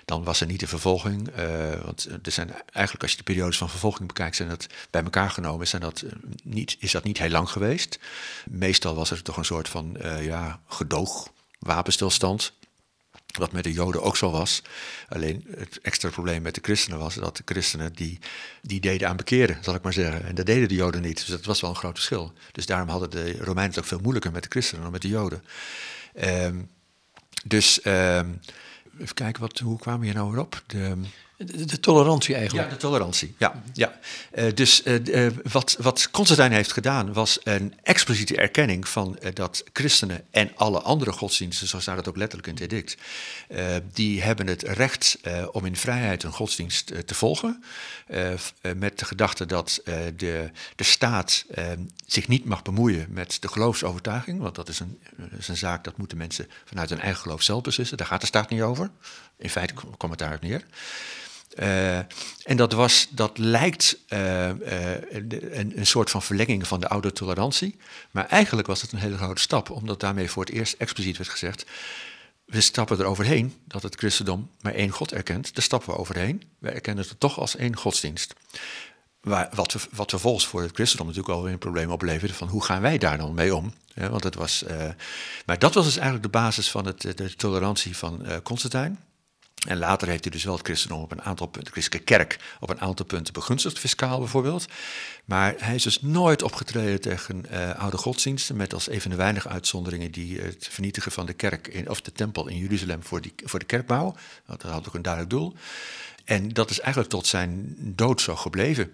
dan 0.05 0.23
was 0.23 0.41
er 0.41 0.47
niet 0.47 0.59
de 0.59 0.67
vervolging. 0.67 1.29
Uh, 1.39 1.45
want 1.83 2.07
er 2.23 2.31
zijn 2.31 2.51
eigenlijk, 2.51 3.01
als 3.01 3.11
je 3.11 3.17
de 3.17 3.23
periodes 3.23 3.57
van 3.57 3.69
vervolging 3.69 4.07
bekijkt, 4.07 4.35
zijn 4.35 4.49
dat 4.49 4.67
bij 4.89 5.03
elkaar 5.03 5.29
genomen, 5.29 5.67
zijn 5.67 5.81
dat 5.81 6.03
niet, 6.43 6.75
is 6.79 6.91
dat 6.91 7.03
niet 7.03 7.17
heel 7.17 7.29
lang 7.29 7.49
geweest. 7.49 7.99
Meestal 8.49 8.95
was 8.95 9.11
er 9.11 9.21
toch 9.21 9.37
een 9.37 9.45
soort 9.45 9.69
van 9.69 9.97
ja, 10.21 10.59
gedoog, 10.67 11.31
wapenstilstand. 11.59 12.53
Wat 13.37 13.51
met 13.51 13.63
de 13.63 13.71
Joden 13.71 14.01
ook 14.01 14.17
zo 14.17 14.31
was. 14.31 14.61
Alleen 15.09 15.45
het 15.57 15.79
extra 15.81 16.09
probleem 16.09 16.41
met 16.41 16.55
de 16.55 16.61
christenen 16.63 16.99
was 16.99 17.15
dat 17.15 17.37
de 17.37 17.43
christenen 17.45 17.93
die, 17.93 18.19
die 18.61 18.79
deden 18.79 19.07
aan 19.07 19.15
bekeren, 19.15 19.57
zal 19.61 19.75
ik 19.75 19.81
maar 19.81 19.93
zeggen. 19.93 20.25
En 20.25 20.35
dat 20.35 20.45
deden 20.45 20.67
de 20.67 20.75
Joden 20.75 21.01
niet. 21.01 21.17
Dus 21.17 21.25
dat 21.25 21.45
was 21.45 21.61
wel 21.61 21.69
een 21.69 21.75
groot 21.75 21.95
verschil. 21.95 22.33
Dus 22.51 22.65
daarom 22.65 22.89
hadden 22.89 23.09
de 23.09 23.31
Romeinen 23.31 23.69
het 23.69 23.79
ook 23.79 23.85
veel 23.85 23.99
moeilijker 23.99 24.31
met 24.31 24.43
de 24.43 24.49
christenen 24.49 24.83
dan 24.83 24.91
met 24.91 25.01
de 25.01 25.07
Joden. 25.07 25.43
Um, 26.23 26.69
dus 27.43 27.85
um, 27.85 28.39
even 28.99 29.13
kijken, 29.13 29.41
wat, 29.41 29.59
hoe 29.59 29.79
kwamen 29.79 29.99
we 29.99 30.05
hier 30.05 30.15
nou 30.15 30.31
weer 30.31 30.41
op? 30.41 30.63
De, 30.65 30.97
de, 31.45 31.79
tolerantie 31.79 32.35
eigenlijk. 32.35 32.67
Ja, 32.67 32.73
de 32.73 32.79
tolerantie. 32.79 33.35
Ja, 33.37 33.63
ja. 33.73 33.99
Uh, 34.35 34.53
dus 34.53 34.85
uh, 34.85 35.05
uh, 35.05 35.31
wat, 35.51 35.75
wat 35.79 36.11
Constantijn 36.11 36.51
heeft 36.51 36.71
gedaan 36.71 37.13
was 37.13 37.39
een 37.43 37.73
expliciete 37.83 38.35
erkenning 38.35 38.87
van 38.87 39.19
dat 39.33 39.63
christenen 39.73 40.25
en 40.31 40.51
alle 40.55 40.81
andere 40.81 41.11
godsdiensten, 41.11 41.67
zo 41.67 41.79
staat 41.79 41.97
het 41.97 42.07
ook 42.07 42.17
letterlijk 42.17 42.47
in 42.47 42.53
het 42.53 42.63
edict, 42.63 42.97
die 43.93 44.21
hebben 44.21 44.47
het 44.47 44.61
recht 44.63 45.19
om 45.51 45.65
in 45.65 45.75
vrijheid 45.75 46.23
een 46.23 46.31
godsdienst 46.31 47.07
te 47.07 47.15
volgen. 47.15 47.63
met 48.75 48.99
de 48.99 49.05
gedachte 49.05 49.45
dat 49.45 49.81
de, 50.15 50.51
de 50.75 50.83
staat 50.83 51.45
zich 52.05 52.27
niet 52.27 52.45
mag 52.45 52.61
bemoeien 52.61 53.05
met 53.09 53.37
de 53.39 53.47
geloofsovertuiging, 53.47 54.41
want 54.41 54.55
dat 54.55 54.69
is 54.69 54.79
een, 54.79 54.99
is 55.37 55.47
een 55.47 55.57
zaak 55.57 55.83
dat 55.83 55.97
moeten 55.97 56.17
mensen 56.17 56.47
vanuit 56.65 56.89
hun 56.89 56.99
eigen 56.99 57.21
geloof 57.21 57.41
zelf 57.41 57.61
beslissen. 57.61 57.97
Daar 57.97 58.07
gaat 58.07 58.21
de 58.21 58.27
staat 58.27 58.49
niet 58.49 58.61
over. 58.61 58.89
In 59.37 59.49
feite 59.49 59.73
komt 59.73 60.11
het 60.11 60.19
daarop 60.19 60.41
neer. 60.41 60.63
Uh, 61.61 61.97
en 62.43 62.55
dat, 62.57 62.73
was, 62.73 63.07
dat 63.11 63.37
lijkt 63.37 63.97
uh, 64.09 64.19
uh, 64.47 64.55
een, 65.09 65.71
een, 65.75 65.85
soort 65.85 66.09
van 66.09 66.21
verlenging 66.21 66.67
van 66.67 66.79
de 66.79 66.87
oude 66.87 67.11
tolerantie. 67.11 67.77
Maar 68.11 68.25
eigenlijk 68.25 68.67
was 68.67 68.81
het 68.81 68.91
een 68.91 68.99
hele 68.99 69.17
grote 69.17 69.41
stap, 69.41 69.69
omdat 69.69 69.99
daarmee 69.99 70.29
voor 70.29 70.45
het 70.45 70.53
eerst 70.53 70.75
expliciet 70.77 71.17
werd 71.17 71.29
gezegd: 71.29 71.65
we 72.45 72.61
stappen 72.61 72.99
er 72.99 73.05
overheen 73.05 73.53
dat 73.65 73.83
het 73.83 73.95
christendom 73.95 74.49
maar 74.61 74.73
één 74.73 74.89
God 74.89 75.11
erkent. 75.11 75.55
Daar 75.55 75.63
stappen 75.63 75.89
we 75.89 75.97
overheen. 75.99 76.43
We 76.59 76.69
erkennen 76.69 77.05
het 77.07 77.19
toch 77.19 77.39
als 77.39 77.55
één 77.55 77.75
godsdienst. 77.75 78.33
Wat, 79.21 79.75
wat 79.91 80.09
vervolgens 80.09 80.47
voor 80.47 80.61
het 80.61 80.73
christendom 80.73 81.07
natuurlijk 81.07 81.35
alweer 81.35 81.53
een 81.53 81.59
probleem 81.59 81.91
opleverde: 81.91 82.33
van 82.33 82.47
hoe 82.47 82.63
gaan 82.63 82.81
wij 82.81 82.97
daar 82.97 83.17
dan 83.17 83.33
mee 83.33 83.55
om? 83.55 83.73
Want 83.93 84.23
het 84.23 84.35
was, 84.35 84.63
maar 85.45 85.59
dat 85.59 85.73
was 85.73 85.85
dus 85.85 85.97
eigenlijk 85.97 86.23
de 86.23 86.39
basis 86.39 86.71
van 86.71 86.85
het, 86.85 87.01
de 87.01 87.35
tolerantie 87.35 87.97
van 87.97 88.25
Constantijn. 88.43 88.99
En 89.67 89.77
later 89.77 90.07
heeft 90.07 90.23
hij 90.23 90.31
dus 90.31 90.43
wel 90.43 90.53
het 90.53 90.65
christendom 90.65 91.01
op 91.01 91.11
een 91.11 91.21
aantal 91.21 91.45
punten, 91.45 91.63
de 91.63 91.71
christelijke 91.71 92.05
kerk 92.05 92.39
op 92.59 92.69
een 92.69 92.81
aantal 92.81 93.05
punten 93.05 93.33
begunstigd, 93.33 93.79
fiscaal 93.79 94.19
bijvoorbeeld. 94.19 94.65
Maar 95.25 95.55
hij 95.57 95.75
is 95.75 95.83
dus 95.83 96.01
nooit 96.01 96.43
opgetreden 96.43 97.01
tegen 97.01 97.45
uh, 97.51 97.79
oude 97.79 97.97
godsdiensten, 97.97 98.55
met 98.55 98.73
als 98.73 98.89
een 98.89 99.01
de 99.09 99.15
weinige 99.15 99.49
uitzonderingen 99.49 100.11
die 100.11 100.41
het 100.41 100.67
vernietigen 100.71 101.11
van 101.11 101.25
de 101.25 101.33
kerk, 101.33 101.67
in, 101.67 101.89
of 101.89 102.01
de 102.01 102.11
tempel 102.11 102.47
in 102.47 102.57
Jeruzalem 102.57 103.03
voor, 103.03 103.21
die, 103.21 103.33
voor 103.43 103.59
de 103.59 103.65
kerkbouw. 103.65 104.15
Dat 104.47 104.61
had 104.61 104.87
ook 104.87 104.93
een 104.93 105.01
duidelijk 105.01 105.33
doel. 105.33 105.53
en 106.25 106.49
dat 106.49 106.69
is 106.69 106.79
eigenlijk 106.79 107.11
tot 107.11 107.27
zijn 107.27 107.75
dood 107.77 108.21
zo 108.21 108.35
gebleven. 108.35 108.93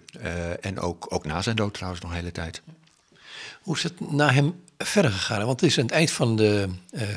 en 0.60 0.80
ook, 0.80 1.06
ook 1.08 1.24
na 1.24 1.42
zijn 1.42 1.56
dood 1.56 1.74
trouwens 1.74 2.02
nog 2.02 2.10
een 2.10 2.16
hele 2.16 2.32
tijd. 2.32 2.62
Hoe 3.62 3.76
is 3.76 3.82
het 3.82 4.10
na 4.10 4.30
hem 4.30 4.62
verder 4.78 5.10
gegaan? 5.10 5.46
Want 5.46 5.60
het 5.60 5.70
is 5.70 5.78
aan 5.78 5.84
het 5.84 5.94
eind 5.94 6.10
van 6.10 6.36
de 6.36 6.68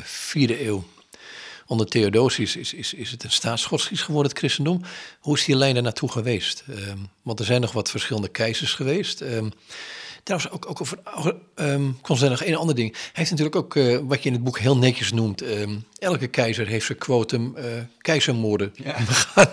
vierde 0.03 0.65
eeuw 0.65 0.83
onder 1.69 1.87
Theodosius 1.87 2.55
is, 2.55 2.73
is, 2.73 2.93
is 2.93 3.11
het 3.11 3.23
een 3.23 3.31
staatsgodsdienst 3.31 4.03
geworden, 4.03 4.31
het 4.31 4.39
christendom. 4.39 4.81
Hoe 5.19 5.37
is 5.37 5.45
die 5.45 5.55
lijn 5.55 5.73
daar 5.73 5.83
naartoe 5.83 6.11
geweest? 6.11 6.63
Um, 6.69 7.09
want 7.21 7.39
er 7.39 7.45
zijn 7.45 7.61
nog 7.61 7.71
wat 7.71 7.89
verschillende 7.89 8.27
keizers 8.27 8.73
geweest. 8.73 9.21
Um, 9.21 9.51
trouwens, 10.23 10.51
ook, 10.51 10.69
ook 10.69 10.81
over 10.81 10.99
um, 11.55 11.97
nog 12.03 12.43
één 12.43 12.55
ander 12.55 12.75
ding. 12.75 12.91
Hij 12.91 13.11
heeft 13.13 13.29
natuurlijk 13.29 13.55
ook, 13.55 13.75
uh, 13.75 13.99
wat 14.03 14.23
je 14.23 14.29
in 14.29 14.35
het 14.35 14.43
boek 14.43 14.59
heel 14.59 14.77
netjes 14.77 15.11
noemt... 15.11 15.43
elke 15.99 16.27
keizer 16.27 16.67
heeft 16.67 16.85
zijn 16.85 16.97
quotum 16.97 17.55
uh, 17.57 17.63
keizermoorden 17.97 18.73
ja. 18.75 18.95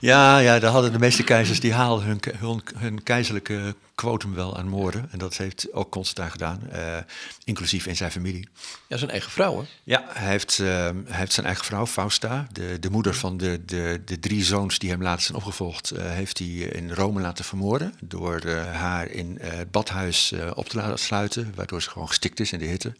Ja, 0.00 0.38
ja, 0.38 0.58
daar 0.58 0.70
hadden 0.70 0.92
de 0.92 0.98
meeste 0.98 1.24
keizers 1.24 1.60
die 1.60 1.72
haalden 1.72 2.06
hun, 2.06 2.20
hun, 2.38 2.62
hun 2.76 3.02
keizerlijke 3.02 3.74
quotum 3.94 4.34
wel 4.34 4.56
aan 4.56 4.68
moorden. 4.68 5.08
En 5.10 5.18
dat 5.18 5.36
heeft 5.36 5.72
ook 5.72 5.90
Constantijn 5.90 6.30
gedaan, 6.30 6.60
uh, 6.72 6.96
inclusief 7.44 7.86
in 7.86 7.96
zijn 7.96 8.10
familie. 8.10 8.48
Ja, 8.86 8.96
zijn 8.96 9.10
eigen 9.10 9.30
vrouw, 9.30 9.58
hè? 9.58 9.64
Ja, 9.84 10.04
hij 10.08 10.28
heeft, 10.28 10.58
uh, 10.58 10.68
hij 10.68 10.94
heeft 11.06 11.32
zijn 11.32 11.46
eigen 11.46 11.64
vrouw, 11.64 11.86
Fausta, 11.86 12.46
de, 12.52 12.78
de 12.78 12.90
moeder 12.90 13.14
van 13.14 13.36
de, 13.36 13.64
de, 13.64 14.00
de 14.04 14.18
drie 14.18 14.44
zoons 14.44 14.78
die 14.78 14.90
hem 14.90 15.02
later 15.02 15.22
zijn 15.22 15.36
opgevolgd, 15.36 15.92
uh, 15.92 16.00
heeft 16.02 16.38
hij 16.38 16.48
in 16.48 16.92
Rome 16.92 17.20
laten 17.20 17.44
vermoorden. 17.44 17.94
Door 18.00 18.46
haar 18.72 19.10
in 19.10 19.38
het 19.40 19.70
badhuis 19.70 20.34
op 20.54 20.68
te 20.68 20.76
laten 20.76 20.98
sluiten, 20.98 21.52
waardoor 21.54 21.82
ze 21.82 21.90
gewoon 21.90 22.08
gestikt 22.08 22.40
is 22.40 22.52
in 22.52 22.58
de 22.58 22.64
hitte. 22.64 22.92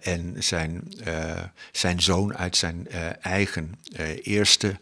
en 0.00 0.34
zijn, 0.38 0.92
zijn 1.72 2.02
zoon 2.02 2.36
uit 2.36 2.56
zijn 2.56 2.88
eigen 3.20 3.74
eerste 4.22 4.78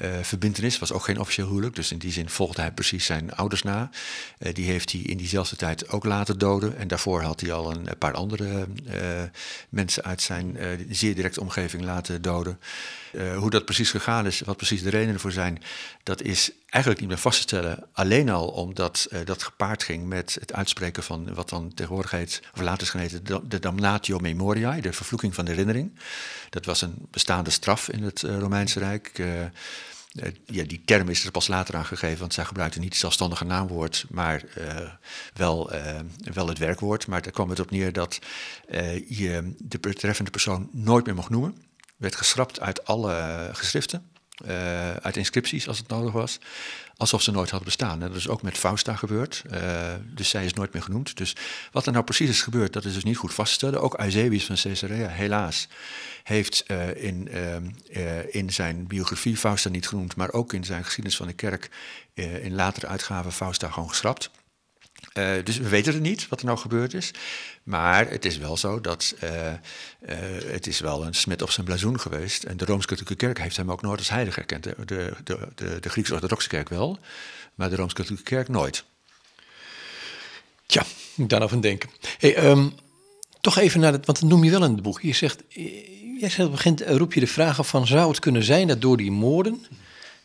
uh, 0.00 0.10
verbintenis. 0.22 0.78
was 0.78 0.92
ook 0.92 1.04
geen 1.04 1.20
officieel 1.20 1.48
huwelijk, 1.48 1.74
dus 1.74 1.92
in 1.92 1.98
die 1.98 2.12
zin 2.12 2.28
volgde 2.28 2.60
hij 2.60 2.72
precies 2.72 3.04
zijn 3.04 3.34
ouders 3.34 3.62
na. 3.62 3.90
Uh, 4.38 4.54
die 4.54 4.70
heeft 4.70 4.92
hij 4.92 5.00
in 5.00 5.16
diezelfde 5.16 5.56
tijd 5.56 5.88
ook 5.88 6.04
laten 6.04 6.38
doden. 6.38 6.76
En 6.78 6.88
daarvoor 6.88 7.22
had 7.22 7.40
hij 7.40 7.52
al 7.52 7.70
een, 7.70 7.88
paar 7.98 8.14
andere 8.14 8.66
uh, 8.86 8.94
mensen 9.68 10.04
uit 10.04 10.22
zijn 10.22 10.56
zeer 10.90 11.14
directe 11.14 11.40
omgeving 11.40 11.82
laten 11.82 12.22
doden. 12.22 12.60
hoe 13.36 13.50
dat 13.50 13.64
precies 13.64 13.90
gegaan 13.90 14.26
is, 14.26 14.40
wat 14.40 14.56
precies 14.56 14.82
de 14.82 14.90
redenen 14.90 15.20
voor 15.20 15.32
zijn, 15.32 15.62
dat 16.02 16.22
is 16.22 16.50
eigenlijk 16.70 17.00
niet 17.00 17.10
meer 17.10 17.18
vast 17.18 17.36
te 17.36 17.42
stellen. 17.42 17.86
Alleen 17.92 18.28
al 18.30 18.48
omdat 18.48 19.08
dat 19.24 19.42
gepaard 19.42 19.82
ging 19.82 20.06
met 20.06 20.36
het 20.40 20.52
uitspreken 20.52 21.02
van 21.02 21.34
wat 21.34 21.48
dan 21.48 21.74
tegenwoordig 21.74 22.10
heet, 22.10 22.42
of 22.54 22.60
later 22.60 22.82
is 22.82 22.90
geneten, 22.90 23.48
de 23.48 23.58
damnatio 23.58 24.18
memoriae, 24.18 24.80
de 24.80 24.92
vervloeking 24.92 25.34
van 25.34 25.44
de 25.44 25.50
herinnering. 25.50 25.98
Dat 26.50 26.64
was 26.64 26.82
een 26.82 27.06
bestaande 27.10 27.50
straf 27.50 27.88
in 27.88 28.02
het 28.02 28.20
Romeinse 28.22 28.78
Rijk. 28.78 29.18
Uh, 29.18 29.28
ja, 30.46 30.64
die 30.64 30.82
term 30.84 31.08
is 31.08 31.24
er 31.24 31.30
pas 31.30 31.48
later 31.48 31.76
aan 31.76 31.84
gegeven, 31.84 32.18
want 32.18 32.34
zij 32.34 32.44
gebruikten 32.44 32.80
niet 32.80 32.90
het 32.90 33.00
zelfstandige 33.00 33.44
naamwoord, 33.44 34.04
maar 34.08 34.44
wel, 35.34 35.70
wel 36.34 36.48
het 36.48 36.58
werkwoord. 36.58 37.06
Maar 37.06 37.22
daar 37.22 37.32
kwam 37.32 37.50
het 37.50 37.60
op 37.60 37.70
neer 37.70 37.92
dat 37.92 38.18
je 39.08 39.54
de 39.58 39.78
betreffende 39.78 40.30
persoon 40.30 40.68
nooit 40.72 41.06
meer 41.06 41.14
mocht 41.14 41.30
noemen. 41.30 41.56
Werd 41.96 42.16
geschrapt 42.16 42.60
uit 42.60 42.84
alle 42.84 43.48
geschriften, 43.52 44.10
uit 45.02 45.16
inscripties 45.16 45.68
als 45.68 45.78
het 45.78 45.88
nodig 45.88 46.12
was 46.12 46.38
alsof 47.00 47.22
ze 47.22 47.30
nooit 47.30 47.50
hadden 47.50 47.68
bestaan. 47.68 48.02
En 48.02 48.08
dat 48.08 48.16
is 48.16 48.28
ook 48.28 48.42
met 48.42 48.58
Fausta 48.58 48.96
gebeurd. 48.96 49.42
Uh, 49.52 49.60
dus 50.04 50.28
zij 50.28 50.44
is 50.44 50.54
nooit 50.54 50.72
meer 50.72 50.82
genoemd. 50.82 51.16
Dus 51.16 51.36
wat 51.72 51.86
er 51.86 51.92
nou 51.92 52.04
precies 52.04 52.28
is 52.28 52.42
gebeurd, 52.42 52.72
dat 52.72 52.84
is 52.84 52.94
dus 52.94 53.04
niet 53.04 53.16
goed 53.16 53.34
vast 53.34 53.48
te 53.48 53.54
stellen. 53.54 53.80
Ook 53.80 53.98
Eusebius 53.98 54.44
van 54.44 54.56
Caesarea, 54.62 55.08
helaas, 55.08 55.68
heeft 56.22 56.64
uh, 56.66 57.04
in, 57.04 57.28
in 58.30 58.50
zijn 58.50 58.86
biografie 58.86 59.36
Fausta 59.36 59.68
niet 59.68 59.88
genoemd, 59.88 60.16
maar 60.16 60.32
ook 60.32 60.52
in 60.52 60.64
zijn 60.64 60.84
geschiedenis 60.84 61.16
van 61.16 61.26
de 61.26 61.32
kerk 61.32 61.70
in 62.14 62.54
latere 62.54 62.86
uitgaven 62.86 63.32
Fausta 63.32 63.70
gewoon 63.70 63.88
geschrapt. 63.88 64.30
Uh, 65.14 65.44
dus 65.44 65.58
we 65.58 65.68
weten 65.68 65.92
het 65.92 66.02
niet 66.02 66.28
wat 66.28 66.40
er 66.40 66.46
nou 66.46 66.58
gebeurd 66.58 66.94
is. 66.94 67.10
Maar 67.62 68.10
het 68.10 68.24
is 68.24 68.38
wel 68.38 68.56
zo 68.56 68.80
dat 68.80 69.14
uh, 69.24 69.30
uh, 69.30 69.56
het 70.44 70.66
is 70.66 70.80
wel 70.80 71.06
een 71.06 71.14
smet 71.14 71.42
op 71.42 71.50
zijn 71.50 71.66
blazoen 71.66 72.00
geweest. 72.00 72.44
En 72.44 72.56
de 72.56 72.64
Rooms-Katholieke 72.64 73.14
Kerk 73.14 73.38
heeft 73.38 73.56
hem 73.56 73.70
ook 73.70 73.82
nooit 73.82 73.98
als 73.98 74.08
heilige 74.08 74.40
erkend. 74.40 74.62
De, 74.62 75.12
de, 75.24 75.78
de, 75.80 75.88
Grieks-Orthodoxe 75.88 76.48
Kerk 76.48 76.68
wel, 76.68 76.98
maar 77.54 77.70
de 77.70 77.76
Rooms-Katholieke 77.76 78.30
Kerk 78.30 78.48
nooit. 78.48 78.84
Tja, 80.66 80.84
moet 81.14 81.30
daar 81.30 81.38
nou 81.38 81.50
van 81.50 81.60
denken. 81.60 81.90
Hey, 82.18 82.50
um, 82.50 82.72
toch 83.40 83.58
even 83.58 83.80
naar 83.80 83.92
het, 83.92 84.06
want 84.06 84.20
dat 84.20 84.28
noem 84.28 84.44
je 84.44 84.50
wel 84.50 84.64
in 84.64 84.72
het 84.72 84.82
boek. 84.82 85.00
Je 85.00 85.12
zegt, 85.12 85.42
jij 86.18 86.28
zegt 86.30 86.38
op 86.38 86.52
het 86.52 86.76
begin, 86.76 86.96
roep 86.96 87.12
je 87.12 87.20
de 87.20 87.26
vraag 87.26 87.58
af 87.58 87.68
van, 87.68 87.86
zou 87.86 88.08
het 88.08 88.18
kunnen 88.18 88.44
zijn 88.44 88.66
dat 88.66 88.80
door 88.80 88.96
die 88.96 89.10
moorden 89.10 89.66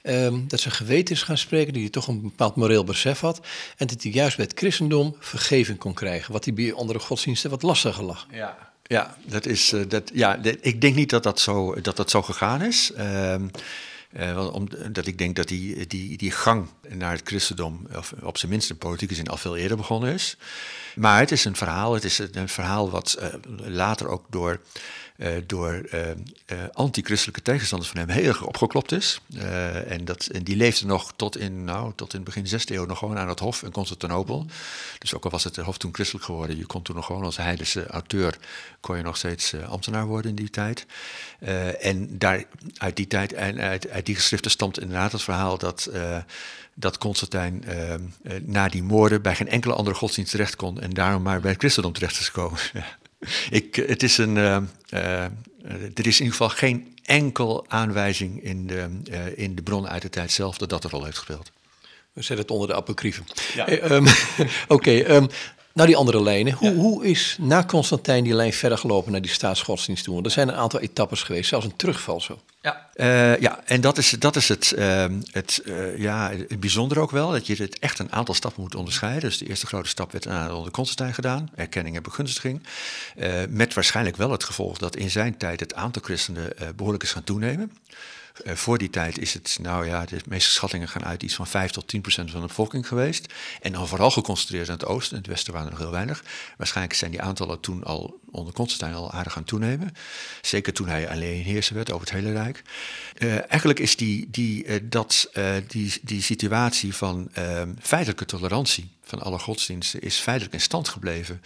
Um, 0.07 0.47
dat 0.47 0.59
zijn 0.59 0.73
geweten 0.73 1.15
is 1.15 1.23
gaan 1.23 1.37
spreken, 1.37 1.73
die 1.73 1.89
toch 1.89 2.07
een 2.07 2.21
bepaald 2.21 2.55
moreel 2.55 2.83
besef 2.83 3.19
had. 3.19 3.39
En 3.77 3.87
dat 3.87 4.03
hij 4.03 4.11
juist 4.11 4.35
bij 4.35 4.45
het 4.45 4.59
christendom 4.59 5.15
vergeving 5.19 5.77
kon 5.77 5.93
krijgen. 5.93 6.33
Wat 6.33 6.45
hij 6.45 6.53
bij 6.53 6.73
andere 6.73 6.99
godsdiensten 6.99 7.49
wat 7.49 7.61
lastiger 7.61 8.03
lag. 8.03 8.27
Ja, 8.31 8.57
ja, 8.83 9.17
dat 9.25 9.45
is, 9.45 9.73
uh, 9.73 9.81
dat, 9.87 10.11
ja 10.13 10.39
ik 10.61 10.81
denk 10.81 10.95
niet 10.95 11.09
dat 11.09 11.23
dat 11.23 11.39
zo, 11.39 11.81
dat 11.81 11.95
dat 11.95 12.09
zo 12.09 12.21
gegaan 12.21 12.61
is. 12.61 12.91
Um, 12.97 13.51
uh, 14.19 14.53
omdat 14.53 15.07
ik 15.07 15.17
denk 15.17 15.35
dat 15.35 15.47
die, 15.47 15.87
die, 15.87 16.17
die 16.17 16.31
gang 16.31 16.67
naar 16.89 17.11
het 17.11 17.21
christendom, 17.23 17.87
of 17.95 18.13
op 18.21 18.37
zijn 18.37 18.51
minst 18.51 18.69
in 18.69 18.77
politieke 18.77 19.15
zin, 19.15 19.27
al 19.27 19.37
veel 19.37 19.55
eerder 19.55 19.77
begonnen 19.77 20.13
is. 20.13 20.37
Maar 20.95 21.19
het 21.19 21.31
is 21.31 21.45
een 21.45 21.55
verhaal, 21.55 21.93
het 21.93 22.03
is 22.03 22.19
een 22.31 22.49
verhaal 22.49 22.89
wat 22.89 23.17
uh, 23.19 23.27
later 23.67 24.07
ook 24.07 24.25
door 24.29 24.59
uh, 25.17 25.29
door 25.45 25.81
uh, 25.93 26.07
uh, 26.07 26.13
anti-christelijke 26.73 27.41
tegenstanders 27.41 27.91
van 27.91 27.99
hem 27.99 28.09
heel 28.09 28.27
erg 28.27 28.45
opgeklopt 28.45 28.91
is. 28.91 29.21
en, 29.87 30.05
dat, 30.05 30.25
en 30.25 30.43
die 30.43 30.55
leefde 30.55 30.85
nog 30.85 31.13
tot 31.15 31.37
in, 31.37 31.63
nou, 31.63 31.91
tot 31.95 32.13
in 32.13 32.23
begin 32.23 32.45
6e 32.45 32.65
eeuw 32.65 32.85
nog 32.85 32.97
gewoon 32.97 33.17
aan 33.17 33.29
het 33.29 33.39
hof 33.39 33.63
in 33.63 33.71
Constantinopel. 33.71 34.45
Dus 34.99 35.13
ook 35.13 35.23
al 35.23 35.29
was 35.29 35.43
het 35.43 35.55
hof 35.55 35.77
toen 35.77 35.93
christelijk 35.93 36.25
geworden, 36.25 36.57
je 36.57 36.65
kon 36.65 36.81
toen 36.81 36.95
nog 36.95 37.05
gewoon 37.05 37.23
als 37.23 37.37
heidense 37.37 37.87
auteur, 37.87 38.37
kon 38.79 38.97
je 38.97 39.03
nog 39.03 39.17
steeds 39.17 39.53
ambtenaar 39.55 40.05
worden 40.05 40.29
in 40.29 40.35
die 40.35 40.49
tijd. 40.49 40.85
en 41.79 42.17
daar, 42.17 42.43
uit 42.77 42.95
die 42.95 43.07
tijd 43.07 43.33
en 43.33 43.59
uit, 43.59 43.89
uit 43.89 44.05
die 44.05 44.15
geschriften 44.15 44.51
stamt 44.51 44.79
inderdaad 44.79 45.11
het 45.11 45.23
verhaal 45.23 45.57
dat 45.57 45.89
dat 46.77 46.97
Constantijn 46.97 47.63
na 48.41 48.67
die 48.67 48.83
moorden 48.83 49.21
bij 49.21 49.35
geen 49.35 49.49
enkele 49.49 49.73
andere 49.73 49.95
godsdienst 49.95 50.31
terecht 50.31 50.55
kon 50.55 50.81
en 50.81 50.89
daarom 50.89 51.21
maar 51.21 51.41
bij 51.41 51.51
het 51.51 51.59
christendom 51.59 51.93
terecht 51.93 52.19
is 52.19 52.29
gekomen. 52.29 52.59
Ik, 53.49 53.75
het 53.75 54.03
is 54.03 54.17
een, 54.17 54.35
uh, 54.35 54.57
uh, 54.93 55.23
er 55.73 56.07
is 56.07 56.19
in 56.19 56.25
ieder 56.25 56.31
geval 56.31 56.49
geen 56.49 56.97
enkel 57.03 57.65
aanwijzing 57.67 58.43
in 58.43 58.67
de, 58.67 58.87
uh, 59.11 59.37
in 59.37 59.55
de 59.55 59.61
bronnen 59.61 59.91
uit 59.91 60.01
de 60.01 60.09
tijd 60.09 60.31
zelf 60.31 60.57
dat 60.57 60.69
dat 60.69 60.83
er 60.83 60.91
al 60.91 61.03
heeft 61.03 61.17
gespeeld. 61.17 61.51
We 62.13 62.21
zetten 62.21 62.37
het 62.37 62.51
onder 62.51 62.67
de 62.67 62.75
apocrieven. 62.75 63.25
Ja. 63.53 63.65
Hey, 63.65 63.91
um, 63.91 64.05
Oké, 64.07 64.47
okay, 64.67 65.05
um, 65.05 65.27
nou, 65.75 65.87
die 65.87 65.97
andere 65.97 66.23
lijnen. 66.23 66.53
Hoe, 66.53 66.69
ja. 66.69 66.75
hoe 66.75 67.05
is 67.05 67.37
na 67.39 67.63
Constantijn 67.63 68.23
die 68.23 68.33
lijn 68.33 68.53
verder 68.53 68.77
gelopen 68.77 69.11
naar 69.11 69.21
die 69.21 69.31
staatsgodsdienst 69.31 70.03
toe? 70.03 70.23
Er 70.23 70.31
zijn 70.31 70.47
een 70.47 70.55
aantal 70.55 70.79
etappes 70.79 71.23
geweest, 71.23 71.49
zelfs 71.49 71.65
een 71.65 71.75
terugval 71.75 72.21
zo. 72.21 72.39
Ja, 72.61 72.89
uh, 72.95 73.39
ja 73.39 73.59
en 73.65 73.81
dat 73.81 73.97
is, 73.97 74.09
dat 74.09 74.35
is 74.35 74.47
het, 74.47 74.73
uh, 74.77 75.05
het, 75.31 75.61
uh, 75.65 75.97
ja, 75.97 76.31
het 76.47 76.59
bijzondere 76.59 76.99
ook 76.99 77.11
wel, 77.11 77.31
dat 77.31 77.47
je 77.47 77.55
het 77.55 77.79
echt 77.79 77.99
een 77.99 78.11
aantal 78.11 78.33
stappen 78.33 78.61
moet 78.61 78.75
onderscheiden. 78.75 79.21
Dus 79.21 79.37
de 79.37 79.47
eerste 79.47 79.67
grote 79.67 79.89
stap 79.89 80.11
werd 80.11 80.25
onder 80.25 80.71
Constantijn 80.71 81.13
gedaan, 81.13 81.49
erkenning 81.55 81.95
en 81.95 82.03
begunstiging. 82.03 82.63
met 83.49 83.73
waarschijnlijk 83.73 84.17
wel 84.17 84.31
het 84.31 84.43
gevolg 84.43 84.77
dat 84.77 84.95
in 84.95 85.09
zijn 85.09 85.37
tijd 85.37 85.59
het 85.59 85.73
aantal 85.73 86.01
christenen 86.01 86.53
behoorlijk 86.75 87.03
is 87.03 87.11
gaan 87.11 87.23
toenemen. 87.23 87.71
Uh, 88.43 88.53
voor 88.53 88.77
die 88.77 88.89
tijd 88.89 89.17
is 89.17 89.33
het, 89.33 89.57
nou 89.61 89.85
ja, 89.85 90.05
de 90.05 90.21
meeste 90.27 90.51
schattingen 90.51 90.87
gaan 90.87 91.05
uit 91.05 91.23
iets 91.23 91.35
van 91.35 91.47
5 91.47 91.71
tot 91.71 91.87
10 91.87 92.01
procent 92.01 92.31
van 92.31 92.41
de 92.41 92.47
bevolking 92.47 92.87
geweest. 92.87 93.33
En 93.61 93.71
dan 93.71 93.87
vooral 93.87 94.11
geconcentreerd 94.11 94.69
aan 94.69 94.73
het 94.75 94.85
oosten. 94.85 95.11
In 95.11 95.21
het 95.21 95.31
westen 95.31 95.53
waren 95.53 95.67
er 95.67 95.73
nog 95.73 95.83
heel 95.83 95.91
weinig. 95.91 96.23
Waarschijnlijk 96.57 96.95
zijn 96.95 97.11
die 97.11 97.21
aantallen 97.21 97.59
toen 97.59 97.83
al 97.83 98.19
onder 98.31 98.53
Constantijn 98.53 98.93
al 98.93 99.11
aardig 99.11 99.33
gaan 99.33 99.43
toenemen. 99.43 99.95
Zeker 100.41 100.73
toen 100.73 100.87
hij 100.87 101.09
alleen 101.09 101.43
heerser 101.43 101.75
werd 101.75 101.91
over 101.91 102.07
het 102.07 102.15
hele 102.15 102.31
Rijk. 102.31 102.61
Uh, 103.17 103.51
eigenlijk 103.51 103.79
is 103.79 103.95
die, 103.95 104.27
die, 104.31 104.65
uh, 104.65 104.79
dat, 104.83 105.29
die, 105.67 105.99
die 106.01 106.21
situatie 106.21 106.95
van 106.95 107.29
feitelijke 107.81 108.25
tolerantie 108.25 108.94
van 109.05 109.21
alle 109.21 109.39
godsdiensten 109.39 110.01
is 110.01 110.17
feitelijk 110.17 110.53
in 110.53 110.61
stand 110.61 110.89
gebleven 110.89 111.41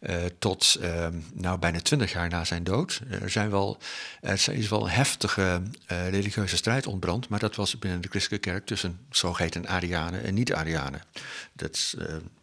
uh, 0.00 0.16
tot 0.38 0.76
uh, 0.80 1.06
nou, 1.34 1.58
bijna 1.58 1.80
twintig 1.80 2.12
jaar 2.12 2.28
na 2.28 2.44
zijn 2.44 2.64
dood. 2.64 3.00
Er, 3.22 3.30
zijn 3.30 3.50
wel, 3.50 3.78
er 4.20 4.48
is 4.48 4.68
wel 4.68 4.82
een 4.82 4.90
heftige 4.90 5.62
uh, 5.92 6.08
religieuze 6.08 6.56
strijd 6.56 6.86
ontbrand, 6.86 7.28
maar 7.28 7.38
dat 7.38 7.56
was 7.56 7.78
binnen 7.78 8.00
de 8.00 8.08
christelijke 8.08 8.50
kerk 8.50 8.66
tussen 8.66 8.98
zogeheten 9.10 9.68
Arianen 9.68 10.22
en 10.22 10.34
niet-Arianen. 10.34 11.02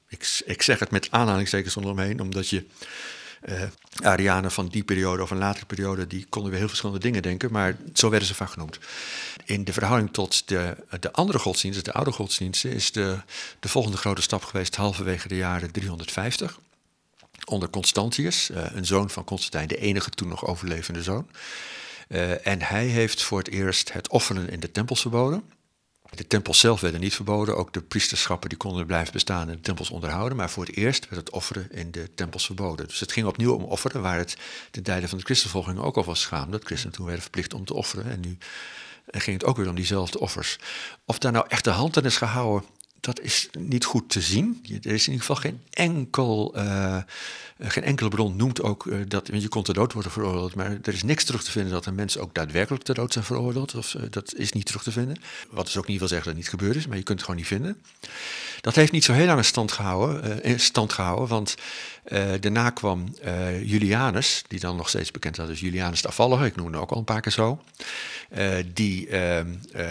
ik, 0.08 0.42
ik 0.46 0.62
zeg 0.62 0.80
het 0.80 0.92
met 0.92 1.12
aanhalingstekens 1.12 1.78
onderomheen, 1.78 2.22
omdat 2.22 2.50
je 2.50 2.66
Arianen 4.02 4.52
van 4.52 4.68
die 4.68 4.84
periode 4.84 5.22
of 5.22 5.32
een 5.32 5.38
latere 5.38 5.66
periode, 5.66 6.08
die 6.08 6.26
konden 6.30 6.50
weer 6.50 6.60
heel 6.60 6.70
verschillende 6.70 7.02
dingen 7.02 7.22
denken, 7.22 7.52
maar 7.52 7.78
zo 7.94 8.10
werden 8.10 8.28
ze 8.28 8.36
vaak 8.36 8.50
genoemd. 8.50 8.80
In 9.50 9.64
de 9.64 9.74
verhouding 9.74 10.14
tot 10.14 10.48
de, 10.48 10.76
de 11.00 11.12
andere 11.12 11.40
godsdiensten, 11.40 11.84
de 11.84 11.94
oude 11.94 12.12
godsdiensten, 12.12 12.72
is 12.72 12.92
de, 12.92 13.18
de 13.60 13.68
volgende 13.68 13.98
grote 13.98 14.22
stap 14.22 14.44
geweest 14.44 14.76
halverwege 14.76 15.28
de 15.28 15.36
jaren 15.36 15.72
350. 15.72 16.60
Onder 17.46 17.70
Constantius, 17.70 18.50
uh, 18.50 18.66
een 18.74 18.86
zoon 18.86 19.10
van 19.10 19.24
Constantijn, 19.24 19.68
de 19.68 19.78
enige 19.78 20.10
toen 20.10 20.28
nog 20.28 20.46
overlevende 20.46 21.04
zoon. 21.04 21.28
Uh, 22.08 22.48
en 22.48 22.62
hij 22.62 22.86
heeft 22.86 23.24
voor 23.24 23.38
het 23.38 23.48
eerst 23.48 23.94
het 23.94 24.10
offeren 24.10 24.50
in 24.50 24.60
de 24.60 24.72
tempels 24.72 25.02
verboden. 25.02 25.44
De 26.10 26.28
tempels 26.28 26.60
zelf 26.60 26.82
werden 26.82 27.02
niet 27.02 27.16
verboden, 27.16 27.58
ook 27.58 27.74
de 27.74 27.82
priesterschappen 27.82 28.50
die 28.50 28.58
konden 28.58 28.86
blijven 28.86 29.14
bestaan 29.14 29.50
en 29.50 29.56
de 29.56 29.62
tempels 29.62 29.90
onderhouden. 29.90 30.38
Maar 30.38 30.50
voor 30.50 30.66
het 30.66 30.76
eerst 30.76 31.10
werd 31.10 31.22
het 31.26 31.36
offeren 31.36 31.72
in 31.72 31.92
de 31.92 32.10
tempels 32.16 32.46
verboden. 32.46 32.88
Dus 32.88 33.00
het 33.00 33.12
ging 33.12 33.28
opnieuw 33.28 33.54
om 33.54 33.64
offeren, 33.64 34.02
waar 34.02 34.18
het 34.18 34.38
ten 34.72 34.84
tijde 34.84 35.08
van 35.08 35.18
de 35.18 35.24
christenvolging 35.24 35.80
ook 35.80 35.98
al 35.98 36.04
was 36.04 36.26
gegaan. 36.26 36.52
Dat 36.52 36.64
christenen 36.64 36.96
toen 36.96 37.06
werden 37.06 37.24
verplicht 37.24 37.54
om 37.54 37.66
te 37.66 37.74
offeren. 37.74 38.12
En 38.12 38.20
nu 38.20 38.38
ging 39.12 39.38
het 39.38 39.46
ook 39.46 39.58
weer 39.58 39.70
om 39.70 39.76
diezelfde 39.76 40.20
offers. 40.20 40.58
Of 41.06 41.18
daar 41.18 41.32
nou 41.32 41.46
echt 41.48 41.64
de 41.64 41.70
hand 41.70 41.98
aan 41.98 42.06
is 42.06 42.18
gehouden, 42.18 42.70
dat 43.00 43.20
is 43.20 43.50
niet 43.60 43.86
goed 43.86 44.10
te 44.10 44.22
zien. 44.22 44.60
Er 44.64 44.92
is 44.92 45.08
in 45.08 45.14
ieder 45.14 45.26
geval 45.26 45.36
geen, 45.36 45.62
enkel, 45.70 46.58
uh, 46.58 46.98
geen 47.60 47.84
enkele 47.84 48.10
bron 48.10 48.36
noemt 48.36 48.62
ook 48.62 48.86
uh, 48.86 49.00
dat 49.08 49.30
je 49.34 49.48
kon 49.48 49.64
ter 49.64 49.74
dood 49.74 49.94
worden 49.94 50.12
veroordeeld, 50.12 50.56
maar 50.56 50.78
er 50.82 50.94
is 50.94 51.04
niks 51.04 51.24
terug 51.24 51.44
te 51.44 51.52
vinden 51.52 51.72
dat 51.72 51.86
er 51.86 51.94
mensen 51.94 52.22
ook 52.22 52.34
daadwerkelijk 52.34 52.84
ter 52.84 52.96
dood 52.96 53.14
zijn 53.14 53.26
veroordeeld. 53.26 53.76
Of, 53.76 53.94
uh, 53.94 54.02
dat 54.10 54.34
is 54.36 54.52
niet 54.52 54.66
terug 54.66 54.84
te 54.84 54.92
vinden. 54.92 55.18
Wat 55.50 55.66
dus 55.66 55.78
ook 55.78 55.88
niet 55.88 56.00
wil 56.00 56.08
zeggen 56.08 56.28
dat 56.28 56.36
het 56.36 56.52
niet 56.52 56.60
gebeurd 56.60 56.76
is, 56.80 56.88
maar 56.88 56.98
je 56.98 57.04
kunt 57.04 57.18
het 57.18 57.28
gewoon 57.28 57.42
niet 57.42 57.50
vinden. 57.50 57.82
Dat 58.62 58.76
heeft 58.76 58.92
niet 58.92 59.04
zo 59.04 59.14
heel 59.14 59.26
lang 59.26 59.46
stand 59.46 59.72
gehouden, 59.72 60.44
in 60.44 60.60
stand 60.60 60.94
gehouden 60.94 61.28
want 61.28 61.56
daarna 62.40 62.70
kwam 62.70 63.14
Julianus, 63.64 64.44
die 64.48 64.60
dan 64.60 64.76
nog 64.76 64.90
steeds 64.90 65.12
bekend 65.12 65.38
was 65.38 65.50
als 65.50 65.60
Julianus 65.60 66.02
de 66.02 66.08
Afvallige, 66.08 66.46
ik 66.46 66.56
noemde 66.56 66.78
ook 66.78 66.92
al 66.92 66.98
een 66.98 67.04
paar 67.04 67.22
keer 67.22 67.32
zo, 67.32 67.62
die 68.74 69.10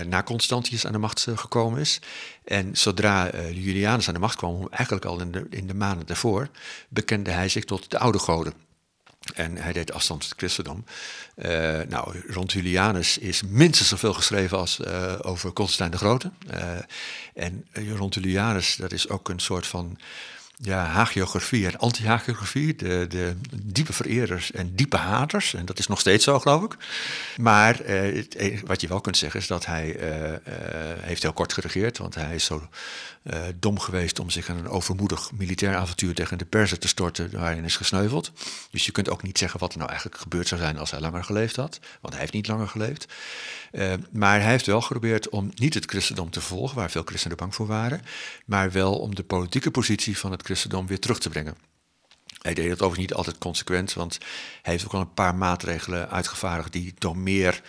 na 0.07 0.23
Constantius 0.23 0.87
aan 0.87 0.93
de 0.93 0.99
macht 0.99 1.27
gekomen 1.35 1.81
is. 1.81 2.01
En 2.45 2.77
zodra 2.77 3.31
Julianus 3.53 4.09
aan 4.09 4.15
de 4.15 4.21
macht 4.21 4.37
kwam, 4.37 4.69
eigenlijk 4.71 5.05
al 5.05 5.21
in 5.21 5.33
de, 5.33 5.47
in 5.51 5.67
de 5.67 5.75
maanden 5.75 6.07
daarvoor, 6.07 6.49
bekende 6.89 7.31
hij 7.31 7.49
zich 7.49 7.65
tot 7.65 7.91
de 7.91 7.99
oude 7.99 8.19
goden. 8.19 8.53
En 9.35 9.57
hij 9.57 9.73
deed 9.73 9.93
afstand 9.93 10.21
tot 10.21 10.29
het 10.29 10.39
christendom. 10.39 10.85
Uh, 11.37 11.81
nou, 11.89 12.23
rond 12.27 12.53
Julianus 12.53 13.19
is 13.19 13.43
minstens 13.43 13.89
zoveel 13.89 14.15
geschreven 14.15 14.59
als 14.59 14.79
uh, 14.79 15.15
over 15.21 15.53
Constantijn 15.53 15.91
de 15.91 15.97
Grote. 15.97 16.31
en 17.35 17.67
rond 17.97 18.15
Julianus, 18.15 18.77
dat 18.77 18.93
is 18.93 19.09
ook 19.09 19.29
een 19.29 19.41
soort 19.41 19.67
van 19.67 19.99
ja, 20.61 20.85
hagiografie 20.85 21.67
en 21.67 21.79
anti-hagiografie, 21.79 22.77
de, 22.77 23.07
de 23.09 23.37
diepe 23.63 23.93
vereerders 23.93 24.53
en 24.53 24.75
diepe 24.75 24.97
haters. 24.97 25.55
En 25.55 25.67
dat 25.67 25.79
is 25.79 25.87
nog 25.87 26.01
steeds 26.01 26.25
zo, 26.25 26.41
geloof 26.41 26.65
ik. 26.65 26.77
Maar 27.37 27.81
eh, 27.81 28.15
het, 28.15 28.63
wat 28.67 28.81
je 28.81 28.89
wel 28.89 29.01
kunt 29.01 29.17
zeggen 29.17 29.41
is 29.41 29.47
dat 29.47 29.67
hij 29.67 29.97
uh, 29.97 30.31
uh, 30.31 30.37
heeft 31.01 31.23
heel 31.23 31.33
kort 31.33 31.53
geregeerd, 31.53 31.99
want 31.99 32.15
hij 32.15 32.35
is 32.35 32.45
zo 32.45 32.69
dom 33.55 33.79
geweest 33.79 34.19
om 34.19 34.31
zich 34.31 34.49
aan 34.49 34.57
een 34.57 34.69
overmoedig 34.69 35.33
militair 35.33 35.77
avontuur 35.77 36.15
tegen 36.15 36.39
de 36.39 36.45
Perzen 36.45 36.81
te 36.81 36.89
storten, 36.89 37.31
waarin 37.33 37.65
is 37.65 37.77
gesneuveld. 37.77 38.33
Dus 38.71 38.87
je 38.87 38.93
kunt 38.93 39.11
ook 39.11 39.23
niet 39.23 39.39
zeggen 39.39 39.61
wat 39.61 39.73
er 39.73 39.79
nou 39.79 39.91
eigenlijk 39.91 40.21
gebeurd 40.21 40.49
zou 40.49 40.61
zijn 40.61 40.79
als 40.79 40.91
hij 40.91 41.01
langer 41.01 41.25
geleefd 41.25 41.57
had, 41.57 41.81
want 42.01 42.13
hij 42.13 42.23
heeft 42.23 42.33
niet 42.33 42.47
langer 42.47 42.69
geleefd. 42.69 43.07
Maar 44.11 44.41
hij 44.41 44.51
heeft 44.51 44.67
wel 44.67 44.81
geprobeerd 44.81 45.29
om 45.29 45.51
niet 45.55 45.75
het 45.75 45.85
christendom 45.85 46.31
te 46.31 46.41
volgen, 46.41 46.77
waar 46.77 46.91
veel 46.91 47.03
christenen 47.05 47.37
bang 47.37 47.55
voor 47.55 47.67
waren, 47.67 48.03
maar 48.45 48.73
wel 48.73 48.99
om 48.99 49.15
de 49.15 49.25
politieke 49.25 49.71
positie 49.71 50.19
van 50.19 50.31
het 50.31 50.43
christendom 50.49 50.87
weer 50.87 51.01
terug 51.01 51.19
te 51.19 51.29
brengen. 51.29 51.57
Hij 52.43 52.55
deed 52.55 52.71
het 52.71 52.83
overigens 52.83 52.99
niet 52.99 53.15
altijd 53.15 53.39
consequent, 53.39 53.93
want 53.93 54.19
hij 54.63 54.73
heeft 54.73 54.85
ook 54.85 54.93
al 54.93 55.01
een 55.01 55.15
paar 55.15 55.35
maatregelen 55.35 56.11
uitgevaardigd 56.11 56.73
die 56.73 56.95
toch 56.99 57.17
meer 57.17 57.63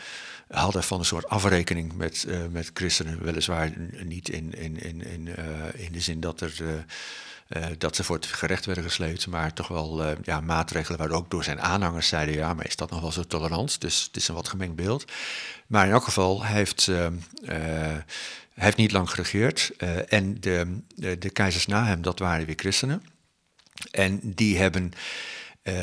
hadden 0.48 0.84
van 0.84 1.00
een 1.00 1.06
soort 1.06 1.30
afrekening 1.30 1.94
met, 1.94 2.26
uh, 2.28 2.46
met 2.50 2.72
christenen. 2.74 3.24
Weliswaar 3.24 3.74
niet 4.04 4.30
in, 4.30 4.54
in, 4.54 4.80
in, 4.80 5.02
in, 5.06 5.26
uh, 5.26 5.86
in 5.86 5.92
de 5.92 6.00
zin 6.00 6.20
dat, 6.20 6.42
er, 6.42 6.54
uh, 7.48 7.66
dat 7.78 7.96
ze 7.96 8.04
voor 8.04 8.16
het 8.16 8.26
gerecht 8.26 8.66
werden 8.66 8.84
gesleept, 8.84 9.28
maar 9.28 9.54
toch 9.54 9.68
wel 9.68 10.16
ja, 10.24 10.42
maatregelen 10.42 11.00
waar 11.00 11.12
ook 11.12 11.30
door 11.30 11.44
zijn 11.44 11.62
aanhangers 11.62 12.08
zeiden: 12.08 12.36
ja, 12.36 12.54
maar 12.54 12.68
is 12.68 12.76
dat 12.76 12.90
nog 12.90 13.02
wel 13.02 13.12
zo 13.12 13.24
tolerant? 13.24 13.82
Dus 13.82 14.04
het 14.04 14.16
is 14.16 14.28
een 14.28 14.36
wat 14.36 14.48
gemengd 14.48 14.76
beeld. 14.76 15.06
Maar 15.68 15.86
in 15.86 15.92
elk 15.92 16.04
geval, 16.04 16.44
heeft, 16.46 16.92
hij 18.60 18.68
heeft 18.68 18.78
niet 18.78 18.92
lang 18.92 19.10
geregeerd. 19.10 19.72
en 20.08 20.40
de, 20.40 20.80
de, 20.96 21.18
de 21.18 21.30
keizers 21.30 21.66
na 21.66 21.86
hem, 21.86 22.02
dat 22.02 22.20
waren 22.20 22.46
weer 22.46 22.56
christenen. 22.56 23.04
En 23.92 24.20
die 24.24 24.58
hebben. 24.58 24.92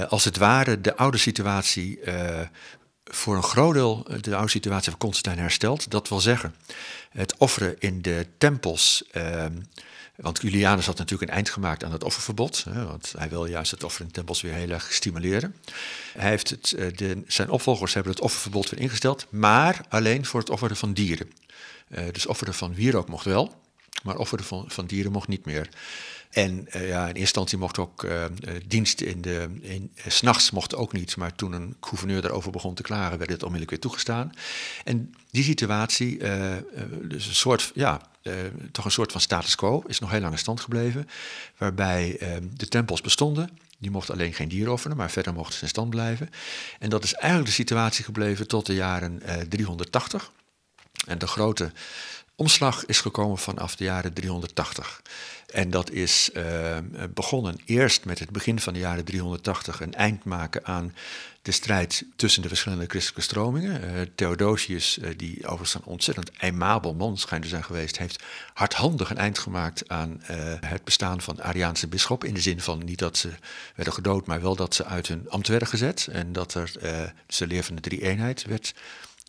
als 0.08 0.24
het 0.24 0.36
ware 0.36 0.80
de 0.80 0.96
oude 0.96 1.18
situatie 1.18 1.98
voor 3.04 3.36
een 3.36 3.42
groot 3.42 3.74
deel 3.74 4.06
de 4.20 4.34
oude 4.34 4.50
situatie 4.50 4.90
van 4.90 4.98
Constantijn 4.98 5.38
hersteld. 5.38 5.90
Dat 5.90 6.08
wil 6.08 6.20
zeggen, 6.20 6.54
het 7.10 7.36
offeren 7.36 7.76
in 7.78 8.02
de 8.02 8.26
tempels. 8.38 9.04
Want 10.16 10.42
Julianus 10.42 10.86
had 10.86 10.98
natuurlijk 10.98 11.30
een 11.30 11.36
eind 11.36 11.50
gemaakt 11.50 11.84
aan 11.84 11.92
het 11.92 12.04
offerverbod. 12.04 12.64
Want 12.74 13.14
hij 13.18 13.28
wil 13.28 13.46
juist 13.46 13.70
het 13.70 13.84
offeren 13.84 14.06
in 14.06 14.12
tempels 14.12 14.40
weer 14.40 14.52
heel 14.52 14.70
erg 14.70 14.92
stimuleren. 14.92 15.56
Hij 16.16 16.28
heeft 16.28 16.50
het, 16.50 16.72
eh, 16.72 16.86
de, 16.96 17.22
zijn 17.26 17.50
opvolgers 17.50 17.94
hebben 17.94 18.12
het 18.12 18.20
offerverbod 18.20 18.70
weer 18.70 18.80
ingesteld, 18.80 19.26
maar 19.30 19.80
alleen 19.88 20.24
voor 20.24 20.40
het 20.40 20.50
offeren 20.50 20.76
van 20.76 20.92
dieren. 20.92 21.30
Uh, 21.88 22.04
dus 22.12 22.26
offeren 22.26 22.54
van 22.54 22.74
wierook 22.74 23.08
mocht 23.08 23.24
wel, 23.24 23.60
maar 24.02 24.16
offeren 24.16 24.44
van, 24.44 24.64
van 24.68 24.86
dieren 24.86 25.12
mocht 25.12 25.28
niet 25.28 25.44
meer. 25.44 25.68
En 26.30 26.66
uh, 26.76 26.88
ja, 26.88 27.00
in 27.00 27.06
eerste 27.06 27.20
instantie 27.20 27.58
mocht 27.58 27.78
ook 27.78 28.02
uh, 28.02 28.24
dienst 28.66 29.00
in 29.00 29.20
de. 29.20 29.48
In, 29.60 29.92
uh, 29.94 30.04
S'nachts 30.06 30.50
mocht 30.50 30.74
ook 30.74 30.92
niet, 30.92 31.16
maar 31.16 31.34
toen 31.34 31.52
een 31.52 31.76
gouverneur 31.80 32.22
daarover 32.22 32.50
begon 32.50 32.74
te 32.74 32.82
klagen, 32.82 33.18
werd 33.18 33.30
het 33.30 33.42
onmiddellijk 33.42 33.70
weer 33.70 33.80
toegestaan. 33.80 34.32
En 34.84 35.14
die 35.30 35.44
situatie, 35.44 36.18
dus 37.02 37.26
een 37.26 37.34
soort, 37.34 37.70
ja, 37.74 38.00
toch 38.72 38.84
een 38.84 38.90
soort 38.90 39.12
van 39.12 39.20
status 39.20 39.54
quo, 39.54 39.82
is 39.86 39.98
nog 39.98 40.10
heel 40.10 40.20
lang 40.20 40.32
in 40.32 40.38
stand 40.38 40.60
gebleven. 40.60 41.08
Waarbij 41.56 42.18
de 42.52 42.68
tempels 42.68 43.00
bestonden. 43.00 43.58
Die 43.78 43.90
mochten 43.90 44.14
alleen 44.14 44.34
geen 44.34 44.48
dieren 44.48 44.72
offeren, 44.72 44.96
maar 44.96 45.10
verder 45.10 45.32
mochten 45.32 45.54
ze 45.54 45.62
in 45.62 45.68
stand 45.68 45.90
blijven. 45.90 46.30
En 46.78 46.90
dat 46.90 47.04
is 47.04 47.14
eigenlijk 47.14 47.46
de 47.46 47.54
situatie 47.54 48.04
gebleven 48.04 48.48
tot 48.48 48.66
de 48.66 48.74
jaren 48.74 49.22
380. 49.48 50.30
En 51.06 51.18
de 51.18 51.26
grote 51.26 51.72
omslag 52.36 52.86
is 52.86 53.00
gekomen 53.00 53.38
vanaf 53.38 53.76
de 53.76 53.84
jaren 53.84 54.12
380. 54.12 55.02
En 55.46 55.70
dat 55.70 55.90
is 55.90 56.30
uh, 56.34 56.76
begonnen 57.14 57.58
eerst 57.64 58.04
met 58.04 58.18
het 58.18 58.30
begin 58.30 58.60
van 58.60 58.72
de 58.72 58.78
jaren 58.78 59.04
380 59.04 59.80
een 59.80 59.94
eind 59.94 60.24
maken 60.24 60.64
aan 60.64 60.94
de 61.42 61.52
strijd 61.52 62.04
tussen 62.16 62.42
de 62.42 62.48
verschillende 62.48 62.86
christelijke 62.86 63.22
stromingen. 63.22 63.84
Uh, 63.84 64.00
Theodosius, 64.14 64.98
uh, 64.98 65.08
die 65.16 65.38
overigens 65.44 65.74
een 65.74 65.84
ontzettend 65.84 66.30
aimabel 66.38 66.94
man 66.94 67.18
schijnt 67.18 67.42
te 67.42 67.48
zijn 67.50 67.64
geweest, 67.64 67.98
heeft 67.98 68.22
hardhandig 68.54 69.10
een 69.10 69.18
eind 69.18 69.38
gemaakt 69.38 69.88
aan 69.88 70.20
het 70.60 70.84
bestaan 70.84 71.20
van 71.20 71.42
Ariaanse 71.42 71.88
bisschop. 71.88 72.24
In 72.24 72.34
de 72.34 72.40
zin 72.40 72.60
van 72.60 72.84
niet 72.84 72.98
dat 72.98 73.16
ze 73.16 73.30
werden 73.74 73.94
gedood, 73.94 74.26
maar 74.26 74.40
wel 74.40 74.56
dat 74.56 74.74
ze 74.74 74.84
uit 74.84 75.08
hun 75.08 75.26
ambt 75.28 75.48
werden 75.48 75.68
gezet. 75.68 76.08
En 76.12 76.32
dat 76.32 76.54
er 76.54 76.72
de 77.26 77.46
leer 77.46 77.64
van 77.64 77.74
de 77.74 77.80
drie-eenheid 77.80 78.44
werd 78.44 78.74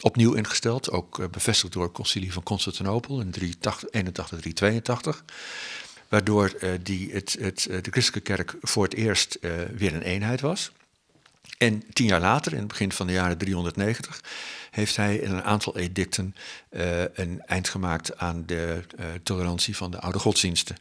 opnieuw 0.01 0.33
ingesteld. 0.33 0.91
Ook 0.91 1.31
bevestigd 1.31 1.73
door 1.73 1.83
het 1.83 1.91
concilie 1.91 2.33
van 2.33 2.43
Constantinopel 2.43 3.21
in 3.21 3.31
381, 3.31 4.39
382 4.39 5.23
waardoor 6.07 6.53
uh, 6.61 6.71
die, 6.81 7.11
het, 7.11 7.37
het, 7.39 7.65
eh, 7.65 7.81
de 7.81 7.91
christelijke 7.91 8.35
kerk 8.35 8.55
voor 8.61 8.83
het 8.83 8.93
eerst 8.93 9.39
weer 9.75 9.93
een 9.93 10.01
eenheid 10.01 10.41
was. 10.41 10.71
En 11.57 11.83
tien 11.93 12.07
jaar 12.07 12.19
later, 12.19 12.51
in 12.51 12.57
het 12.57 12.67
begin 12.67 12.91
van 12.91 13.07
de 13.07 13.13
jaren 13.13 13.37
390, 13.37 14.21
heeft 14.71 14.95
hij 14.95 15.15
in 15.15 15.31
een 15.31 15.43
aantal 15.43 15.77
edicten 15.77 16.35
een 17.13 17.41
eind 17.45 17.69
gemaakt 17.69 18.17
aan 18.17 18.43
de 18.45 18.83
tolerantie 19.23 19.75
van 19.75 19.91
de 19.91 19.99
oude 19.99 20.19
godsdiensten. 20.19 20.77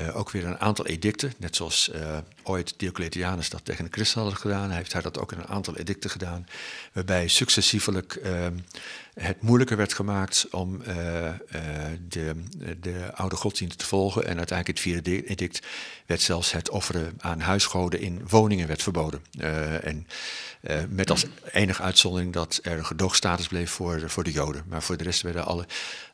Uh, 0.00 0.16
ook 0.16 0.30
weer 0.30 0.46
een 0.46 0.60
aantal 0.60 0.86
edicten, 0.86 1.32
net 1.36 1.56
zoals 1.56 1.90
ooit 2.42 2.74
Diocletianus 2.76 3.50
dat 3.50 3.64
tegen 3.64 3.84
de 3.84 3.90
christenen 3.90 4.28
had 4.28 4.38
gedaan, 4.38 4.70
heeft 4.70 4.92
hij 4.92 5.02
dat 5.02 5.18
ook 5.18 5.32
in 5.32 5.38
een 5.38 5.46
aantal 5.46 5.76
edicten 5.76 6.10
gedaan, 6.10 6.46
waarbij 6.92 7.28
successievelijk 7.28 8.14
ehm, 8.14 8.54
het 9.14 9.42
moeilijker 9.42 9.76
werd 9.76 9.92
gemaakt 9.92 10.46
om 10.50 10.82
de, 12.08 12.34
de 12.80 13.10
oude 13.14 13.36
godsdiensten 13.36 13.78
te 13.78 13.86
volgen. 13.86 14.22
En 14.22 14.36
uiteindelijk 14.36 14.78
het 14.78 14.80
vierde 14.80 15.26
edict 15.26 15.66
werd 16.06 16.20
zelfs 16.20 16.52
het 16.52 16.70
offeren 16.70 17.14
aan 17.18 17.40
huisgoden 17.40 18.00
in 18.00 18.22
woningen 18.28 18.66
werd 18.66 18.82
verboden. 18.82 19.22
en 19.82 20.06
met 20.88 21.10
als 21.10 21.26
enige 21.52 21.82
uitzondering 21.82 22.32
dat 22.32 22.60
er 22.62 22.78
een 22.78 22.86
gedoogstatus 22.86 23.48
bleef 23.48 23.70
voor, 23.70 24.10
voor 24.10 24.24
de 24.24 24.32
Joden. 24.32 24.64
Maar 24.68 24.82
voor 24.82 24.96
de 24.96 25.04
rest 25.04 25.22
werden 25.22 25.44
alle 25.44 25.66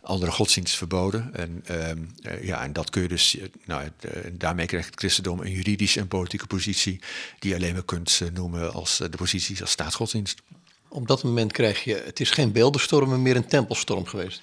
andere 0.03 0.31
godsdiensten 0.31 0.79
verboden. 0.79 1.35
En, 1.35 1.65
uh, 1.71 2.45
ja, 2.45 2.63
en 2.63 2.73
dat 2.73 2.91
kun 2.91 3.03
je 3.03 3.09
dus, 3.09 3.37
nou, 3.71 3.89
daarmee 4.33 4.67
krijgt 4.67 4.87
het 4.87 4.99
christendom 4.99 5.41
een 5.41 5.51
juridische 5.51 6.01
en 6.01 6.09
politieke 6.09 6.47
positie 6.47 7.01
die 7.39 7.51
je 7.51 7.57
alleen 7.57 7.73
maar 7.73 7.85
kunt 7.85 8.21
noemen 8.35 8.73
als 8.73 8.97
de 8.97 9.17
positie 9.17 9.61
als 9.61 9.71
staatsgodsdienst. 9.71 10.41
Op 10.89 11.09
dat 11.09 11.23
moment 11.23 11.53
krijg 11.53 11.85
je, 11.85 12.03
het 12.05 12.21
is 12.21 12.31
geen 12.31 12.53
beeldenstorm, 12.53 13.09
maar 13.09 13.21
meer 13.21 13.37
een 13.37 13.47
tempelstorm 13.47 14.07
geweest. 14.07 14.43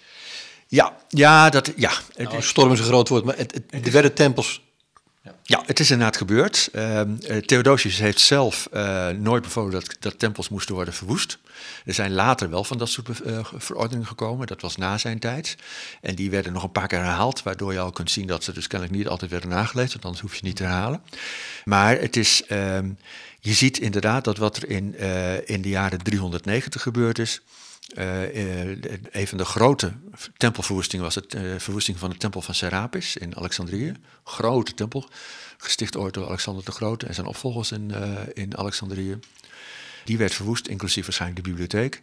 Ja, 0.68 0.98
ja, 1.08 1.50
dat, 1.50 1.72
ja. 1.76 1.92
Nou, 2.16 2.42
storm 2.42 2.72
is 2.72 2.80
een 2.80 2.86
groot 2.86 3.10
woord, 3.10 3.24
maar 3.24 3.38
het, 3.38 3.54
het, 3.54 3.64
het 3.70 3.86
er 3.86 3.92
werden 3.92 4.14
tempels 4.14 4.62
ja, 5.44 5.64
het 5.66 5.80
is 5.80 5.92
inderdaad 5.92 6.18
gebeurd. 6.18 6.70
Uh, 6.74 7.02
Theodosius 7.46 7.98
heeft 7.98 8.20
zelf 8.20 8.68
uh, 8.74 9.10
nooit 9.10 9.44
bevolen 9.44 9.72
dat, 9.72 9.96
dat 10.00 10.20
tempels 10.20 10.50
moesten 10.50 10.76
worden 10.76 10.94
verwoest. 10.94 11.38
Er 11.86 11.94
zijn 11.94 12.12
later 12.12 12.50
wel 12.50 12.64
van 12.64 12.78
dat 12.78 12.90
soort 12.90 13.08
uh, 13.26 13.40
verordeningen 13.54 14.08
gekomen. 14.08 14.48
Dat 14.48 14.62
was 14.62 14.76
na 14.76 14.98
zijn 14.98 15.20
tijd. 15.20 15.56
En 16.02 16.16
die 16.16 16.30
werden 16.30 16.54
nog 16.54 16.64
een 16.64 16.72
paar 16.72 16.88
keer 16.88 17.00
herhaald, 17.00 17.44
waardoor 17.44 17.74
je 17.74 17.80
al 17.80 17.92
kunt 17.92 18.12
zien 18.12 18.28
dat 18.28 18.44
ze 18.44 18.54
dus 18.54 18.68
kennelijk 18.68 18.98
niet 18.98 19.08
altijd 19.08 19.32
werden 19.32 19.50
nageleefd, 19.50 19.92
want 19.92 20.06
anders 20.06 20.24
hoef 20.24 20.36
je 20.36 20.46
niet 20.46 20.56
te 20.56 20.64
herhalen. 20.64 21.02
Maar 21.66 22.00
het 22.00 22.16
is, 22.16 22.44
ehm, 22.48 22.90
je 23.40 23.54
ziet 23.54 23.78
inderdaad 23.80 24.24
dat 24.24 24.38
wat 24.38 24.58
er 24.58 24.70
in, 24.70 24.98
in 25.46 25.62
de 25.62 25.70
jaren 25.70 26.04
390 26.04 26.82
gebeurd 26.82 27.20
is, 27.20 27.42
een 27.96 29.28
van 29.28 29.38
de 29.38 29.46
grote 29.46 29.94
tempelverwoestingen 30.38 31.06
was 31.06 31.16
het 31.16 31.36
uh, 31.36 31.60
verwoesting 31.60 32.00
van 32.00 32.10
de 32.10 32.18
tempel 32.18 32.42
van 32.42 32.54
Serapis 32.54 33.18
in 33.18 33.36
Alexandrië. 33.36 33.94
Grote 34.24 34.74
tempel, 34.74 35.10
gesticht 35.58 35.98
ooit 35.98 36.14
door 36.14 36.28
Alexander 36.28 36.66
de 36.66 36.72
Grote 36.72 37.06
en 37.06 37.14
zijn 37.14 37.28
opvolgers 37.28 37.72
in, 37.72 37.92
in 38.34 38.58
Alexandrië. 38.58 39.20
Die 40.06 40.18
werd 40.18 40.34
verwoest, 40.34 40.68
inclusief 40.68 41.06
waarschijnlijk 41.06 41.44
de 41.44 41.50
bibliotheek. 41.50 42.02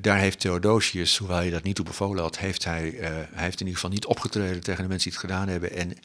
Daar 0.00 0.18
heeft 0.18 0.40
Theodosius, 0.40 1.16
hoewel 1.16 1.36
hij 1.36 1.50
dat 1.50 1.62
niet 1.62 1.74
toe 1.74 1.84
bevolen 1.84 2.22
had, 2.22 2.38
heeft 2.38 2.64
hij, 2.64 2.94
hij 3.00 3.28
heeft 3.32 3.60
in 3.60 3.66
ieder 3.66 3.74
geval 3.74 3.90
niet 3.90 4.06
opgetreden 4.06 4.60
tegen 4.60 4.82
de 4.82 4.88
mensen 4.88 5.10
die 5.10 5.18
het 5.18 5.28
gedaan 5.28 5.48
hebben. 5.48 5.72
En 5.72 5.98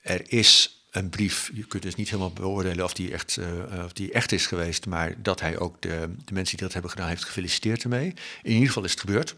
er 0.00 0.32
is 0.32 0.73
een 0.94 1.08
brief, 1.08 1.50
je 1.54 1.66
kunt 1.66 1.82
dus 1.82 1.94
niet 1.94 2.08
helemaal 2.08 2.32
beoordelen 2.32 2.84
of 2.84 2.92
die 2.92 3.12
echt, 3.12 3.36
uh, 3.36 3.84
of 3.84 3.92
die 3.92 4.12
echt 4.12 4.32
is 4.32 4.46
geweest, 4.46 4.86
maar 4.86 5.14
dat 5.22 5.40
hij 5.40 5.58
ook 5.58 5.82
de, 5.82 6.14
de 6.24 6.32
mensen 6.32 6.56
die 6.56 6.64
dat 6.64 6.72
hebben 6.72 6.90
gedaan 6.90 7.08
heeft 7.08 7.24
gefeliciteerd 7.24 7.82
ermee. 7.82 8.14
In 8.42 8.52
ieder 8.52 8.66
geval 8.66 8.84
is 8.84 8.90
het 8.90 9.00
gebeurd. 9.00 9.34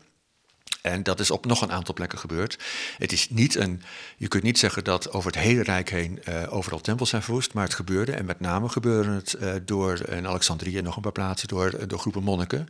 En 0.83 1.03
dat 1.03 1.21
is 1.21 1.31
op 1.31 1.47
nog 1.47 1.61
een 1.61 1.73
aantal 1.73 1.95
plekken 1.95 2.19
gebeurd. 2.19 2.59
Het 2.99 3.13
is 3.13 3.31
niet 3.31 3.55
een, 3.55 3.83
je 4.17 4.29
kunt 4.29 4.43
niet 4.43 4.59
zeggen 4.59 4.85
dat 4.85 5.13
over 5.13 5.31
het 5.33 5.41
hele 5.41 5.63
Rijk 5.63 5.91
heen 5.91 6.21
uh, 6.29 6.53
overal 6.55 6.81
tempels 6.81 7.11
zijn 7.11 7.23
verwoest, 7.23 7.55
maar 7.55 7.65
het 7.65 7.75
gebeurde. 7.75 8.13
En 8.13 8.25
met 8.25 8.41
name 8.41 8.69
gebeurde 8.69 9.11
het 9.11 9.37
uh, 9.41 9.55
door 9.65 10.09
in 10.09 10.27
Alexandrië 10.27 10.79
en 10.79 10.85
nog 10.85 10.97
een 10.97 11.03
paar 11.03 11.13
plaatsen 11.13 11.49
door, 11.49 11.89
door 11.89 11.99
groepen 11.99 12.23
monniken. 12.23 12.69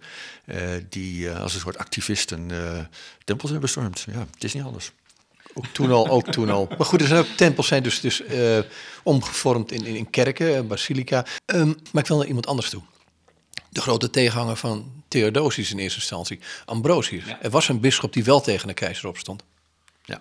Die 0.89 1.30
als 1.30 1.55
een 1.55 1.61
soort 1.61 1.78
activisten 1.78 2.51
tempels 3.24 3.51
hebben 3.51 3.61
bestormd. 3.61 4.07
Ja, 4.12 4.26
het 4.34 4.45
is 4.45 4.55
niet 4.55 4.62
anders. 4.62 4.93
Ook 5.57 5.67
toen 5.67 5.91
al, 5.91 6.09
ook 6.09 6.33
toen 6.33 6.51
al. 6.51 6.69
Maar 6.77 6.87
goed, 6.87 7.01
er 7.01 7.07
zijn 7.07 7.21
ook 7.21 7.37
tempels 7.37 7.67
zijn 7.67 7.83
dus, 7.83 8.01
dus 8.01 8.23
omgevormd 9.03 9.73
in, 9.73 9.87
in, 9.87 9.97
in 9.97 10.11
kerken, 10.11 10.67
basilica. 10.67 11.27
Um, 11.47 11.77
maar 11.93 12.03
ik 12.03 12.09
wil 12.09 12.17
naar 12.17 12.27
iemand 12.27 12.47
anders 12.47 12.71
toe 12.71 12.83
de 13.77 13.83
grote 13.83 14.11
tegenhanger 14.11 14.57
van 14.57 14.93
Theodosius 15.09 15.71
in 15.71 15.79
eerste 15.79 15.99
instantie, 15.99 16.39
Ambrosius. 16.65 17.25
Er 17.43 17.51
was 17.51 17.69
een 17.69 17.81
bisschop 17.81 18.13
die 18.13 18.25
wel 18.25 18.41
tegen 18.41 18.69
de 18.69 18.75
keizer 18.75 19.09
opstond. 19.09 19.43
Ja. 20.05 20.21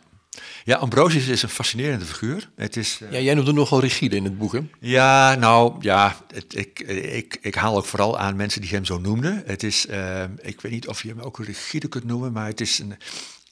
Ja, 0.64 0.78
Ambrosius 0.78 1.28
is 1.28 1.42
een 1.42 1.50
fascinerende 1.50 2.06
figuur. 2.06 2.50
Het 2.56 2.78
is, 2.78 3.00
uh... 3.02 3.12
Ja, 3.12 3.20
jij 3.20 3.34
noemt 3.34 3.48
hem 3.48 3.56
nogal 3.56 3.80
rigide 3.80 4.16
in 4.16 4.24
het 4.24 4.38
boek, 4.38 4.52
hè? 4.54 4.60
Ja, 4.80 5.36
nou, 5.36 5.76
ja, 5.80 6.18
het, 6.34 6.56
ik, 6.56 6.80
ik, 6.80 7.38
ik 7.42 7.56
haal 7.56 7.78
ook 7.78 7.86
vooral 7.86 8.18
aan 8.18 8.36
mensen 8.36 8.62
die 8.62 8.70
hem 8.70 8.86
zo 8.86 8.98
noemden. 8.98 9.44
Het 9.46 9.64
is, 9.64 9.86
uh, 9.86 10.24
ik 10.42 10.62
weet 10.62 10.72
niet 10.72 10.88
of 10.88 11.02
je 11.02 11.10
hem 11.10 11.20
ook 11.20 11.40
rigide 11.40 11.88
kunt 11.88 12.04
noemen, 12.04 12.32
maar 12.32 12.48
het 12.48 12.62
is 12.62 12.80
een, 12.80 12.98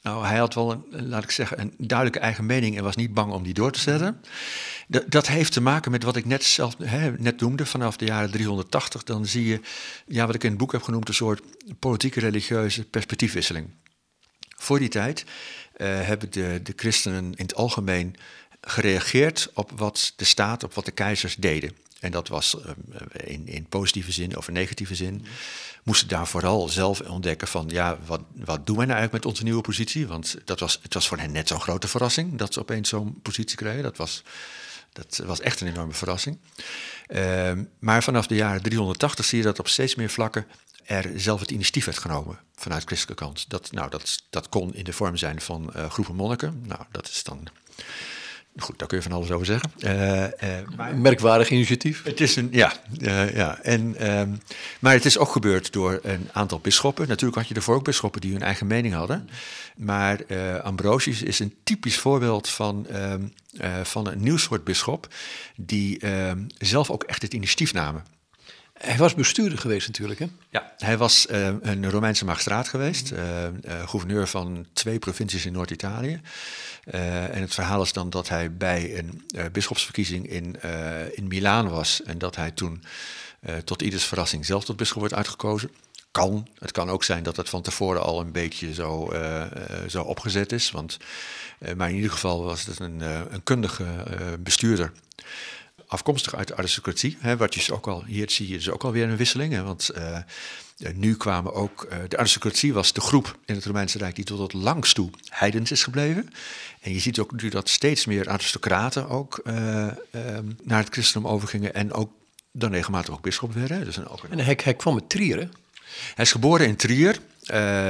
nou, 0.03 0.25
hij 0.25 0.37
had 0.37 0.53
wel, 0.53 0.71
een, 0.71 1.07
laat 1.07 1.23
ik 1.23 1.31
zeggen, 1.31 1.59
een 1.59 1.73
duidelijke 1.77 2.19
eigen 2.19 2.45
mening 2.45 2.77
en 2.77 2.83
was 2.83 2.95
niet 2.95 3.13
bang 3.13 3.31
om 3.31 3.43
die 3.43 3.53
door 3.53 3.71
te 3.71 3.79
zetten. 3.79 4.21
Dat, 5.07 5.27
heeft 5.27 5.53
te 5.53 5.61
maken 5.61 5.91
met 5.91 6.03
wat 6.03 6.15
ik 6.15 6.25
net 6.25 6.43
zelf 6.43 6.77
net 7.17 7.39
noemde, 7.39 7.65
vanaf 7.65 7.97
de 7.97 8.05
jaren 8.05 8.31
380. 8.31 9.03
Dan 9.03 9.25
zie 9.25 9.45
je, 9.45 9.59
ja, 10.05 10.25
wat 10.25 10.35
ik 10.35 10.43
in 10.43 10.49
het 10.49 10.57
boek 10.57 10.71
heb 10.71 10.81
genoemd, 10.81 11.07
een 11.07 11.13
soort 11.13 11.41
politieke 11.79 12.19
religieuze 12.19 12.83
perspectiefwisseling. 12.83 13.69
Voor 14.57 14.79
die 14.79 14.89
tijd 14.89 15.23
uh, 15.23 15.27
hebben 16.01 16.31
de, 16.31 16.59
de 16.63 16.73
christenen 16.75 17.23
in 17.23 17.45
het 17.45 17.55
algemeen 17.55 18.15
gereageerd 18.61 19.51
op 19.53 19.71
wat 19.75 20.13
de 20.15 20.25
staat, 20.25 20.63
op 20.63 20.73
wat 20.73 20.85
de 20.85 20.91
keizers 20.91 21.35
deden. 21.35 21.75
En 22.03 22.11
dat 22.11 22.27
was 22.27 22.55
uh, 22.55 22.71
in, 23.11 23.47
in 23.47 23.65
positieve 23.65 24.11
zin 24.11 24.37
of 24.37 24.47
in 24.47 24.53
negatieve 24.53 24.95
zin 24.95 25.25
moesten 25.83 26.07
daar 26.07 26.27
vooral 26.27 26.69
zelf 26.69 27.01
ontdekken 27.01 27.47
van, 27.47 27.69
ja, 27.71 27.97
wat, 28.05 28.21
wat 28.35 28.65
doen 28.65 28.77
wij 28.77 28.85
nou 28.85 28.97
eigenlijk 28.97 29.11
met 29.11 29.25
onze 29.25 29.43
nieuwe 29.43 29.61
positie? 29.61 30.07
Want 30.07 30.37
dat 30.45 30.59
was, 30.59 30.79
het 30.81 30.93
was 30.93 31.07
voor 31.07 31.17
hen 31.17 31.31
net 31.31 31.47
zo'n 31.47 31.61
grote 31.61 31.87
verrassing 31.87 32.37
dat 32.37 32.53
ze 32.53 32.59
opeens 32.59 32.89
zo'n 32.89 33.19
positie 33.21 33.57
kregen. 33.57 33.83
Dat 33.83 33.97
was, 33.97 34.23
dat 34.93 35.21
was 35.25 35.39
echt 35.39 35.61
een 35.61 35.67
enorme 35.67 35.93
verrassing. 35.93 36.37
Uh, 37.07 37.51
maar 37.79 38.03
vanaf 38.03 38.27
de 38.27 38.35
jaren 38.35 38.61
380 38.61 39.25
zie 39.25 39.37
je 39.37 39.43
dat 39.43 39.59
op 39.59 39.67
steeds 39.67 39.95
meer 39.95 40.09
vlakken 40.09 40.45
er 40.83 41.11
zelf 41.15 41.39
het 41.39 41.51
initiatief 41.51 41.85
werd 41.85 41.97
genomen 41.97 42.39
vanuit 42.55 42.83
christelijke 42.85 43.23
kant. 43.23 43.49
Dat, 43.49 43.71
nou, 43.71 43.89
dat, 43.89 44.23
dat 44.29 44.49
kon 44.49 44.75
in 44.75 44.83
de 44.83 44.93
vorm 44.93 45.17
zijn 45.17 45.41
van 45.41 45.73
uh, 45.75 45.89
groepen 45.89 46.15
monniken. 46.15 46.61
Nou, 46.65 46.81
dat 46.91 47.07
is 47.07 47.23
dan 47.23 47.47
Goed, 48.57 48.79
daar 48.79 48.87
kun 48.87 48.97
je 48.97 49.03
van 49.03 49.11
alles 49.11 49.31
over 49.31 49.45
zeggen. 49.45 49.71
Uh, 49.77 50.21
uh, 50.21 50.93
Merkwaardig 50.95 51.49
initiatief. 51.49 52.03
Het 52.03 52.21
is 52.21 52.35
een, 52.35 52.47
ja, 52.51 52.73
uh, 53.01 53.35
ja. 53.35 53.59
En, 53.61 54.11
um, 54.19 54.41
maar 54.79 54.93
het 54.93 55.05
is 55.05 55.17
ook 55.17 55.31
gebeurd 55.31 55.71
door 55.73 55.99
een 56.03 56.29
aantal 56.31 56.59
bisschoppen. 56.59 57.07
Natuurlijk 57.07 57.37
had 57.39 57.47
je 57.47 57.55
ervoor 57.55 57.75
ook 57.75 57.83
bisschoppen 57.83 58.21
die 58.21 58.31
hun 58.31 58.41
eigen 58.41 58.67
mening 58.67 58.93
hadden. 58.93 59.29
Maar 59.75 60.19
Ambrosius 60.61 61.21
is 61.21 61.39
een 61.39 61.55
typisch 61.63 61.97
voorbeeld 61.97 62.49
van, 62.49 62.87
um, 62.95 63.33
van 63.83 64.07
een 64.07 64.23
nieuw 64.23 64.37
soort 64.37 64.63
bisschop... 64.63 65.07
die 65.55 66.07
um, 66.07 66.47
zelf 66.57 66.89
ook 66.89 67.03
echt 67.03 67.21
het 67.21 67.33
initiatief 67.33 67.73
namen. 67.73 68.03
Hij 68.73 68.97
was 68.97 69.13
bestuurder 69.13 69.57
geweest 69.57 69.87
natuurlijk, 69.87 70.19
hè? 70.19 70.27
Ja, 70.49 70.73
hij 70.77 70.97
was 70.97 71.27
uh, 71.31 71.47
een 71.61 71.89
Romeinse 71.89 72.25
magistraat 72.25 72.67
geweest, 72.67 73.11
uh, 73.11 73.43
uh, 73.43 73.87
gouverneur 73.87 74.27
van 74.27 74.65
twee 74.73 74.99
provincies 74.99 75.45
in 75.45 75.53
Noord-Italië. 75.53 76.21
en 76.83 77.41
het 77.41 77.53
verhaal 77.53 77.81
is 77.81 77.93
dan 77.93 78.09
dat 78.09 78.29
hij 78.29 78.53
bij 78.53 78.97
een 78.97 79.23
bisschopsverkiezing 79.51 80.29
in, 80.29 80.55
in 81.11 81.27
Milaan 81.27 81.69
was 81.69 82.03
en 82.03 82.17
dat 82.17 82.35
hij 82.35 82.51
toen 82.51 82.83
tot 83.63 83.81
ieders 83.81 84.03
verrassing 84.03 84.45
zelf 84.45 84.65
tot 84.65 84.77
bisschop 84.77 84.99
wordt 84.99 85.15
uitgekozen. 85.15 85.71
Kan. 86.11 86.47
Het 86.59 86.71
kan 86.71 86.89
ook 86.89 87.03
zijn 87.03 87.23
dat 87.23 87.37
het 87.37 87.49
van 87.49 87.61
tevoren 87.61 88.01
al 88.01 88.19
een 88.19 88.31
beetje 88.31 88.73
zo, 88.73 89.13
zo 89.87 90.01
opgezet 90.03 90.51
is. 90.51 90.71
Want, 90.71 90.97
maar 91.75 91.89
in 91.89 91.95
ieder 91.95 92.11
geval 92.11 92.43
was 92.43 92.65
het 92.65 92.79
een, 92.79 93.01
een 93.33 93.43
kundige 93.43 93.85
bestuurder 94.39 94.91
afkomstig 95.93 96.35
uit 96.35 96.47
de 96.47 96.57
aristocratie. 96.57 97.17
Hè, 97.19 97.37
wat 97.37 97.53
je 97.53 97.59
dus 97.59 97.71
ook 97.71 97.87
al, 97.87 98.03
hier 98.05 98.29
zie 98.29 98.47
je 98.47 98.53
dus 98.53 98.69
ook 98.69 98.83
alweer 98.83 99.09
een 99.09 99.17
wisseling. 99.17 99.53
Hè, 99.53 99.63
want 99.63 99.89
uh, 99.97 100.17
nu 100.93 101.17
kwamen 101.17 101.53
ook, 101.53 101.87
uh, 101.91 101.97
de 102.07 102.17
aristocratie 102.17 102.73
was 102.73 102.93
de 102.93 103.01
groep 103.01 103.37
in 103.45 103.55
het 103.55 103.65
Romeinse 103.65 103.97
Rijk 103.97 104.15
die 104.15 104.25
tot 104.25 104.39
het 104.39 104.53
langst 104.53 104.95
toe 104.95 105.09
heidens 105.29 105.71
is 105.71 105.83
gebleven. 105.83 106.29
En 106.81 106.93
je 106.93 106.99
ziet 106.99 107.19
ook 107.19 107.41
nu 107.41 107.49
dat 107.49 107.69
steeds 107.69 108.05
meer 108.05 108.29
aristocraten 108.29 109.09
ook 109.09 109.41
uh, 109.43 109.53
naar 110.63 110.79
het 110.79 110.93
christendom 110.93 111.31
overgingen 111.31 111.73
en 111.73 111.93
ook 111.93 112.11
dan 112.51 112.71
regelmatig 112.71 113.13
ook 113.13 113.21
bisschop 113.21 113.53
werden. 113.53 113.85
Dus 113.85 114.05
ook 114.07 114.23
een... 114.23 114.31
En 114.31 114.39
hij, 114.39 114.59
hij 114.63 114.73
kwam 114.73 114.93
met 114.93 115.09
Trier, 115.09 115.37
hè? 115.37 115.47
Hij 116.15 116.25
is 116.25 116.31
geboren 116.31 116.67
in 116.67 116.75
Trier. 116.75 117.19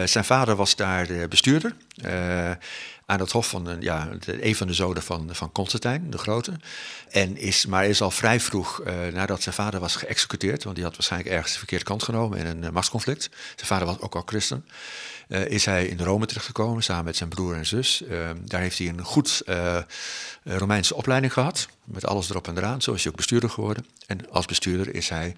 zijn 0.06 0.26
vader 0.26 0.56
was 0.56 0.76
daar 0.76 1.28
bestuurder 1.28 1.76
aan 3.06 3.20
het 3.20 3.32
hof 3.32 3.50
van 3.50 3.78
ja, 3.80 4.10
een 4.26 4.56
van 4.56 4.68
de 4.68 4.74
zonen 4.74 5.04
van, 5.04 5.30
van 5.32 5.52
Constantijn, 5.52 6.10
de 6.10 6.18
Grote. 6.18 6.54
En 7.10 7.38
is, 7.38 7.66
maar 7.66 7.86
is 7.86 8.02
al 8.02 8.12
vrij 8.12 8.40
vroeg, 8.40 8.82
uh, 8.82 8.94
nadat 9.14 9.42
zijn 9.42 9.56
vader 9.56 9.80
was 9.80 9.96
geëxecuteerd, 9.96 10.64
want 10.64 10.76
die 10.76 10.86
had 10.86 10.96
waarschijnlijk 10.96 11.32
ergens 11.32 11.52
de 11.52 11.58
verkeerde 11.58 11.86
kant 11.86 12.04
genomen 12.04 12.38
in 12.38 12.46
een 12.46 12.64
uh, 12.64 12.70
machtsconflict. 12.70 13.30
Zijn 13.56 13.68
vader 13.68 13.88
was 13.88 14.00
ook 14.00 14.16
al 14.16 14.24
christen. 14.26 14.66
Uh, 15.28 15.46
is 15.46 15.66
hij 15.66 15.86
in 15.86 16.00
Rome 16.00 16.26
terechtgekomen 16.26 16.84
samen 16.84 17.06
met 17.06 17.16
zijn 17.16 17.30
broer 17.30 17.56
en 17.56 17.66
zus. 17.66 18.04
daar 18.42 18.62
heeft 18.62 18.78
hij 18.78 18.88
een 18.88 19.04
goed 19.04 19.42
Romeinse 20.44 20.96
opleiding 20.96 21.34
gehad, 21.34 21.68
met 21.84 22.06
alles 22.06 22.30
erop 22.30 22.48
en 22.48 22.58
eraan. 22.58 22.82
Zo 22.82 22.94
is 22.94 23.04
hij 23.04 23.12
ook 23.12 23.18
bestuurder 23.18 23.50
geworden. 23.50 23.86
En 24.08 24.32
als 24.32 24.46
bestuurder 24.46 24.96
is 24.96 25.10
hij 25.10 25.36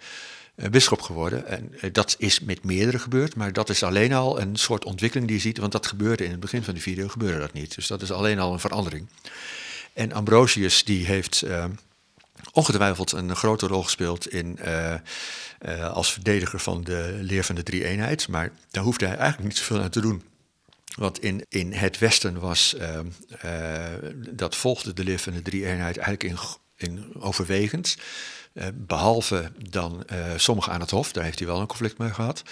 uh, 0.55 0.69
bisschop 0.69 1.01
geworden. 1.01 1.47
En 1.47 1.71
uh, 1.81 1.93
dat 1.93 2.15
is 2.17 2.39
met 2.39 2.63
meerdere 2.63 2.99
gebeurd, 2.99 3.35
maar 3.35 3.53
dat 3.53 3.69
is 3.69 3.83
alleen 3.83 4.13
al 4.13 4.39
een 4.39 4.55
soort 4.55 4.85
ontwikkeling 4.85 5.27
die 5.27 5.37
je 5.37 5.43
ziet, 5.43 5.57
want 5.57 5.71
dat 5.71 5.87
gebeurde 5.87 6.23
in 6.23 6.31
het 6.31 6.39
begin 6.39 6.63
van 6.63 6.73
de 6.73 6.79
video, 6.79 7.07
gebeurde 7.07 7.39
dat 7.39 7.53
niet. 7.53 7.75
Dus 7.75 7.87
dat 7.87 8.01
is 8.01 8.11
alleen 8.11 8.39
al 8.39 8.53
een 8.53 8.59
verandering. 8.59 9.07
En 9.93 10.13
Ambrosius 10.13 10.83
die 10.83 11.05
heeft 11.05 11.43
uh, 11.43 11.65
ongetwijfeld 12.51 13.11
een 13.11 13.35
grote 13.35 13.67
rol 13.67 13.83
gespeeld 13.83 14.27
in, 14.27 14.59
als 15.91 16.11
verdediger 16.11 16.59
van 16.59 16.83
de 16.83 17.17
leer 17.21 17.43
van 17.43 17.55
de 17.55 17.63
drie-eenheid, 17.63 18.27
maar 18.27 18.51
daar 18.71 18.83
hoefde 18.83 19.05
hij 19.05 19.17
eigenlijk 19.17 19.49
niet 19.49 19.57
zoveel 19.57 19.81
aan 19.81 19.89
te 19.89 20.01
doen. 20.01 20.23
Want 20.95 21.19
in, 21.19 21.45
in 21.49 21.73
het 21.73 21.97
Westen 21.97 22.39
was, 22.39 22.75
dat 24.29 24.55
volgde 24.55 24.93
de 24.93 25.03
leer 25.03 25.19
van 25.19 25.33
de 25.33 25.41
drie-eenheid 25.41 25.97
eigenlijk 25.97 26.23
in, 26.23 26.37
in 26.77 27.13
overwegend. 27.19 27.97
Eh, 28.55 28.67
behalve 28.73 29.51
dan 29.69 30.03
uh, 30.11 30.25
sommigen 30.35 30.73
aan 30.73 30.79
het 30.79 30.89
Hof, 30.89 31.11
daar 31.11 31.23
heeft 31.23 31.39
hij 31.39 31.47
wel 31.47 31.59
een 31.59 31.67
conflict 31.67 31.97
mee 31.97 32.13
gehad. 32.13 32.43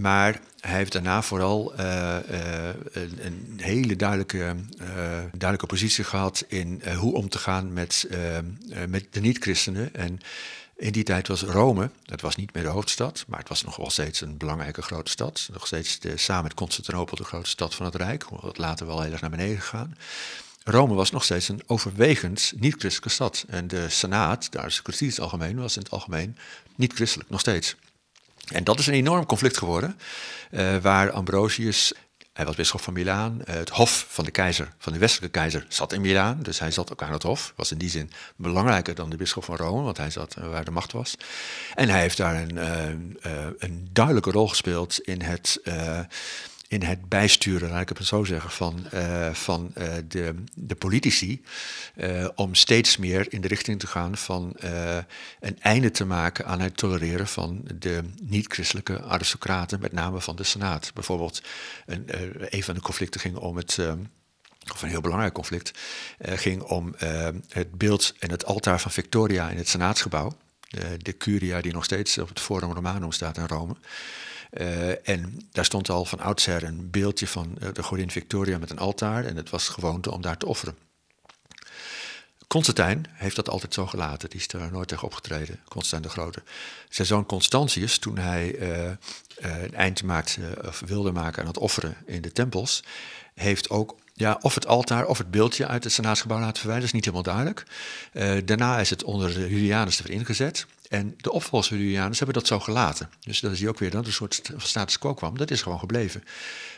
Maar 0.00 0.40
hij 0.60 0.76
heeft 0.76 0.92
daarna 0.92 1.22
vooral 1.22 1.72
uh, 1.80 2.16
een, 2.92 3.26
een, 3.26 3.58
hele 3.62 3.96
duidelijke, 3.96 4.54
duidelijke 5.30 5.66
positie 5.66 6.04
gehad 6.04 6.44
in 6.48 6.82
hoe 6.98 7.14
om 7.14 7.28
te 7.28 7.38
gaan 7.38 7.72
met, 7.72 8.08
met 8.88 9.06
de 9.10 9.20
niet-christenen. 9.20 9.94
En 9.94 10.20
in 10.76 10.92
die 10.92 11.04
tijd 11.04 11.28
was 11.28 11.42
Rome, 11.42 11.90
dat 12.04 12.20
was 12.20 12.36
niet 12.36 12.54
meer 12.54 12.62
de 12.62 12.68
hoofdstad, 12.68 13.24
maar 13.26 13.38
het 13.38 13.48
was 13.48 13.62
nog 13.62 13.76
wel 13.76 13.90
steeds 13.90 14.20
een 14.20 14.36
belangrijke 14.36 14.82
grote 14.82 15.10
stad. 15.10 15.48
Nog 15.52 15.66
steeds 15.66 15.98
de, 15.98 16.16
samen 16.16 16.42
met 16.42 16.54
Constantinopel 16.54 17.16
de 17.16 17.24
grootste 17.24 17.50
stad 17.50 17.74
van 17.74 17.86
het 17.86 17.94
Rijk, 17.94 18.22
hoewel 18.22 18.48
het 18.48 18.58
later 18.58 18.86
wel 18.86 19.00
heel 19.02 19.12
erg 19.12 19.20
naar 19.20 19.30
beneden 19.30 19.60
gegaan. 19.60 19.96
Rome 20.64 20.94
was 20.94 21.10
nog 21.10 21.24
steeds 21.24 21.48
een 21.48 21.62
overwegend 21.66 22.52
niet-christelijke 22.56 23.14
stad. 23.14 23.44
En 23.48 23.68
de 23.68 23.88
Senaat, 23.88 24.52
de 24.52 24.60
aristocratie 24.60 25.06
in 25.06 25.12
het 25.12 25.20
algemeen, 25.20 25.56
was 25.56 25.76
in 25.76 25.82
het 25.82 25.90
algemeen 25.90 26.36
niet-christelijk, 26.76 27.30
nog 27.30 27.40
steeds. 27.40 27.76
En 28.46 28.64
dat 28.64 28.78
is 28.78 28.86
een 28.86 28.94
enorm 28.94 29.26
conflict 29.26 29.58
geworden, 29.58 29.98
uh, 30.50 30.76
waar 30.76 31.10
Ambrosius 31.10 31.92
Hij 32.32 32.44
was 32.44 32.56
bisschop 32.56 32.80
van 32.80 32.92
Milaan. 32.92 33.40
het 33.44 33.68
hof 33.68 34.06
van 34.08 34.24
de 34.24 34.30
keizer, 34.30 34.72
van 34.78 34.92
de 34.92 34.98
westelijke 34.98 35.38
keizer, 35.38 35.66
zat 35.68 35.92
in 35.92 36.00
Milaan. 36.00 36.42
Dus 36.42 36.58
hij 36.58 36.70
zat 36.70 36.92
ook 36.92 37.02
aan 37.02 37.12
het 37.12 37.22
hof. 37.22 37.52
Was 37.56 37.72
in 37.72 37.78
die 37.78 37.90
zin 37.90 38.10
belangrijker 38.36 38.94
dan 38.94 39.10
de 39.10 39.16
bisschop 39.16 39.44
van 39.44 39.56
Rome, 39.56 39.82
want 39.82 39.96
hij 39.96 40.10
zat 40.10 40.34
waar 40.34 40.64
de 40.64 40.70
macht 40.70 40.92
was. 40.92 41.14
En 41.74 41.88
hij 41.88 42.00
heeft 42.00 42.16
daar 42.16 42.42
een, 42.42 42.56
een 43.58 43.88
duidelijke 43.92 44.30
rol 44.30 44.48
gespeeld 44.48 45.00
in 45.00 45.22
het 45.22 45.60
in 46.72 46.82
het 46.82 47.08
bijsturen, 47.08 47.70
laat 47.70 47.80
ik 47.80 47.88
het 47.88 48.06
zo 48.06 48.24
zeggen, 48.24 48.50
van, 48.50 48.86
uh, 48.94 49.30
van 49.30 49.72
uh, 49.78 49.94
de, 50.08 50.34
de 50.54 50.74
politici. 50.74 51.42
Uh, 51.96 52.28
om 52.34 52.54
steeds 52.54 52.96
meer 52.96 53.32
in 53.32 53.40
de 53.40 53.48
richting 53.48 53.80
te 53.80 53.86
gaan 53.86 54.16
van 54.16 54.56
een 55.40 55.60
einde 55.60 55.90
te 55.90 56.04
maken 56.04 56.46
aan 56.46 56.60
het 56.60 56.76
tolereren 56.76 57.26
van 57.26 57.60
de 57.74 58.02
niet-christelijke 58.22 59.02
aristocraten, 59.02 59.80
met 59.80 59.92
name 59.92 60.20
van 60.20 60.36
de 60.36 60.42
Senaat. 60.42 60.90
Bijvoorbeeld, 60.94 61.42
een, 61.86 62.04
een 62.50 62.62
van 62.62 62.74
de 62.74 62.80
conflicten 62.80 63.20
ging 63.20 63.36
om 63.36 63.56
het. 63.56 63.78
of 64.72 64.82
een 64.82 64.88
heel 64.88 65.00
belangrijk 65.00 65.34
conflict, 65.34 65.78
ging 66.18 66.62
om 66.62 66.94
het 67.48 67.78
beeld 67.78 68.14
en 68.18 68.30
het 68.30 68.44
altaar 68.44 68.80
van 68.80 68.90
Victoria 68.90 69.48
in 69.48 69.56
het 69.56 69.68
Senaatsgebouw. 69.68 70.36
de 70.98 71.16
curia 71.16 71.60
die 71.60 71.72
nog 71.72 71.84
steeds 71.84 72.18
op 72.18 72.28
het 72.28 72.40
Forum 72.40 72.72
Romanum 72.72 73.12
staat 73.12 73.36
in 73.36 73.46
Rome. 73.46 73.76
Uh, 74.58 75.08
en 75.08 75.48
daar 75.52 75.64
stond 75.64 75.88
al 75.88 76.04
van 76.04 76.20
oudsher 76.20 76.62
een 76.64 76.90
beeldje 76.90 77.26
van 77.26 77.56
uh, 77.62 77.68
de 77.72 77.82
godin 77.82 78.10
Victoria 78.10 78.58
met 78.58 78.70
een 78.70 78.78
altaar. 78.78 79.24
En 79.24 79.36
het 79.36 79.50
was 79.50 79.68
gewoonte 79.68 80.10
om 80.10 80.20
daar 80.20 80.36
te 80.36 80.46
offeren. 80.46 80.76
Constantijn 82.46 83.06
heeft 83.12 83.36
dat 83.36 83.48
altijd 83.48 83.74
zo 83.74 83.86
gelaten. 83.86 84.30
Die 84.30 84.40
is 84.40 84.48
er 84.48 84.72
nooit 84.72 84.88
tegen 84.88 85.04
opgetreden, 85.04 85.60
Constantijn 85.68 86.02
de 86.02 86.20
Grote. 86.20 86.42
Zijn 86.88 87.06
zoon 87.06 87.26
Constantius, 87.26 87.98
toen 87.98 88.18
hij 88.18 88.58
uh, 88.58 88.90
een 89.36 89.74
eind 89.74 90.02
maakte, 90.02 90.58
of 90.66 90.82
wilde 90.86 91.12
maken 91.12 91.42
aan 91.42 91.48
het 91.48 91.58
offeren 91.58 91.96
in 92.06 92.22
de 92.22 92.32
tempels, 92.32 92.82
heeft 93.34 93.70
ook 93.70 93.96
ja, 94.14 94.38
of 94.40 94.54
het 94.54 94.66
altaar 94.66 95.06
of 95.06 95.18
het 95.18 95.30
beeldje 95.30 95.66
uit 95.66 95.84
het 95.84 95.92
senaatsgebouw 95.92 96.40
laten 96.40 96.60
verwijderen. 96.60 96.92
Dat 96.92 97.02
is 97.02 97.12
niet 97.12 97.14
helemaal 97.24 97.54
duidelijk. 98.14 98.46
daarna 98.46 98.78
is 98.78 98.90
het 98.90 99.04
onder 99.04 99.34
de 99.34 99.48
Julianus 99.48 100.00
weer 100.00 100.16
ingezet. 100.16 100.66
En 100.92 101.14
de 101.16 101.32
opvolgers 101.32 101.68
van 101.68 101.78
Julianus 101.78 102.18
hebben 102.18 102.36
dat 102.36 102.46
zo 102.46 102.60
gelaten. 102.60 103.10
Dus 103.20 103.40
dat 103.40 103.52
is 103.52 103.58
hier 103.58 103.68
ook 103.68 103.78
weer 103.78 103.90
dat 103.90 104.06
een 104.06 104.12
soort 104.12 104.52
status 104.56 104.98
quo 104.98 105.14
kwam. 105.14 105.38
Dat 105.38 105.50
is 105.50 105.62
gewoon 105.62 105.78
gebleven. 105.78 106.24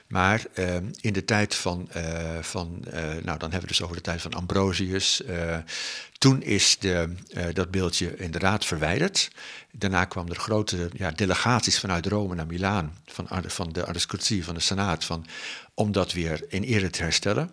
Maar 0.07 0.45
uh, 0.55 0.77
in 1.01 1.13
de 1.13 1.25
tijd 1.25 1.55
van, 1.55 1.89
uh, 1.97 2.39
van 2.41 2.85
uh, 2.87 2.95
nou 2.95 3.23
dan 3.23 3.51
hebben 3.51 3.61
we 3.61 3.67
dus 3.67 3.83
over 3.83 3.97
de 3.97 4.03
tijd 4.03 4.23
van 4.23 4.33
Ambrosius. 4.33 5.23
toen 6.19 6.43
is 6.43 6.79
de, 6.79 7.15
dat 7.53 7.71
beeldje 7.71 8.17
inderdaad 8.17 8.65
verwijderd. 8.65 9.31
Daarna 9.73 10.05
kwamen 10.05 10.33
er 10.33 10.41
grote 10.41 10.89
ja, 10.93 11.11
delegaties 11.11 11.79
vanuit 11.79 12.07
Rome 12.07 12.35
naar 12.35 12.47
Milaan. 12.47 12.99
Van, 13.07 13.29
van 13.47 13.73
de 13.73 13.87
aristocratie, 13.87 14.45
van 14.45 14.55
de 14.55 14.61
senaat. 14.61 15.05
Van, 15.05 15.27
om 15.75 15.93
dat 15.93 16.13
weer 16.13 16.45
in 16.49 16.63
ere 16.63 16.91
te 16.91 17.03
herstellen. 17.03 17.51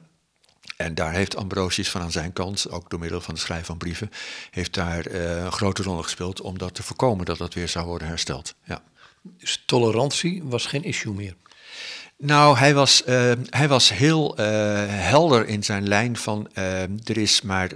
En 0.81 0.95
daar 0.95 1.13
heeft 1.13 1.35
Ambrosius 1.35 1.89
van 1.89 2.01
aan 2.01 2.11
zijn 2.11 2.33
kant, 2.33 2.69
ook 2.69 2.89
door 2.89 2.99
middel 2.99 3.21
van 3.21 3.33
het 3.33 3.43
schrijven 3.43 3.65
van 3.65 3.77
brieven, 3.77 4.11
heeft 4.51 4.73
daar 4.73 5.07
uh, 5.07 5.43
een 5.43 5.51
grote 5.51 5.83
rol 5.83 6.01
gespeeld 6.01 6.41
om 6.41 6.57
dat 6.57 6.75
te 6.75 6.83
voorkomen 6.83 7.25
dat 7.25 7.37
dat 7.37 7.53
weer 7.53 7.67
zou 7.67 7.85
worden 7.85 8.07
hersteld. 8.07 8.55
Ja. 8.63 8.81
Dus 9.21 9.63
tolerantie 9.65 10.43
was 10.43 10.65
geen 10.65 10.83
issue 10.83 11.13
meer? 11.13 11.35
Nou, 12.17 12.57
hij 12.57 12.73
was, 12.73 13.03
uh, 13.07 13.31
hij 13.49 13.67
was 13.67 13.89
heel 13.89 14.39
uh, 14.39 14.45
helder 14.87 15.47
in 15.47 15.63
zijn 15.63 15.87
lijn 15.87 16.17
van 16.17 16.49
er 17.03 17.17
is 17.17 17.41
maar 17.41 17.69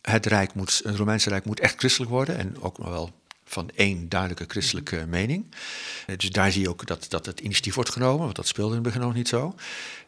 het 0.00 0.26
Rijk 0.26 0.54
moet, 0.54 0.80
het 0.84 0.96
Romeinse 0.96 1.28
Rijk 1.28 1.44
moet 1.44 1.60
echt 1.60 1.78
christelijk 1.78 2.10
worden 2.10 2.38
en 2.38 2.56
ook 2.60 2.78
nog 2.78 2.88
wel 2.88 3.10
van 3.54 3.70
één 3.74 4.08
duidelijke 4.08 4.44
christelijke 4.48 5.06
mening. 5.08 5.44
Eh, 6.06 6.16
dus 6.16 6.30
daar 6.30 6.52
zie 6.52 6.62
je 6.62 6.68
ook 6.68 6.86
dat, 6.86 7.06
dat 7.08 7.26
het 7.26 7.40
initiatief 7.40 7.74
wordt 7.74 7.90
genomen, 7.90 8.24
want 8.24 8.36
dat 8.36 8.46
speelde 8.46 8.76
in 8.76 8.82
het 8.82 8.84
begin 8.84 9.00
nog 9.00 9.14
niet 9.14 9.28
zo. 9.28 9.54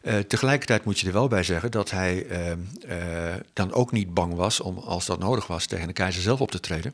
Uh, 0.01 0.19
tegelijkertijd 0.19 0.85
moet 0.85 0.99
je 0.99 1.07
er 1.07 1.13
wel 1.13 1.27
bij 1.27 1.43
zeggen 1.43 1.71
dat 1.71 1.91
hij 1.91 2.25
uh, 2.25 2.49
uh, 2.49 3.35
dan 3.53 3.73
ook 3.73 3.91
niet 3.91 4.13
bang 4.13 4.33
was 4.33 4.59
om, 4.59 4.77
als 4.77 5.05
dat 5.05 5.19
nodig 5.19 5.47
was, 5.47 5.65
tegen 5.65 5.87
de 5.87 5.93
keizer 5.93 6.21
zelf 6.21 6.41
op 6.41 6.51
te 6.51 6.59
treden. 6.59 6.93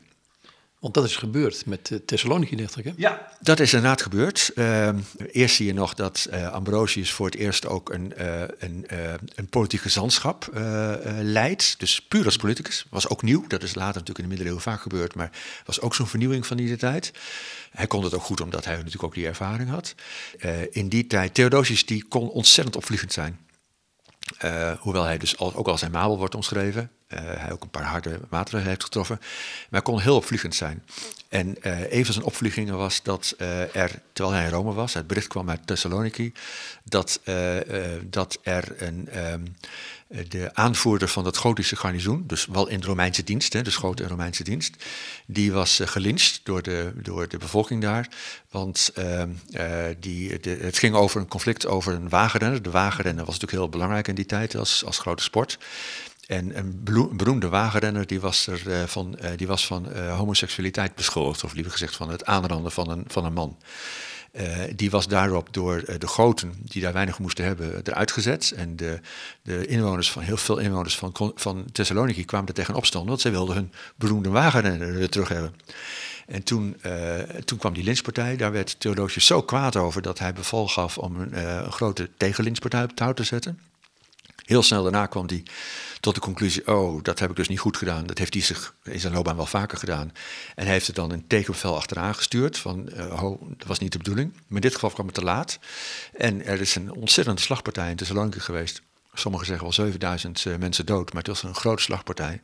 Want 0.84 0.96
dat 0.96 1.04
is 1.04 1.16
gebeurd 1.16 1.66
met 1.66 1.90
uh, 1.90 1.98
Thessaloniki, 2.06 2.56
dacht 2.56 2.76
ik. 2.76 2.84
Hè? 2.84 2.92
Ja, 2.96 3.28
dat 3.40 3.60
is 3.60 3.72
inderdaad 3.72 4.02
gebeurd. 4.02 4.50
Uh, 4.54 4.88
eerst 5.32 5.56
zie 5.56 5.66
je 5.66 5.74
nog 5.74 5.94
dat 5.94 6.28
uh, 6.30 6.52
Ambrosius 6.52 7.12
voor 7.12 7.26
het 7.26 7.34
eerst 7.34 7.66
ook 7.66 7.92
een, 7.92 8.12
uh, 8.18 8.42
een, 8.58 8.86
een 9.34 9.46
politiek 9.50 9.80
gezantschap 9.80 10.50
leidt. 11.20 11.74
Dus 11.78 12.00
puur 12.00 12.24
als 12.24 12.36
politicus. 12.36 12.86
Was 12.90 13.08
ook 13.08 13.22
nieuw. 13.22 13.46
Dat 13.46 13.62
is 13.62 13.74
later 13.74 13.92
natuurlijk 13.92 14.18
in 14.18 14.24
de 14.24 14.30
middeleeuwen 14.30 14.62
vaak 14.62 14.80
gebeurd. 14.80 15.14
Maar 15.14 15.30
was 15.64 15.80
ook 15.80 15.94
zo'n 15.94 16.06
vernieuwing 16.06 16.46
van 16.46 16.56
die 16.56 16.76
tijd. 16.76 17.12
Hij 17.70 17.86
kon 17.86 18.04
het 18.04 18.14
ook 18.14 18.22
goed 18.22 18.40
omdat 18.40 18.64
hij 18.64 18.76
natuurlijk 18.76 19.04
ook 19.04 19.14
die 19.14 19.26
ervaring 19.26 19.70
had. 19.70 19.94
in 20.70 20.88
die 20.88 21.06
tijd, 21.06 21.34
Theodosius 21.34 21.86
die 21.86 22.04
kon 22.08 22.30
ontzettend 22.30 22.76
opvliegend 22.76 23.12
zijn. 23.12 23.38
Uh, 24.44 24.72
hoewel 24.78 25.04
hij 25.04 25.18
dus 25.18 25.38
ook 25.38 25.68
als 25.68 25.80
zijn 25.80 25.92
mabel 25.92 26.18
wordt 26.18 26.34
omschreven. 26.34 26.90
Uh, 27.14 27.20
hij 27.22 27.52
ook 27.52 27.62
een 27.62 27.70
paar 27.70 27.84
harde 27.84 28.20
maatregelen 28.28 28.68
heeft 28.68 28.84
getroffen. 28.84 29.16
Maar 29.20 29.68
hij 29.70 29.82
kon 29.82 30.00
heel 30.00 30.16
opvliegend 30.16 30.54
zijn. 30.54 30.82
En 31.28 31.56
uh, 31.62 31.92
een 31.92 32.04
van 32.04 32.14
zijn 32.14 32.26
opvliegingen 32.26 32.76
was 32.76 33.02
dat 33.02 33.34
er, 33.72 34.00
terwijl 34.12 34.36
hij 34.36 34.44
in 34.44 34.50
Rome 34.50 34.72
was, 34.72 34.94
het 34.94 35.06
bericht 35.06 35.26
kwam 35.26 35.50
uit 35.50 35.66
Thessaloniki, 35.66 36.32
dat, 36.84 37.20
dat 38.10 38.38
er 38.42 38.82
een, 38.82 39.08
um, 39.32 39.56
de 40.28 40.50
aanvoerder 40.54 41.08
van 41.08 41.24
het 41.24 41.36
Gotische 41.36 41.76
garnizoen, 41.76 42.24
dus 42.26 42.46
wel 42.46 42.68
in 42.68 42.80
de 42.80 42.86
Romeinse 42.86 43.22
dienst, 43.22 43.52
hè, 43.52 43.62
de 43.62 43.70
Schoten 43.70 44.08
Romeinse 44.08 44.44
dienst, 44.44 44.84
die 45.26 45.52
was 45.52 45.80
gelincht 45.84 46.40
door 46.42 46.62
de, 46.62 46.92
door 46.94 47.28
de 47.28 47.38
bevolking 47.38 47.82
daar. 47.82 48.08
Want 48.50 48.92
uh, 48.98 49.22
die, 49.98 50.38
het 50.42 50.78
ging 50.78 50.94
over 50.94 51.20
een 51.20 51.28
conflict 51.28 51.66
over 51.66 51.92
een 51.92 52.08
wagenrenner. 52.08 52.62
De 52.62 52.70
wagenrenner 52.70 53.24
was 53.24 53.34
natuurlijk 53.34 53.62
heel 53.62 53.70
belangrijk 53.70 54.08
in 54.08 54.14
die 54.14 54.26
tijd 54.26 54.56
als, 54.56 54.84
als 54.84 54.98
grote 54.98 55.22
sport. 55.22 55.58
En 56.26 56.58
een 56.58 56.80
beroemde 57.16 57.48
wagenrenner 57.48 58.06
die 58.06 58.20
was, 58.20 58.46
er, 58.46 58.62
uh, 58.66 58.82
van, 58.82 59.18
die 59.36 59.46
was 59.46 59.66
van 59.66 59.98
homoseksualiteit 59.98 60.94
beschuldigd, 60.94 61.44
of 61.44 61.52
liever 61.52 61.72
gezegd 61.72 61.96
van 61.96 62.10
het 62.10 62.24
aanranden 62.24 62.72
van 62.72 62.90
een, 62.90 63.04
van 63.06 63.24
een 63.24 63.32
man. 63.32 63.56
Die 64.76 64.90
was 64.90 65.08
daarop 65.08 65.52
door 65.52 65.84
de 65.98 66.06
goten, 66.06 66.54
die 66.62 66.82
daar 66.82 66.92
weinig 66.92 67.18
moesten 67.18 67.44
hebben, 67.44 67.80
eruit 67.84 68.12
gezet. 68.12 68.52
En 68.56 68.76
de, 68.76 69.00
de 69.42 69.66
inwoners 69.66 70.10
van, 70.10 70.22
heel 70.22 70.36
veel 70.36 70.58
inwoners 70.58 70.96
van, 70.96 71.32
van 71.34 71.64
Thessaloniki 71.72 72.24
kwamen 72.24 72.48
er 72.48 72.54
tegen 72.54 72.74
opstand, 72.74 73.08
want 73.08 73.20
zij 73.20 73.30
wilden 73.30 73.54
hun 73.54 73.72
beroemde 73.96 74.28
wagenrenner 74.28 75.08
terug 75.08 75.28
hebben. 75.28 75.54
En 76.26 76.42
toen, 76.42 76.76
toen 77.44 77.58
kwam 77.58 77.72
die 77.72 77.84
lynchpartij. 77.84 78.36
Daar 78.36 78.52
werd 78.52 78.80
Theodosius 78.80 79.26
zo 79.26 79.42
kwaad 79.42 79.76
over 79.76 80.02
dat 80.02 80.18
hij 80.18 80.32
beval 80.32 80.68
gaf 80.68 80.98
om 80.98 81.16
een, 81.16 81.72
grote 81.72 82.10
tegenlynchpartij 82.16 82.82
op 82.82 82.92
touw 82.92 83.12
te 83.12 83.24
zetten. 83.24 83.58
Heel 84.44 84.62
snel 84.62 84.82
daarna 84.82 85.06
kwam 85.06 85.26
hij 85.26 85.42
tot 86.00 86.14
de 86.14 86.20
conclusie, 86.20 86.66
oh, 86.66 87.02
dat 87.02 87.18
heb 87.18 87.30
ik 87.30 87.36
dus 87.36 87.48
niet 87.48 87.58
goed 87.58 87.76
gedaan. 87.76 88.06
Dat 88.06 88.18
heeft 88.18 88.34
hij 88.34 88.42
zich 88.42 88.74
in 88.82 89.00
zijn 89.00 89.12
loopbaan 89.12 89.36
wel 89.36 89.46
vaker 89.46 89.78
gedaan. 89.78 90.12
En 90.54 90.66
heeft 90.66 90.88
er 90.88 90.94
dan 90.94 91.10
een 91.10 91.26
tekenbevel 91.26 91.76
achteraan 91.76 92.14
gestuurd 92.14 92.58
van, 92.58 92.92
oh, 93.22 93.42
dat 93.56 93.66
was 93.66 93.78
niet 93.78 93.92
de 93.92 93.98
bedoeling. 93.98 94.32
Maar 94.32 94.42
in 94.56 94.60
dit 94.60 94.74
geval 94.74 94.90
kwam 94.90 95.06
het 95.06 95.14
te 95.14 95.24
laat. 95.24 95.58
En 96.12 96.44
er 96.44 96.60
is 96.60 96.74
een 96.74 96.92
ontzettende 96.92 97.40
slagpartij 97.40 97.90
in 97.90 97.96
Thessaloniki 97.96 98.40
geweest. 98.40 98.82
Sommigen 99.14 99.46
zeggen 99.46 99.64
wel 99.64 99.74
7000 99.74 100.44
uh, 100.44 100.56
mensen 100.56 100.86
dood, 100.86 101.12
maar 101.12 101.22
het 101.22 101.30
was 101.30 101.42
een 101.42 101.54
grote 101.54 101.82
slagpartij. 101.82 102.40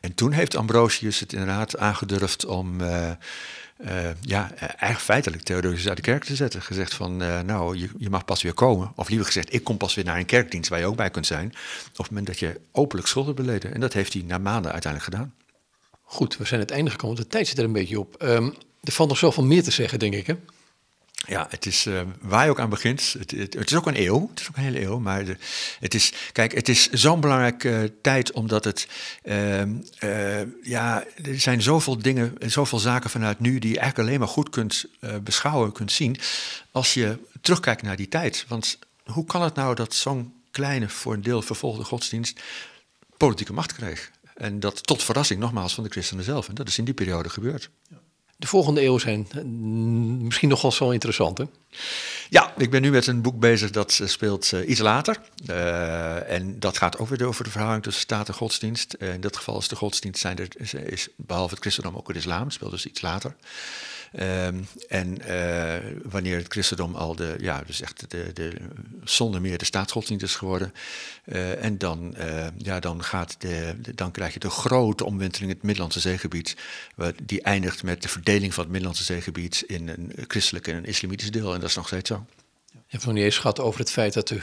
En 0.00 0.14
toen 0.14 0.32
heeft 0.32 0.56
Ambrosius 0.56 1.20
het 1.20 1.32
inderdaad 1.32 1.78
aangedurfd 1.78 2.44
om... 2.44 2.80
Uh, 2.80 3.10
uh, 3.78 3.90
ja, 4.20 4.54
eigenlijk 4.54 4.98
feitelijk 4.98 5.42
Theodosius 5.42 5.88
uit 5.88 5.96
de 5.96 6.02
kerk 6.02 6.24
te 6.24 6.36
zetten. 6.36 6.62
Gezegd 6.62 6.94
van, 6.94 7.22
uh, 7.22 7.40
nou, 7.40 7.78
je, 7.78 7.88
je, 7.98 8.10
mag 8.10 8.24
pas 8.24 8.42
weer 8.42 8.54
komen. 8.54 8.92
Of 8.96 9.08
liever 9.08 9.26
gezegd, 9.26 9.54
ik 9.54 9.64
kom 9.64 9.76
pas 9.76 9.94
weer 9.94 10.04
naar 10.04 10.18
een 10.18 10.26
kerkdienst 10.26 10.70
waar 10.70 10.78
je 10.78 10.86
ook 10.86 10.96
bij 10.96 11.10
kunt 11.10 11.26
zijn. 11.26 11.48
Op 11.90 11.96
het 11.96 12.08
moment 12.08 12.26
dat 12.26 12.38
je 12.38 12.60
openlijk 12.72 13.08
schuld 13.08 13.26
hebt 13.26 13.38
beleden. 13.38 13.74
En 13.74 13.80
dat 13.80 13.92
heeft 13.92 14.12
hij 14.12 14.22
na 14.22 14.38
maanden 14.38 14.72
uiteindelijk 14.72 15.14
gedaan. 15.14 15.34
Goed, 16.02 16.36
we 16.36 16.44
zijn 16.44 16.60
het 16.60 16.70
einde 16.70 16.90
gekomen. 16.90 17.16
De 17.16 17.26
tijd 17.26 17.46
zit 17.46 17.58
er 17.58 17.64
een 17.64 17.72
beetje 17.72 18.00
op. 18.00 18.22
Um, 18.22 18.54
er 18.82 18.92
valt 18.92 19.08
nog 19.08 19.18
zoveel 19.18 19.44
meer 19.44 19.62
te 19.62 19.70
zeggen, 19.70 19.98
denk 19.98 20.14
ik, 20.14 20.26
hè? 20.26 20.34
Ja, 21.26 21.46
het 21.50 21.66
is 21.66 21.86
uh, 21.86 22.00
waar 22.20 22.44
je 22.44 22.50
ook 22.50 22.60
aan 22.60 22.70
begint. 22.70 23.14
Het, 23.18 23.30
het, 23.30 23.70
is 23.70 23.76
ook 23.76 23.86
een 23.86 24.00
eeuw. 24.00 24.28
Het 24.30 24.40
is 24.40 24.48
ook 24.48 24.56
een 24.56 24.62
hele 24.62 24.82
eeuw. 24.82 24.98
Maar 24.98 25.24
het 25.80 25.94
is, 25.94 26.12
kijk, 26.32 26.54
het 26.54 26.68
is 26.68 26.90
zo'n 26.90 27.20
belangrijke 27.20 27.92
tijd 28.02 28.32
omdat 28.32 28.64
het. 28.64 28.88
Uh, 29.22 29.62
ja, 30.62 31.04
er 31.24 31.40
zijn 31.40 31.62
zoveel 31.62 31.98
dingen, 31.98 32.34
zoveel 32.46 32.78
zaken 32.78 33.10
vanuit 33.10 33.40
nu 33.40 33.58
die 33.58 33.70
je 33.70 33.78
eigenlijk 33.78 34.08
alleen 34.08 34.20
maar 34.20 34.28
goed 34.28 34.50
kunt 34.50 34.84
beschouwen, 35.22 35.72
kunt 35.72 35.92
zien. 35.92 36.16
als 36.70 36.94
je 36.94 37.18
terugkijkt 37.40 37.82
naar 37.82 37.96
die 37.96 38.08
tijd. 38.08 38.44
Want 38.48 38.78
hoe 39.04 39.24
kan 39.24 39.42
het 39.42 39.54
nou 39.54 39.74
dat 39.74 39.94
zo'n 39.94 40.32
kleine, 40.50 40.88
voor 40.88 41.12
een 41.12 41.22
deel 41.22 41.42
vervolgde 41.42 41.84
godsdienst. 41.84 42.40
politieke 43.16 43.52
macht 43.52 43.74
kreeg? 43.74 44.10
En 44.34 44.60
dat 44.60 44.86
tot 44.86 45.02
verrassing 45.02 45.40
nogmaals 45.40 45.74
van 45.74 45.84
de 45.84 45.90
christenen 45.90 46.24
zelf. 46.24 46.48
En 46.48 46.54
dat 46.54 46.68
is 46.68 46.78
in 46.78 46.84
die 46.84 46.94
periode 46.94 47.28
gebeurd. 47.28 47.70
Ja 47.90 47.96
de 48.38 48.46
volgende 48.46 48.82
eeuw 48.82 48.98
zijn 48.98 49.26
eh, 49.30 49.42
misschien 50.24 50.48
nog 50.48 50.62
wel 50.62 50.72
zo 50.72 50.90
interessant, 50.90 51.38
hè? 51.38 51.44
Ja, 52.30 52.52
ik 52.56 52.70
ben 52.70 52.82
nu 52.82 52.90
met 52.90 53.06
een 53.06 53.22
boek 53.22 53.38
bezig 53.38 53.70
dat 53.70 53.98
eh, 54.02 54.08
speelt 54.08 54.52
uh, 54.52 54.68
iets 54.68 54.80
later. 54.80 55.20
En 56.26 56.58
dat 56.58 56.78
gaat 56.78 56.98
ook 56.98 57.08
weer 57.08 57.26
over 57.26 57.44
de 57.44 57.50
verhouding 57.50 57.82
tussen 57.82 58.02
staat 58.02 58.28
en 58.28 58.34
godsdienst. 58.34 58.94
In 58.94 59.20
dit 59.20 59.36
geval 59.36 59.58
is 59.58 59.68
de 59.68 59.76
godsdienst, 59.76 60.20
zijn 60.20 60.38
er, 60.38 60.48
is, 60.92 61.08
behalve 61.16 61.54
het 61.54 61.62
christendom 61.62 61.96
ook 61.96 62.08
het 62.08 62.16
islam, 62.16 62.50
speelt 62.50 62.70
dus 62.70 62.86
iets 62.86 63.00
later. 63.00 63.36
Ehm, 64.12 64.56
en 64.88 65.20
eh, 65.22 65.90
wanneer 66.02 66.36
het 66.36 66.52
christendom 66.52 66.94
al 66.94 67.16
de, 67.16 67.36
ja, 67.40 67.62
dus 67.66 67.80
echt 67.80 68.10
de, 68.10 68.32
de, 68.32 68.52
zonder 69.04 69.40
meer 69.40 69.58
de 69.58 69.64
staatsgodsdienst 69.64 70.24
is 70.24 70.34
geworden. 70.34 70.72
Uh, 71.24 71.64
en 71.64 71.78
dan, 71.78 72.14
uh, 72.18 72.46
ja, 72.56 72.80
dan, 72.80 73.04
gaat 73.04 73.36
de, 73.38 73.74
de, 73.82 73.94
dan 73.94 74.10
krijg 74.10 74.32
je 74.32 74.38
de 74.38 74.50
grote 74.50 75.04
omwenteling 75.04 75.50
in 75.50 75.56
het 75.56 75.66
Middellandse 75.66 76.00
zeegebied. 76.00 76.56
Die 77.22 77.42
eindigt 77.42 77.82
met 77.82 78.02
de 78.02 78.08
verdeling 78.08 78.54
van 78.54 78.62
het 78.62 78.72
Middellandse 78.72 79.04
zeegebied 79.04 79.64
in 79.66 79.88
een 79.88 80.12
christelijk 80.26 80.68
en 80.68 80.76
een 80.76 80.84
islamitisch 80.84 81.30
deel. 81.30 81.54
En 81.54 81.60
dat 81.60 81.68
is 81.68 81.76
nog 81.76 81.86
steeds 81.86 82.08
zo. 82.08 82.26
Je 82.72 82.78
hebt 82.94 83.04
nog 83.04 83.14
niet 83.14 83.24
eens 83.24 83.38
gehad 83.38 83.60
over 83.60 83.80
het 83.80 83.90
feit 83.90 84.12
dat 84.14 84.28
de, 84.28 84.40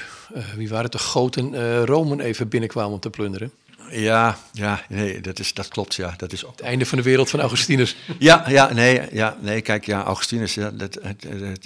wie 0.56 0.70
waren 0.70 0.84
het, 0.84 0.92
de 0.92 0.98
goten 0.98 1.86
Romen 1.86 2.20
even 2.20 2.48
binnenkwamen 2.50 2.94
om 2.94 3.00
te 3.00 3.10
plunderen. 3.10 3.52
Ja, 3.90 4.38
ja 4.52 4.86
nee, 4.90 5.22
dat, 5.22 5.40
is, 5.40 5.54
dat 5.54 5.68
klopt. 5.68 5.96
Ja. 5.96 6.14
Dat 6.18 6.32
is 6.32 6.46
ook... 6.46 6.52
Het 6.52 6.62
einde 6.62 6.86
van 6.86 6.98
de 6.98 7.04
wereld 7.04 7.30
van 7.30 7.40
Augustinus. 7.40 7.96
ja, 8.20 8.50
ja, 8.50 8.74
nee, 8.74 9.02
ja, 9.12 9.38
nee, 9.42 9.62
kijk, 9.62 9.86
ja, 9.86 10.04
Augustinus, 10.04 10.54
ja, 10.54 10.70
dat, 10.70 11.00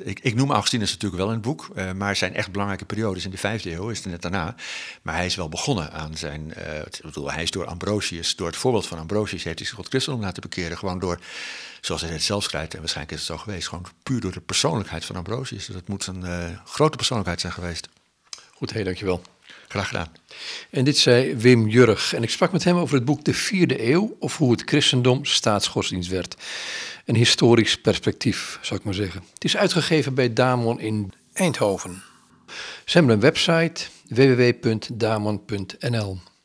ik, 0.04 0.20
ik 0.20 0.36
noem 0.36 0.52
Augustinus 0.52 0.92
natuurlijk 0.92 1.22
wel 1.22 1.28
in 1.28 1.34
het 1.34 1.42
boek, 1.42 1.70
uh, 1.76 1.92
maar 1.92 2.16
zijn 2.16 2.36
echt 2.36 2.52
belangrijke 2.52 2.86
periodes 2.86 3.26
in 3.26 3.32
de 3.32 3.38
vijfde 3.38 3.74
eeuw 3.74 3.90
is 3.90 3.98
het 3.98 4.08
net 4.08 4.22
daarna. 4.22 4.56
Maar 5.02 5.16
hij 5.16 5.26
is 5.26 5.36
wel 5.36 5.50
begonnen 5.50 5.92
aan 5.92 6.18
zijn, 6.18 6.54
uh, 6.58 6.78
ik 6.78 7.02
bedoel, 7.02 7.32
hij 7.32 7.44
is 7.44 7.52
door 7.52 7.66
Ambrosius, 7.66 8.36
door 8.36 8.48
het 8.48 8.58
voorbeeld 8.58 8.88
van 8.88 9.00
Ambrosius 9.00 9.44
heeft 9.44 9.60
hij 9.60 9.68
zich 9.68 9.78
tot 9.78 9.88
christendom 9.88 10.22
laten 10.24 10.42
bekeren, 10.42 10.78
gewoon 10.78 11.00
door, 11.00 11.20
zoals 11.82 12.02
hij 12.02 12.12
het 12.12 12.24
zelf 12.24 12.44
schrijft, 12.44 12.74
en 12.74 12.80
waarschijnlijk 12.80 13.18
is 13.18 13.28
het 13.28 13.38
zo 13.38 13.44
geweest, 13.44 13.68
gewoon 13.68 13.86
puur 14.04 14.20
door 14.20 14.32
de 14.32 14.42
persoonlijkheid 14.42 15.06
van 15.06 15.16
Ambrosius. 15.16 15.66
Dat 15.66 15.88
moet 15.88 16.08
een 16.08 16.22
uh, 16.22 16.46
grote 16.66 16.98
persoonlijkheid 16.98 17.42
zijn 17.42 17.54
geweest. 17.54 17.90
Goed, 18.54 18.74
hé, 18.74 18.84
dankjewel. 18.84 19.22
Graag 19.70 19.88
gedaan. 19.88 20.12
En 20.70 20.84
dit 20.84 20.98
zei 20.98 21.36
Wim 21.36 21.68
Jurg. 21.68 22.14
En 22.14 22.24
ik 22.24 22.30
sprak 22.30 22.52
met 22.52 22.64
hem 22.64 22.78
over 22.78 22.96
het 22.96 23.06
boek 23.06 23.24
De 23.24 23.34
Vierde 23.34 23.90
Eeuw, 23.92 24.16
of 24.20 24.38
hoe 24.38 24.52
het 24.52 24.62
christendom 24.66 25.26
staatsgodsdienst 25.26 26.10
werd. 26.10 26.36
Een 27.06 27.16
historisch 27.16 27.78
perspectief, 27.78 28.60
zou 28.62 28.80
ik 28.80 28.86
maar 28.86 28.94
zeggen. 28.94 29.24
Het 29.34 29.44
is 29.44 29.58
uitgegeven 29.58 30.14
bij 30.14 30.34
Damon 30.34 30.80
in 30.80 31.14
Eindhoven. 31.34 32.04
Ze 32.86 32.98
hebben 32.98 33.14
een 33.14 33.20
website 33.20 33.86
www.damon.nl. 34.08 35.38